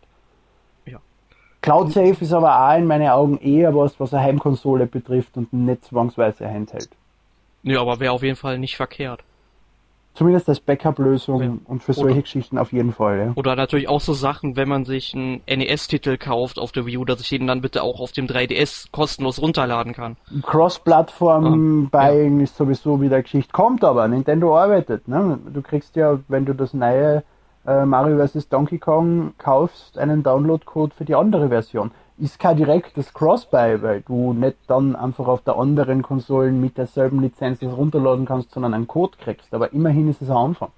Ja. 0.86 1.00
Cloud 1.60 1.92
Save 1.92 2.16
ist 2.22 2.32
aber 2.32 2.58
auch 2.66 2.78
in 2.78 2.88
meinen 2.88 3.10
Augen 3.10 3.40
eher 3.40 3.76
was, 3.76 4.00
was 4.00 4.14
eine 4.14 4.24
Heimkonsole 4.24 4.86
betrifft 4.86 5.36
und 5.36 5.52
nicht 5.52 5.84
zwangsweise 5.84 6.50
Handheld. 6.50 6.88
Nö, 7.64 7.78
aber 7.78 8.00
wäre 8.00 8.14
auf 8.14 8.24
jeden 8.24 8.38
Fall 8.38 8.58
nicht 8.58 8.78
verkehrt. 8.78 9.22
Zumindest 10.16 10.48
als 10.50 10.60
Backup-Lösung 10.62 11.42
Ja. 11.42 11.54
und 11.66 11.84
für 11.84 11.92
solche 11.94 12.14
Oder- 12.14 12.22
Geschichten 12.22 12.58
auf 12.58 12.72
jeden 12.72 12.94
Fall. 12.94 13.18
Ja. 13.20 13.32
Oder 13.36 13.56
natürlich 13.58 13.90
auch 13.90 14.00
so 14.02 14.14
Sachen, 14.14 14.56
wenn 14.56 14.70
man 14.70 14.86
sich 14.86 15.14
einen 15.14 15.42
NES-Titel 15.46 16.18
kauft 16.18 16.58
auf 16.58 16.72
der 16.72 16.86
Wii 16.86 16.98
U, 16.98 17.06
dass 17.06 17.20
ich 17.20 17.28
den 17.30 17.48
dann 17.48 17.60
bitte 17.62 17.84
auch 17.84 18.00
auf 18.00 18.14
dem 18.14 18.26
3DS 18.26 18.88
kostenlos 18.94 19.42
runterladen 19.42 19.94
kann. 19.94 20.16
Cross-Plattform-Buying 20.44 22.40
ist 22.42 22.56
sowieso 22.58 23.02
wieder 23.02 23.22
Geschichte. 23.22 23.52
Kommt 23.52 23.84
aber, 23.84 24.08
Nintendo 24.08 24.58
arbeitet. 24.58 25.08
Ne? 25.08 25.40
Du 25.54 25.62
kriegst 25.62 25.96
ja, 25.96 26.20
wenn 26.28 26.46
du 26.46 26.54
das 26.54 26.74
neue 26.74 27.24
äh, 27.68 27.86
Mario 27.86 28.26
vs. 28.26 28.48
Donkey 28.50 28.78
Kong 28.78 29.34
kaufst, 29.38 29.98
einen 29.98 30.22
Download-Code 30.24 30.94
für 30.96 31.04
die 31.06 31.16
andere 31.16 31.50
Version. 31.50 31.92
Ist 32.18 32.40
kein 32.40 32.56
direktes 32.56 33.14
Cross-Buy, 33.14 33.82
weil 33.82 34.02
du 34.02 34.34
nicht 34.34 34.58
dann 34.68 34.96
einfach 34.96 35.28
auf 35.28 35.42
der 35.42 35.58
anderen 35.58 36.02
Konsole 36.02 36.52
mit 36.52 36.78
derselben 36.78 37.22
Lizenz 37.22 37.60
das 37.60 37.76
runterladen 37.76 38.26
kannst, 38.26 38.52
sondern 38.52 38.74
einen 38.74 38.88
Code 38.88 39.18
kriegst. 39.20 39.54
Aber 39.54 39.74
immerhin 39.74 40.10
ist 40.10 40.22
es 40.22 40.30
ein 40.30 40.38
Anfang. 40.38 40.72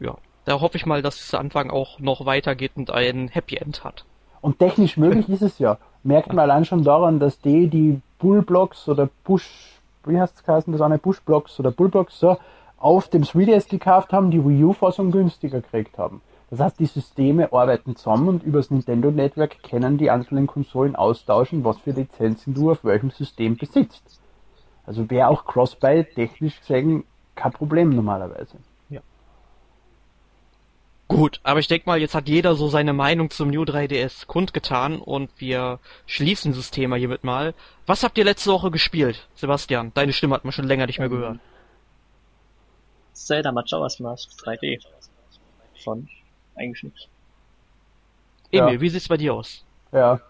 Ja. 0.00 0.16
Da 0.44 0.60
hoffe 0.60 0.76
ich 0.76 0.86
mal, 0.86 1.02
dass 1.02 1.16
dieser 1.16 1.40
Anfang 1.40 1.70
auch 1.70 1.98
noch 1.98 2.26
weitergeht 2.26 2.72
und 2.76 2.90
ein 2.90 3.28
Happy 3.28 3.56
End 3.56 3.84
hat. 3.84 4.04
Und 4.42 4.58
technisch 4.58 4.96
möglich 4.96 5.28
ist 5.28 5.42
es 5.42 5.58
ja. 5.58 5.78
Merkt 6.04 6.28
man 6.28 6.38
allein 6.38 6.64
schon 6.64 6.84
daran, 6.84 7.18
dass 7.18 7.40
die, 7.40 7.68
die 7.68 8.00
Bullblocks 8.18 8.88
oder 8.88 9.08
Push, 9.24 9.80
wie 10.04 10.20
heißt 10.20 10.36
es 10.36 10.44
geheißen, 10.44 10.72
das 10.72 10.82
eine 10.82 10.98
Pushblocks 10.98 11.58
oder 11.58 11.72
Bullblocks, 11.72 12.20
so, 12.20 12.36
auf 12.78 13.08
dem 13.08 13.22
3DS 13.22 13.68
gekauft 13.68 14.12
haben, 14.12 14.30
die 14.30 14.44
Wii 14.44 14.64
U-Fassung 14.64 15.10
günstiger 15.10 15.62
gekriegt 15.62 15.98
haben. 15.98 16.20
Das 16.50 16.60
heißt, 16.60 16.78
die 16.78 16.86
Systeme 16.86 17.52
arbeiten 17.52 17.96
zusammen 17.96 18.28
und 18.28 18.42
übers 18.44 18.70
Nintendo 18.70 19.10
Network 19.10 19.62
können 19.62 19.98
die 19.98 20.10
einzelnen 20.10 20.46
Konsolen 20.46 20.94
austauschen, 20.94 21.64
was 21.64 21.78
für 21.78 21.90
Lizenzen 21.90 22.54
du 22.54 22.70
auf 22.70 22.84
welchem 22.84 23.10
System 23.10 23.56
besitzt. 23.56 24.20
Also 24.84 25.10
wäre 25.10 25.28
auch 25.28 25.44
Cross-Buy 25.44 26.04
technisch 26.14 26.60
gesehen 26.60 27.04
kein 27.34 27.52
Problem 27.52 27.90
normalerweise. 27.90 28.58
Gut, 31.08 31.38
aber 31.44 31.60
ich 31.60 31.68
denke 31.68 31.88
mal, 31.88 32.00
jetzt 32.00 32.16
hat 32.16 32.28
jeder 32.28 32.56
so 32.56 32.66
seine 32.66 32.92
Meinung 32.92 33.30
zum 33.30 33.48
New 33.48 33.62
3DS 33.62 34.26
kundgetan 34.26 34.98
und 34.98 35.30
wir 35.38 35.78
schließen 36.06 36.52
das 36.52 36.72
Thema 36.72 36.96
hiermit 36.96 37.22
mal. 37.22 37.54
Was 37.86 38.02
habt 38.02 38.18
ihr 38.18 38.24
letzte 38.24 38.50
Woche 38.50 38.72
gespielt, 38.72 39.28
Sebastian? 39.36 39.92
Deine 39.94 40.12
Stimme 40.12 40.34
hat 40.34 40.44
man 40.44 40.52
schon 40.52 40.66
länger 40.66 40.86
nicht 40.86 40.98
mehr 40.98 41.08
gehört. 41.08 41.38
Zelda 43.12 43.52
Majora's 43.52 44.00
Mask 44.00 44.30
3D. 44.42 44.82
Schon 45.74 46.08
eigentlich 46.56 46.82
nichts. 46.84 47.08
Emil, 48.50 48.74
Ja. 48.74 48.80
wie 48.80 48.88
sieht's 48.88 49.08
bei 49.08 49.16
dir 49.16 49.34
aus? 49.34 49.64
Ja. 49.92 50.20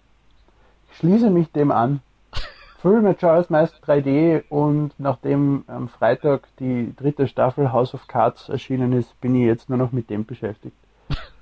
Ich 0.90 0.98
schließe 0.98 1.30
mich 1.30 1.48
dem 1.52 1.70
an. 1.70 2.00
Full 2.82 3.02
Majora's 3.02 3.50
Mask 3.50 3.74
3D 3.84 4.44
und 4.48 4.92
nachdem 4.98 5.64
am 5.66 5.88
Freitag 5.88 6.48
die 6.58 6.92
dritte 6.96 7.26
Staffel 7.28 7.72
House 7.72 7.94
of 7.94 8.06
Cards 8.06 8.48
erschienen 8.48 8.92
ist, 8.92 9.18
bin 9.20 9.34
ich 9.34 9.46
jetzt 9.46 9.68
nur 9.68 9.78
noch 9.78 9.92
mit 9.92 10.10
dem 10.10 10.24
beschäftigt. 10.24 10.76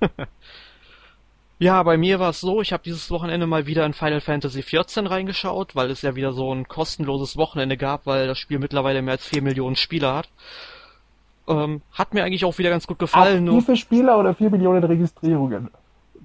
Ja, 1.57 1.81
bei 1.83 1.95
mir 1.95 2.19
war 2.19 2.31
es 2.31 2.41
so, 2.41 2.59
ich 2.61 2.73
habe 2.73 2.83
dieses 2.83 3.09
Wochenende 3.11 3.47
mal 3.47 3.65
wieder 3.65 3.85
in 3.85 3.93
Final 3.93 4.19
Fantasy 4.19 4.61
XIV 4.61 5.09
reingeschaut, 5.09 5.73
weil 5.73 5.89
es 5.89 6.01
ja 6.01 6.15
wieder 6.15 6.33
so 6.33 6.53
ein 6.53 6.67
kostenloses 6.67 7.37
Wochenende 7.37 7.77
gab, 7.77 8.05
weil 8.05 8.27
das 8.27 8.37
Spiel 8.39 8.59
mittlerweile 8.59 9.01
mehr 9.01 9.13
als 9.13 9.25
4 9.25 9.41
Millionen 9.41 9.77
Spieler 9.77 10.15
hat. 10.15 10.27
Ähm, 11.47 11.81
hat 11.91 12.13
mir 12.13 12.23
eigentlich 12.23 12.45
auch 12.45 12.57
wieder 12.57 12.69
ganz 12.69 12.87
gut 12.87 12.99
gefallen, 12.99 13.43
nur 13.43 13.59
Aktive 13.59 13.77
Spieler 13.77 14.17
oder 14.17 14.33
4 14.33 14.49
Millionen 14.49 14.83
Registrierungen? 14.83 15.69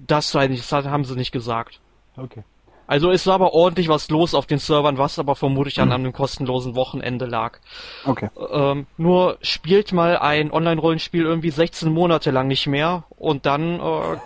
das 0.07 0.33
weiß 0.33 0.51
ich, 0.51 0.67
das 0.67 0.85
haben 0.85 1.05
sie 1.05 1.15
nicht 1.15 1.31
gesagt. 1.31 1.79
Okay. 2.17 2.43
Also 2.87 3.09
es 3.09 3.25
war 3.25 3.35
aber 3.35 3.53
ordentlich 3.53 3.87
was 3.87 4.09
los 4.09 4.33
auf 4.33 4.47
den 4.47 4.59
Servern, 4.59 4.97
was 4.97 5.17
aber 5.17 5.35
vermutlich 5.35 5.79
an 5.79 5.93
einem 5.93 6.11
kostenlosen 6.11 6.75
Wochenende 6.75 7.25
lag. 7.25 7.59
Okay. 8.05 8.29
Ähm, 8.51 8.85
nur 8.97 9.37
spielt 9.41 9.93
mal 9.93 10.17
ein 10.17 10.51
Online-Rollenspiel 10.51 11.23
irgendwie 11.23 11.51
16 11.51 11.89
Monate 11.89 12.31
lang 12.31 12.47
nicht 12.47 12.67
mehr 12.67 13.05
und 13.11 13.45
dann 13.45 13.79
äh, 13.79 14.17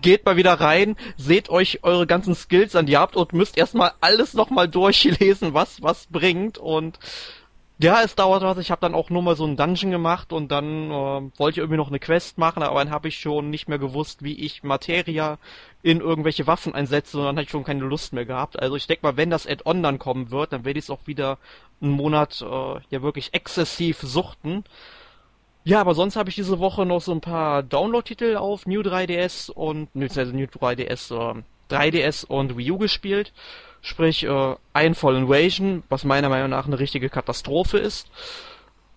geht 0.00 0.24
mal 0.24 0.38
wieder 0.38 0.54
rein, 0.54 0.96
seht 1.18 1.50
euch 1.50 1.80
eure 1.82 2.06
ganzen 2.06 2.34
Skills 2.34 2.74
an, 2.74 2.86
die 2.86 2.96
habt 2.96 3.14
und 3.14 3.34
müsst 3.34 3.58
erstmal 3.58 3.92
alles 4.00 4.32
nochmal 4.32 4.68
durchlesen, 4.68 5.52
was 5.52 5.82
was 5.82 6.06
bringt 6.06 6.56
und 6.56 6.98
ja, 7.78 8.02
es 8.02 8.14
dauert 8.14 8.42
was. 8.42 8.58
Ich 8.58 8.70
habe 8.70 8.80
dann 8.80 8.94
auch 8.94 9.10
nur 9.10 9.22
mal 9.22 9.34
so 9.34 9.44
einen 9.44 9.56
Dungeon 9.56 9.90
gemacht 9.90 10.32
und 10.32 10.52
dann 10.52 10.90
äh, 10.90 11.38
wollte 11.38 11.50
ich 11.50 11.58
irgendwie 11.58 11.76
noch 11.76 11.88
eine 11.88 11.98
Quest 11.98 12.38
machen, 12.38 12.62
aber 12.62 12.78
dann 12.78 12.92
habe 12.92 13.08
ich 13.08 13.18
schon 13.18 13.50
nicht 13.50 13.68
mehr 13.68 13.80
gewusst, 13.80 14.22
wie 14.22 14.34
ich 14.34 14.62
Materia 14.62 15.38
in 15.82 16.00
irgendwelche 16.00 16.46
Waffen 16.46 16.74
einsetze 16.74 17.18
und 17.18 17.24
dann 17.24 17.36
hatte 17.36 17.46
ich 17.46 17.50
schon 17.50 17.64
keine 17.64 17.84
Lust 17.84 18.12
mehr 18.12 18.26
gehabt. 18.26 18.60
Also 18.60 18.76
ich 18.76 18.86
denke 18.86 19.04
mal, 19.04 19.16
wenn 19.16 19.30
das 19.30 19.46
Add-on 19.46 19.82
dann 19.82 19.98
kommen 19.98 20.30
wird, 20.30 20.52
dann 20.52 20.64
werde 20.64 20.78
ich 20.78 20.84
es 20.84 20.90
auch 20.90 21.06
wieder 21.06 21.38
einen 21.82 21.90
Monat 21.90 22.42
äh, 22.42 22.80
ja 22.90 23.02
wirklich 23.02 23.34
exzessiv 23.34 23.98
suchten. 24.00 24.64
Ja, 25.64 25.80
aber 25.80 25.94
sonst 25.94 26.14
habe 26.16 26.28
ich 26.28 26.36
diese 26.36 26.58
Woche 26.60 26.86
noch 26.86 27.00
so 27.00 27.12
ein 27.12 27.22
paar 27.22 27.62
Download-Titel 27.62 28.36
auf 28.36 28.66
New 28.66 28.82
3DS 28.82 29.50
und 29.50 29.88
also 29.96 30.32
New 30.32 30.44
3DS, 30.44 31.38
äh, 31.38 31.42
3DS 31.70 32.26
und 32.26 32.56
Wii 32.56 32.70
U 32.72 32.78
gespielt. 32.78 33.32
Sprich, 33.84 34.24
äh, 34.24 34.56
ein 34.72 34.94
Fall 34.94 35.14
Invasion, 35.14 35.82
was 35.90 36.04
meiner 36.04 36.30
Meinung 36.30 36.48
nach 36.48 36.66
eine 36.66 36.78
richtige 36.78 37.10
Katastrophe 37.10 37.76
ist. 37.76 38.10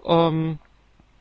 Ähm, 0.05 0.59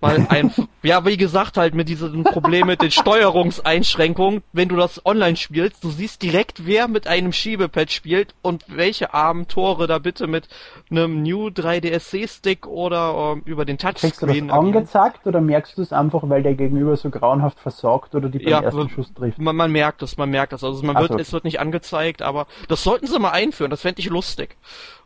weil 0.00 0.26
ein, 0.30 0.52
ja, 0.82 1.04
wie 1.04 1.16
gesagt, 1.16 1.56
halt 1.56 1.74
mit 1.74 1.88
diesem 1.88 2.24
Problem 2.24 2.66
mit 2.66 2.82
den 2.82 2.90
Steuerungseinschränkungen, 2.90 4.42
wenn 4.52 4.68
du 4.68 4.76
das 4.76 5.04
online 5.06 5.37
spielst, 5.37 5.82
du 5.82 5.90
siehst 5.90 6.22
direkt, 6.22 6.66
wer 6.66 6.88
mit 6.88 7.06
einem 7.06 7.32
Schiebepad 7.32 7.90
spielt 7.90 8.35
und 8.42 8.64
welche 8.68 9.14
armen 9.14 9.48
Tore 9.48 9.87
da 9.87 9.98
bitte 9.98 10.26
mit 10.26 10.48
einem 10.90 11.22
New 11.22 11.48
3DS-C-Stick 11.48 12.66
oder 12.66 13.35
ähm, 13.35 13.42
über 13.44 13.64
den 13.64 13.78
Kriegst 13.78 14.02
du 14.02 14.09
das 14.09 14.18
Touchscreen 14.18 14.50
angezeigt 14.50 15.26
oder 15.26 15.40
merkst 15.40 15.78
du 15.78 15.82
es 15.82 15.92
einfach, 15.92 16.22
weil 16.24 16.42
der 16.42 16.54
Gegenüber 16.54 16.96
so 16.96 17.11
grauenhaft 17.11 17.59
versagt 17.59 18.14
oder 18.14 18.28
die 18.28 18.38
beim 18.38 18.48
Ja, 18.48 18.61
ersten 18.61 18.88
Schuss 18.88 19.12
trifft? 19.14 19.38
Man, 19.38 19.56
man 19.56 19.72
merkt 19.72 20.02
es, 20.02 20.16
man 20.16 20.30
merkt 20.30 20.52
es. 20.52 20.62
Also 20.62 20.85
man 20.85 20.96
wird, 20.96 21.12
so. 21.12 21.18
es 21.18 21.32
wird 21.32 21.44
nicht 21.44 21.61
angezeigt, 21.61 22.22
aber 22.22 22.46
das 22.68 22.82
sollten 22.82 23.06
sie 23.06 23.18
mal 23.18 23.30
einführen. 23.30 23.70
Das 23.70 23.82
fände 23.82 24.00
ich 24.00 24.09
lustig. 24.09 24.56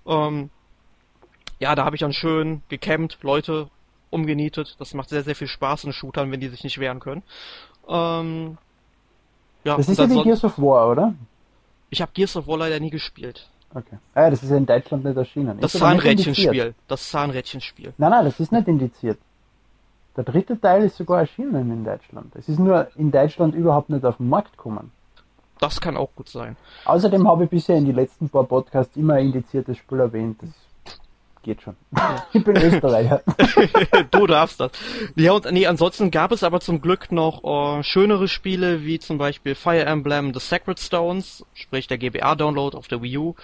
Ähm, 0.06 0.50
ja, 1.58 1.74
da 1.74 1.84
habe 1.84 1.94
ich 1.96 2.00
dann 2.00 2.12
schön 2.12 2.62
gecampt, 2.68 3.18
Leute 3.22 3.68
umgenietet. 4.10 4.76
Das 4.78 4.94
macht 4.94 5.08
sehr, 5.08 5.22
sehr 5.22 5.34
viel 5.34 5.46
Spaß 5.48 5.84
in 5.84 5.92
Shootern, 5.92 6.30
wenn 6.30 6.40
die 6.40 6.48
sich 6.48 6.64
nicht 6.64 6.78
wehren 6.78 7.00
können. 7.00 7.22
Ähm, 7.88 8.58
ja, 9.64 9.76
Das 9.76 9.88
ist 9.88 9.98
ja 9.98 10.08
wie 10.10 10.22
Gears 10.22 10.44
of 10.44 10.58
War, 10.58 10.90
oder? 10.90 11.14
ich 11.90 12.00
habe 12.00 12.12
Gears 12.14 12.36
of 12.36 12.46
War 12.46 12.58
leider 12.58 12.78
nie 12.80 12.90
gespielt. 12.90 13.48
Okay. 13.74 13.98
Ah, 14.14 14.30
das 14.30 14.42
ist 14.42 14.50
ja 14.50 14.56
in 14.56 14.66
Deutschland 14.66 15.04
nicht 15.04 15.16
erschienen. 15.16 15.58
Das. 15.60 15.72
Zahnrädchenspiel. 15.72 16.74
Das 16.88 17.08
Zahnrädchenspiel. 17.10 17.92
Nein, 17.98 18.10
nein, 18.10 18.24
das 18.24 18.40
ist 18.40 18.50
nicht 18.52 18.66
indiziert. 18.66 19.18
Der 20.16 20.24
dritte 20.24 20.60
Teil 20.60 20.82
ist 20.84 20.96
sogar 20.96 21.20
erschienen 21.20 21.70
in 21.70 21.84
Deutschland. 21.84 22.34
Es 22.34 22.48
ist 22.48 22.58
nur 22.58 22.88
in 22.96 23.12
Deutschland 23.12 23.54
überhaupt 23.54 23.90
nicht 23.90 24.04
auf 24.04 24.16
den 24.16 24.28
Markt 24.28 24.52
gekommen. 24.56 24.90
Das 25.60 25.80
kann 25.80 25.96
auch 25.96 26.08
gut 26.16 26.28
sein. 26.28 26.56
Außerdem 26.84 27.28
habe 27.28 27.44
ich 27.44 27.50
bisher 27.50 27.76
in 27.76 27.84
den 27.84 27.94
letzten 27.94 28.28
paar 28.28 28.44
Podcasts 28.44 28.96
immer 28.96 29.18
indiziertes 29.18 29.76
Spiel 29.76 30.00
erwähnt. 30.00 30.38
Das 30.42 30.50
geht 31.42 31.62
schon. 31.62 31.76
ich 32.32 32.44
bin 32.44 32.56
Österreicher. 32.56 33.22
du 34.10 34.26
darfst 34.26 34.60
das. 34.60 34.72
Ja, 35.16 35.32
und 35.32 35.50
nee, 35.50 35.66
ansonsten 35.66 36.10
gab 36.10 36.32
es 36.32 36.42
aber 36.42 36.60
zum 36.60 36.80
Glück 36.80 37.12
noch 37.12 37.44
äh, 37.44 37.82
schönere 37.82 38.28
Spiele, 38.28 38.84
wie 38.84 38.98
zum 38.98 39.18
Beispiel 39.18 39.54
Fire 39.54 39.84
Emblem 39.84 40.34
The 40.34 40.40
Sacred 40.40 40.78
Stones, 40.78 41.44
sprich 41.54 41.86
der 41.86 41.98
GBA-Download 41.98 42.76
auf 42.76 42.88
der 42.88 43.02
Wii 43.02 43.18
U, 43.18 43.34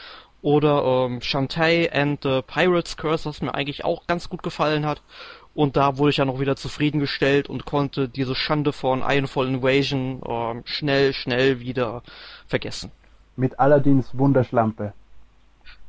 oder 0.42 1.06
ähm, 1.06 1.20
Shantae 1.20 1.90
and 1.90 2.22
the 2.22 2.40
Pirate's 2.46 2.96
Curse, 2.96 3.28
was 3.28 3.42
mir 3.42 3.54
eigentlich 3.54 3.84
auch 3.84 4.06
ganz 4.06 4.28
gut 4.28 4.42
gefallen 4.42 4.86
hat. 4.86 5.02
Und 5.54 5.76
da 5.76 5.96
wurde 5.96 6.10
ich 6.10 6.16
dann 6.16 6.28
auch 6.28 6.38
wieder 6.38 6.54
zufriedengestellt 6.54 7.48
und 7.48 7.64
konnte 7.64 8.08
diese 8.08 8.34
Schande 8.34 8.72
von 8.72 9.00
Ironfall 9.00 9.48
Invasion 9.48 10.20
ähm, 10.28 10.62
schnell, 10.66 11.14
schnell 11.14 11.60
wieder 11.60 12.02
vergessen. 12.46 12.92
Mit 13.36 13.58
Aladdins 13.58 14.10
Wunderschlampe. 14.12 14.92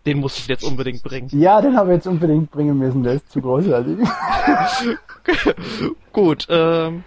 Den 0.07 0.19
muss 0.19 0.37
ich 0.39 0.47
jetzt 0.47 0.63
unbedingt 0.63 1.03
bringen. 1.03 1.29
Ja, 1.33 1.61
den 1.61 1.77
habe 1.77 1.89
ich 1.91 1.95
jetzt 1.97 2.07
unbedingt 2.07 2.49
bringen 2.49 2.77
müssen. 2.79 3.03
Der 3.03 3.13
ist 3.13 3.29
zu 3.31 3.41
großartig. 3.41 3.97
Gut, 6.13 6.47
ähm, 6.49 7.03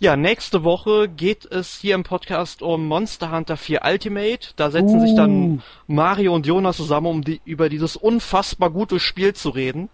ja, 0.00 0.16
nächste 0.16 0.64
Woche 0.64 1.08
geht 1.08 1.44
es 1.44 1.76
hier 1.76 1.94
im 1.94 2.02
Podcast 2.04 2.62
um 2.62 2.86
Monster 2.88 3.30
Hunter 3.30 3.56
4 3.56 3.82
Ultimate. 3.84 4.48
Da 4.56 4.70
setzen 4.70 5.00
sich 5.00 5.12
Uh. 5.12 5.16
dann 5.16 5.62
Mario 5.86 6.34
und 6.34 6.46
Jonas 6.46 6.78
zusammen, 6.78 7.06
um 7.06 7.22
die, 7.22 7.40
über 7.44 7.68
dieses 7.68 7.96
unfassbar 7.96 8.70
gute 8.70 8.98
Spiel 8.98 9.34
zu 9.34 9.50
reden. 9.50 9.90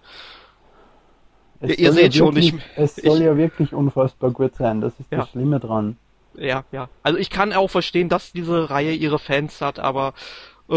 Es 1.61 1.71
Ihr- 1.71 1.79
ihr 1.81 1.93
seht 1.93 2.15
ja 2.15 2.19
schon, 2.19 2.35
wirklich, 2.37 2.55
ich- 2.55 2.63
Es 2.77 2.97
soll 2.97 3.19
ich- 3.19 3.25
ja 3.25 3.37
wirklich 3.37 3.73
unfassbar 3.75 4.31
gut 4.31 4.55
sein. 4.55 4.81
Das 4.81 4.93
ist 5.01 5.11
Ja. 5.11 5.19
das 5.19 5.31
Schlimme 5.31 5.59
dran. 5.59 5.97
Ja, 6.39 6.65
ja. 6.71 6.89
Also 7.03 7.19
ich 7.19 7.31
kann 7.31 7.53
auch 7.53 7.69
verstehen, 7.69 8.09
dass 8.09 8.31
diese 8.33 8.69
Reihe 8.71 8.93
ihre 8.93 9.19
Fans 9.19 9.61
hat, 9.63 9.79
aber 9.79 10.13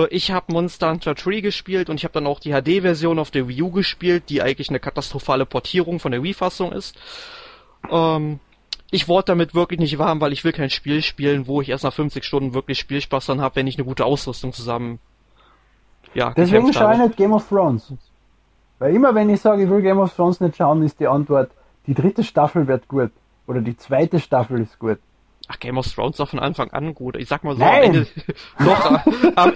ich 0.09 0.31
habe 0.31 0.53
Monster 0.53 0.91
Hunter 0.91 1.15
3 1.15 1.39
gespielt 1.41 1.89
und 1.89 1.95
ich 1.97 2.03
habe 2.03 2.13
dann 2.13 2.27
auch 2.27 2.39
die 2.39 2.51
HD-Version 2.51 3.19
auf 3.19 3.31
der 3.31 3.47
Wii 3.47 3.61
U 3.63 3.71
gespielt, 3.71 4.29
die 4.29 4.41
eigentlich 4.41 4.69
eine 4.69 4.79
katastrophale 4.79 5.45
Portierung 5.45 5.99
von 5.99 6.11
der 6.11 6.21
Wii-Fassung 6.21 6.71
ist. 6.71 6.97
Ähm, 7.89 8.39
ich 8.91 9.07
wurde 9.07 9.25
damit 9.25 9.55
wirklich 9.55 9.79
nicht 9.79 9.97
warm, 9.97 10.21
weil 10.21 10.33
ich 10.33 10.43
will 10.43 10.51
kein 10.51 10.69
Spiel 10.69 11.01
spielen, 11.01 11.47
wo 11.47 11.61
ich 11.61 11.69
erst 11.69 11.83
nach 11.83 11.93
50 11.93 12.23
Stunden 12.23 12.53
wirklich 12.53 12.79
Spielspaß 12.79 13.27
dann 13.27 13.41
habe, 13.41 13.55
wenn 13.55 13.67
ich 13.67 13.77
eine 13.77 13.85
gute 13.85 14.05
Ausrüstung 14.05 14.53
zusammen 14.53 14.99
ja, 16.13 16.33
Deswegen 16.35 16.71
schaue 16.73 16.93
ich 16.93 16.99
nicht 16.99 17.17
Game 17.17 17.33
of 17.33 17.47
Thrones. 17.47 17.93
Weil 18.79 18.95
immer 18.95 19.13
wenn 19.13 19.29
ich 19.29 19.41
sage, 19.41 19.63
ich 19.63 19.69
will 19.69 19.81
Game 19.81 19.99
of 19.99 20.13
Thrones 20.15 20.39
nicht 20.39 20.55
schauen, 20.55 20.81
ist 20.83 20.99
die 20.99 21.07
Antwort, 21.07 21.51
die 21.85 21.93
dritte 21.93 22.23
Staffel 22.23 22.67
wird 22.67 22.87
gut. 22.87 23.11
Oder 23.45 23.61
die 23.61 23.77
zweite 23.77 24.19
Staffel 24.19 24.61
ist 24.61 24.79
gut. 24.79 24.99
Ach, 25.51 25.59
Game 25.59 25.79
of 25.79 25.87
Thrones 25.91 26.19
war 26.19 26.27
von 26.27 26.37
Anfang 26.37 26.69
an 26.69 26.93
gut. 26.93 27.17
Ich 27.17 27.27
sag 27.27 27.43
mal 27.43 27.55
so, 27.55 27.63
Nein! 27.63 27.73
am 27.75 27.83
Ende, 27.83 28.07
doch, 28.59 29.35
am, 29.35 29.53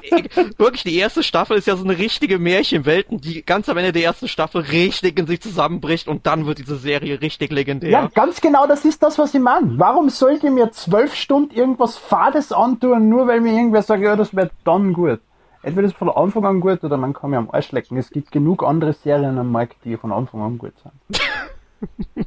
wirklich, 0.58 0.84
die 0.84 0.98
erste 0.98 1.22
Staffel 1.22 1.56
ist 1.56 1.68
ja 1.68 1.76
so 1.76 1.84
eine 1.84 2.00
richtige 2.00 2.40
Märchenwelt, 2.40 3.12
und 3.12 3.24
die 3.24 3.44
ganz 3.46 3.70
am 3.70 3.78
Ende 3.78 3.92
der 3.92 4.04
ersten 4.04 4.28
Staffel 4.28 4.62
richtig 4.62 5.20
in 5.20 5.28
sich 5.28 5.40
zusammenbricht 5.40 6.08
und 6.08 6.26
dann 6.26 6.48
wird 6.48 6.58
diese 6.58 6.78
Serie 6.78 7.22
richtig 7.22 7.52
legendär. 7.52 7.92
Ja, 7.92 8.10
ganz 8.16 8.42
genau, 8.42 8.66
das 8.66 8.86
ist 8.86 9.04
das, 9.04 9.20
was 9.20 9.36
ich 9.36 9.40
meine. 9.40 9.78
Warum 9.78 10.10
sollte 10.10 10.50
mir 10.50 10.72
zwölf 10.72 11.14
Stunden 11.14 11.54
irgendwas 11.54 11.96
Fades 11.96 12.52
antun, 12.52 13.08
nur 13.08 13.28
weil 13.28 13.42
mir 13.42 13.54
irgendwer 13.54 13.84
sagt, 13.84 14.02
ja, 14.02 14.16
das 14.16 14.36
wird 14.36 14.52
dann 14.64 14.94
gut. 14.94 15.20
Entweder 15.62 15.86
ist 15.86 15.94
es 15.94 15.98
von 15.98 16.10
Anfang 16.10 16.44
an 16.46 16.60
gut 16.60 16.84
oder 16.84 16.98
man 16.98 17.14
kann 17.14 17.30
mir 17.30 17.38
am 17.38 17.52
Arsch 17.52 17.72
lecken. 17.72 17.98
Es 17.98 18.10
gibt 18.10 18.32
genug 18.32 18.64
andere 18.64 18.94
Serien 18.94 19.38
am 19.38 19.52
Markt, 19.52 19.78
die 19.86 19.96
von 19.96 20.12
Anfang 20.12 20.42
an 20.42 20.58
gut 20.58 20.74
sind. 20.82 21.22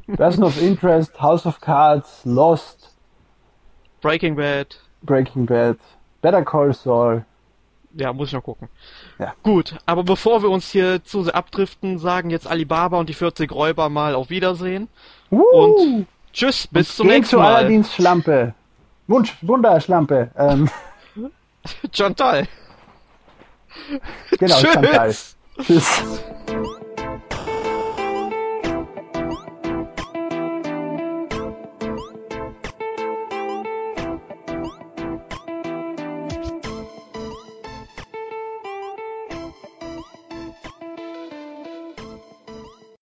Person 0.17 0.45
of 0.45 0.61
Interest, 0.61 1.21
House 1.21 1.45
of 1.45 1.59
Cards, 1.59 2.21
Lost, 2.23 2.86
Breaking 4.07 4.37
Bad, 4.37 4.67
Breaking 5.01 5.45
Bad, 5.45 5.77
Better 6.21 6.43
Call 6.45 6.73
Saul. 6.73 7.25
ja, 7.93 8.13
muss 8.13 8.29
ich 8.29 8.33
noch 8.33 8.43
gucken. 8.43 8.69
Ja. 9.19 9.33
Gut, 9.43 9.75
aber 9.85 10.03
bevor 10.05 10.41
wir 10.41 10.49
uns 10.49 10.69
hier 10.71 11.03
zu 11.03 11.23
sehr 11.23 11.35
abdriften, 11.35 11.99
sagen 11.99 12.29
jetzt 12.29 12.47
Alibaba 12.47 12.97
und 12.99 13.09
die 13.09 13.13
40 13.13 13.51
Räuber 13.51 13.89
mal 13.89 14.15
auf 14.15 14.29
Wiedersehen. 14.29 14.87
Uh, 15.29 15.41
Und 15.41 16.07
tschüss, 16.31 16.67
bis 16.67 16.95
zum 16.95 17.07
geh 17.07 17.15
nächsten 17.15 17.31
zu 17.31 17.37
Mal. 17.39 17.55
Aladdins 17.55 17.93
Schlampe. 17.93 18.53
Wunsch, 19.07 19.35
Wunderschlampe. 19.41 20.31
Ähm, 20.37 20.69
Chantal. 21.91 22.47
genau, 24.39 24.55
Tschüss. 24.55 24.71
Chantal. 24.73 25.15
Tschüss. 25.61 26.03